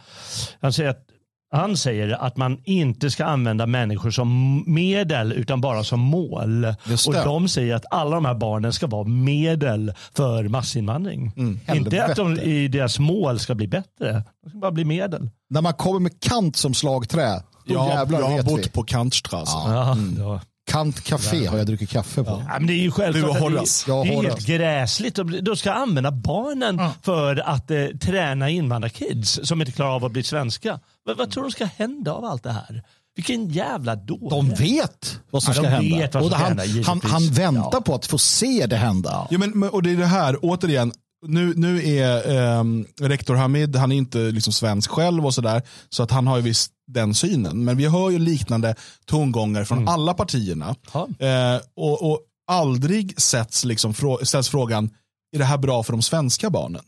han 0.61 0.73
säger 0.73 0.89
att 0.89 1.05
han 1.51 1.77
säger 1.77 2.09
att 2.09 2.37
man 2.37 2.59
inte 2.63 3.09
ska 3.11 3.25
använda 3.25 3.65
människor 3.65 4.11
som 4.11 4.63
medel 4.67 5.31
utan 5.33 5.61
bara 5.61 5.83
som 5.83 5.99
mål. 5.99 6.65
Och 7.07 7.13
de 7.13 7.47
säger 7.47 7.75
att 7.75 7.85
alla 7.91 8.15
de 8.15 8.25
här 8.25 8.33
barnen 8.33 8.73
ska 8.73 8.87
vara 8.87 9.07
medel 9.07 9.93
för 10.15 10.43
massinvandring. 10.43 11.31
Inte 11.73 12.05
att 12.05 12.15
de 12.15 12.39
i 12.39 12.67
deras 12.67 12.99
mål 12.99 13.39
ska 13.39 13.55
bli 13.55 13.67
bättre. 13.67 14.23
De 14.43 14.49
ska 14.49 14.59
bara 14.59 14.71
bli 14.71 14.85
medel. 14.85 15.29
När 15.49 15.61
man 15.61 15.73
kommer 15.73 15.99
med 15.99 16.19
Kant 16.19 16.55
som 16.55 16.73
slagträ, 16.73 17.43
då 17.65 17.73
Jag, 17.73 17.87
jävlar 17.87 18.19
jag 18.19 18.25
har 18.27 18.37
vet 18.37 18.45
vi. 18.47 18.49
bott 18.51 18.73
på 18.73 18.83
Kantstrasse. 18.83 19.57
Ja, 19.65 19.97
ja. 20.17 20.41
Kant 20.73 21.01
Café 21.03 21.45
har 21.45 21.57
jag 21.57 21.67
druckit 21.67 21.89
kaffe 21.89 22.23
på. 22.23 22.43
Ja, 22.47 22.53
men 22.59 22.67
det 22.67 22.73
är 22.73 22.77
ju 22.77 22.91
självklart 22.91 23.25
Du 23.25 23.29
och 23.29 23.51
Horace. 23.51 23.91
det, 23.91 23.91
är- 23.99 24.03
det 24.05 24.11
är 24.13 24.23
helt 24.23 24.45
gräsligt. 24.45 25.15
De, 25.41 25.55
ska 25.57 25.71
använda 25.73 26.11
barnen 26.11 26.81
för 27.01 27.35
att 27.49 27.71
eh, 27.71 27.85
träna 28.01 28.49
invandrarkids 28.49 29.39
som 29.43 29.61
inte 29.61 29.71
klarar 29.73 29.95
av 29.95 30.05
att 30.05 30.11
bli 30.11 30.23
svenska. 30.23 30.79
Vad, 31.05 31.17
vad 31.17 31.31
tror 31.31 31.43
du 31.43 31.51
ska 31.51 31.65
hända 31.65 32.11
av 32.13 32.25
allt 32.25 32.43
det 32.43 32.51
här? 32.51 32.83
Vilken 33.15 33.49
jävla 33.49 33.95
dåre. 33.95 34.29
De 34.29 34.49
vet 34.49 35.19
vad 35.31 35.43
som 35.43 35.53
Ja, 35.55 35.61
ska 35.61 35.69
hända. 35.69 35.97
vet 35.97 36.13
vad 36.13 36.23
som 36.23 36.31
och 36.31 36.37
ska 36.37 36.47
han, 36.47 36.59
hända, 36.59 36.83
han, 36.87 37.01
han 37.03 37.27
väntar 37.27 37.69
Ja. 37.73 37.81
på 37.81 37.95
att 37.95 38.05
få 38.05 38.17
se 38.17 38.65
det 38.69 38.75
hända. 38.77 39.27
Ja, 39.29 39.37
men, 39.37 39.51
men, 39.59 39.69
och 39.69 39.83
det 39.83 39.91
är 39.91 39.97
det 39.97 40.05
här, 40.05 40.37
återigen, 40.41 40.91
nu, 41.27 41.53
nu 41.55 41.87
är 41.97 42.31
ehm, 42.37 42.85
rektor 42.99 43.35
Hamid, 43.35 43.75
han 43.75 43.91
är 43.91 43.95
inte 43.95 44.17
liksom 44.17 44.53
svensk 44.53 44.89
själv 44.89 45.25
och 45.25 45.33
sådär, 45.33 45.61
så 45.89 46.03
att 46.03 46.11
han 46.11 46.27
har 46.27 46.37
ju 46.37 46.43
visst 46.43 46.71
den 46.87 47.13
synen. 47.15 47.63
Men 47.63 47.77
vi 47.77 47.85
hör 47.87 48.09
ju 48.09 48.19
liknande 48.19 48.75
tongångar 49.05 49.63
från 49.63 49.87
alla 49.87 50.13
partierna. 50.13 50.75
Eh, 51.19 51.61
och, 51.75 52.11
och 52.11 52.19
aldrig 52.47 53.21
sätts 53.21 53.65
liksom, 53.65 53.93
frå, 53.93 54.19
ställs 54.23 54.49
frågan, 54.49 54.89
är 55.35 55.39
det 55.39 55.45
här 55.45 55.57
bra 55.57 55.83
för 55.83 55.93
de 55.93 56.01
svenska 56.01 56.49
barnen? 56.49 56.83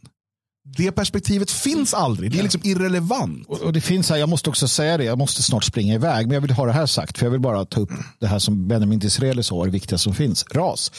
Det 0.77 0.91
perspektivet 0.91 1.51
finns 1.51 1.93
aldrig, 1.93 2.31
det 2.31 2.39
är 2.39 2.43
liksom 2.43 2.61
irrelevant. 2.63 3.47
Och 3.47 3.61
och 3.61 3.73
det 3.73 3.81
finns 3.81 4.09
här, 4.09 4.17
jag 4.17 4.29
måste 4.29 4.49
också 4.49 4.67
säga 4.67 4.97
det, 4.97 5.03
jag 5.03 5.17
måste 5.17 5.43
snart 5.43 5.63
springa 5.63 5.93
iväg, 5.93 6.27
men 6.27 6.33
jag 6.33 6.41
vill 6.41 6.51
ha 6.51 6.65
det 6.65 6.71
här 6.71 6.85
sagt, 6.85 7.17
för 7.17 7.25
jag 7.25 7.31
vill 7.31 7.39
bara 7.39 7.65
ta 7.65 7.79
upp 7.79 7.91
det 8.19 8.27
här 8.27 8.39
som 8.39 8.67
Benjamin 8.67 8.99
Disraeli 8.99 9.43
sa, 9.43 9.61
är 9.61 9.65
det 9.65 9.71
viktiga 9.71 9.97
som 9.97 10.13
finns, 10.13 10.45
ras. 10.51 10.91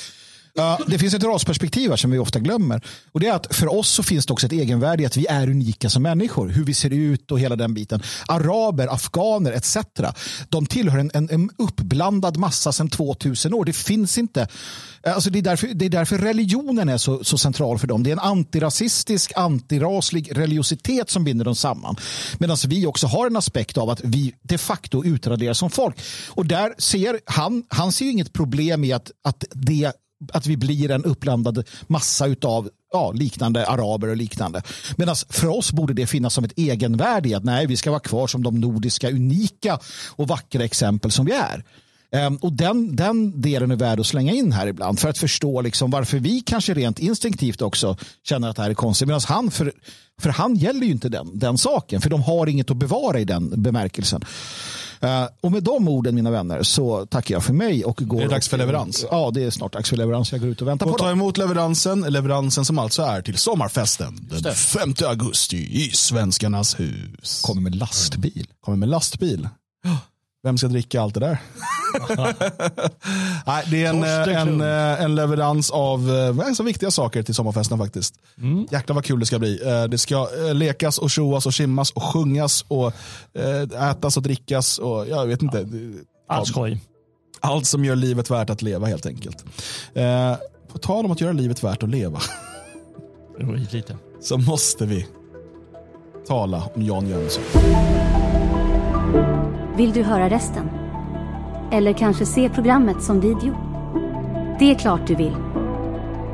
Ja, 0.56 0.78
det 0.86 0.98
finns 0.98 1.14
ett 1.14 1.24
rasperspektiv 1.24 1.90
här 1.90 1.96
som 1.96 2.10
vi 2.10 2.18
ofta 2.18 2.38
glömmer. 2.38 2.80
Och 3.12 3.20
det 3.20 3.26
är 3.26 3.32
att 3.32 3.56
för 3.56 3.74
oss 3.74 3.88
så 3.88 4.02
finns 4.02 4.26
det 4.26 4.32
också 4.32 4.46
ett 4.46 4.52
egenvärde 4.52 5.02
i 5.02 5.06
att 5.06 5.16
vi 5.16 5.26
är 5.26 5.50
unika 5.50 5.90
som 5.90 6.02
människor. 6.02 6.48
Hur 6.48 6.64
vi 6.64 6.74
ser 6.74 6.90
ut 6.90 7.30
och 7.30 7.40
hela 7.40 7.56
den 7.56 7.74
biten. 7.74 8.02
Araber, 8.28 8.94
afghaner 8.94 9.52
etc. 9.52 9.76
De 10.48 10.66
tillhör 10.66 10.98
en, 10.98 11.10
en, 11.14 11.30
en 11.30 11.50
uppblandad 11.58 12.36
massa 12.36 12.72
sedan 12.72 12.88
2000 12.88 13.54
år. 13.54 13.64
Det 13.64 13.72
finns 13.72 14.18
inte. 14.18 14.48
Alltså 15.02 15.30
det, 15.30 15.38
är 15.38 15.42
därför, 15.42 15.66
det 15.66 15.84
är 15.84 15.90
därför 15.90 16.18
religionen 16.18 16.88
är 16.88 16.98
så, 16.98 17.24
så 17.24 17.38
central 17.38 17.78
för 17.78 17.86
dem. 17.86 18.02
Det 18.02 18.10
är 18.10 18.12
en 18.12 18.18
antirasistisk, 18.18 19.32
antiraslig 19.36 20.36
religiositet 20.36 21.10
som 21.10 21.24
binder 21.24 21.44
dem 21.44 21.56
samman. 21.56 21.96
Medan 22.38 22.56
vi 22.66 22.86
också 22.86 23.06
har 23.06 23.26
en 23.26 23.36
aspekt 23.36 23.78
av 23.78 23.90
att 23.90 24.00
vi 24.04 24.34
de 24.42 24.58
facto 24.58 25.04
utraderas 25.04 25.58
som 25.58 25.70
folk. 25.70 26.00
Och 26.28 26.46
där 26.46 26.74
ser 26.78 27.20
han, 27.24 27.64
han 27.68 27.92
ser 27.92 28.04
ju 28.04 28.10
inget 28.10 28.32
problem 28.32 28.84
i 28.84 28.92
att, 28.92 29.10
att 29.24 29.44
det 29.52 29.92
att 30.32 30.46
vi 30.46 30.56
blir 30.56 30.90
en 30.90 31.04
uppblandad 31.04 31.68
massa 31.86 32.26
utav 32.26 32.70
ja, 32.92 33.12
liknande 33.12 33.66
araber 33.66 34.08
och 34.08 34.16
liknande. 34.16 34.62
Medan 34.96 35.16
för 35.28 35.48
oss 35.48 35.72
borde 35.72 35.94
det 35.94 36.06
finnas 36.06 36.34
som 36.34 36.44
ett 36.44 36.58
egenvärde 36.58 37.28
i 37.28 37.34
att 37.34 37.44
nej, 37.44 37.66
vi 37.66 37.76
ska 37.76 37.90
vara 37.90 38.00
kvar 38.00 38.26
som 38.26 38.42
de 38.42 38.60
nordiska 38.60 39.10
unika 39.10 39.78
och 40.16 40.28
vackra 40.28 40.64
exempel 40.64 41.10
som 41.10 41.26
vi 41.26 41.32
är. 41.32 41.64
Ehm, 42.12 42.36
och 42.36 42.52
den, 42.52 42.96
den 42.96 43.40
delen 43.40 43.70
är 43.70 43.76
värd 43.76 44.00
att 44.00 44.06
slänga 44.06 44.32
in 44.32 44.52
här 44.52 44.66
ibland 44.66 44.98
för 45.00 45.08
att 45.08 45.18
förstå 45.18 45.60
liksom 45.60 45.90
varför 45.90 46.18
vi 46.18 46.40
kanske 46.40 46.74
rent 46.74 46.98
instinktivt 46.98 47.62
också 47.62 47.96
känner 48.24 48.48
att 48.48 48.56
det 48.56 48.62
här 48.62 48.70
är 48.70 48.74
konstigt. 48.74 49.08
Medan 49.08 49.20
han, 49.26 49.50
för, 49.50 49.72
för 50.20 50.30
han 50.30 50.56
gäller 50.56 50.86
ju 50.86 50.92
inte 50.92 51.08
den, 51.08 51.38
den 51.38 51.58
saken, 51.58 52.00
för 52.00 52.10
de 52.10 52.22
har 52.22 52.46
inget 52.46 52.70
att 52.70 52.76
bevara 52.76 53.20
i 53.20 53.24
den 53.24 53.62
bemärkelsen. 53.62 54.24
Eh, 55.00 55.24
och 55.40 55.52
med 55.52 55.62
de 55.62 55.88
orden 55.88 56.14
mina 56.14 56.30
vänner 56.30 56.62
så 56.62 57.06
tackar 57.06 57.34
jag 57.34 57.44
för 57.44 57.52
mig 57.52 57.84
och 57.84 57.96
går 57.96 58.18
Det 58.18 58.24
är 58.24 58.28
dags 58.28 58.48
för 58.48 58.58
leverans. 58.58 59.06
Ja, 59.10 59.30
det 59.34 59.42
är 59.44 59.50
snart 59.50 59.72
dags 59.72 59.90
för 59.90 59.96
leverans. 59.96 60.32
Jag 60.32 60.40
går 60.40 60.50
ut 60.50 60.62
och 60.62 60.68
väntar 60.68 60.86
Och 60.86 60.92
på 60.92 60.98
ta 60.98 61.04
dem. 61.08 61.18
emot 61.18 61.38
leveransen, 61.38 62.00
leveransen 62.00 62.64
som 62.64 62.78
alltså 62.78 63.02
är 63.02 63.22
till 63.22 63.36
sommarfesten 63.36 64.28
den 64.42 64.54
5 64.54 64.94
augusti 65.04 65.56
i 65.56 65.90
Svenskarnas 65.90 66.80
hus. 66.80 67.42
Kommer 67.44 67.60
med 67.60 67.74
lastbil. 67.74 68.46
Kommer 68.60 68.78
med 68.78 68.88
lastbil. 68.88 69.48
Vem 70.42 70.58
ska 70.58 70.68
dricka 70.68 71.00
allt 71.00 71.14
det 71.14 71.20
där? 71.20 71.38
Nej, 73.46 73.64
det 73.70 73.84
är 73.84 73.88
en, 73.90 74.00
Torsten 74.02 74.28
en, 74.36 74.46
Klund. 74.46 74.62
en 74.62 75.14
leverans 75.14 75.70
av 75.70 76.10
eh, 76.10 76.32
ganska 76.32 76.62
viktiga 76.64 76.90
saker 76.90 77.22
till 77.22 77.34
sommarfesten 77.34 77.78
faktiskt. 77.78 78.14
Mm. 78.38 78.66
Jäklar 78.70 78.94
vad 78.94 79.04
kul 79.04 79.20
det 79.20 79.26
ska 79.26 79.38
bli. 79.38 79.60
Eh, 79.68 79.84
Det 79.84 79.98
ska 79.98 80.28
eh, 80.48 80.54
lekas 80.54 80.98
och 80.98 81.10
tjoas 81.10 81.46
och 81.46 81.54
simmas 81.54 81.90
och 81.90 82.02
sjungas 82.02 82.64
och 82.68 82.92
eh, 83.38 83.90
ätas 83.90 84.16
och 84.16 84.22
drickas 84.22 84.78
och 84.78 85.08
jag 85.08 85.26
vet 85.26 85.42
inte. 85.42 85.68
Allt 86.28 86.48
skoj. 86.48 86.80
Allt 87.40 87.66
som 87.66 87.84
gör 87.84 87.96
livet 87.96 88.30
värt 88.30 88.50
att 88.50 88.62
leva 88.62 88.86
helt 88.86 89.06
enkelt. 89.06 89.44
Eh, 89.94 90.32
På 90.72 90.78
tal 90.78 91.04
om 91.04 91.10
att 91.10 91.20
göra 91.20 91.32
livet 91.32 91.62
värt 91.64 91.82
att 91.82 91.88
leva 91.88 92.20
Lite. 93.72 93.96
så 94.20 94.38
måste 94.38 94.86
vi 94.86 95.06
tala 96.28 96.68
om 96.74 96.82
Jan 96.82 97.08
Jönsson. 97.08 97.42
Vill 99.76 99.92
du 99.92 100.02
höra 100.02 100.30
resten? 100.30 100.68
Eller 101.70 101.92
kanske 101.92 102.26
se 102.26 102.48
programmet 102.48 103.02
som 103.02 103.20
video? 103.20 103.54
Det 104.58 104.70
är 104.70 104.74
klart 104.74 105.06
du 105.06 105.14
vill. 105.14 105.36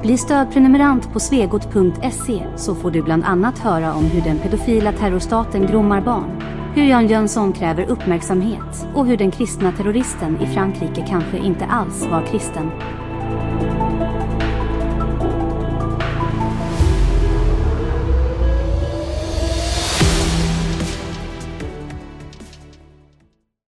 Bli 0.03 0.19
stödprenumerant 0.19 1.13
på 1.13 1.21
svegot.se 1.21 2.43
så 2.57 2.75
får 2.75 2.91
du 2.91 3.03
bland 3.03 3.25
annat 3.25 3.59
höra 3.59 3.95
om 3.95 4.05
hur 4.05 4.21
den 4.21 4.39
pedofila 4.39 4.93
terrorstaten 4.93 5.67
grommar 5.67 6.01
barn, 6.01 6.43
hur 6.75 6.85
Jan 6.85 7.07
Jönsson 7.07 7.53
kräver 7.53 7.91
uppmärksamhet 7.91 8.87
och 8.95 9.07
hur 9.07 9.17
den 9.17 9.31
kristna 9.31 9.73
terroristen 9.73 10.41
i 10.41 10.47
Frankrike 10.47 11.07
kanske 11.09 11.39
inte 11.39 11.65
alls 11.65 12.07
var 12.11 12.27
kristen. 12.27 12.71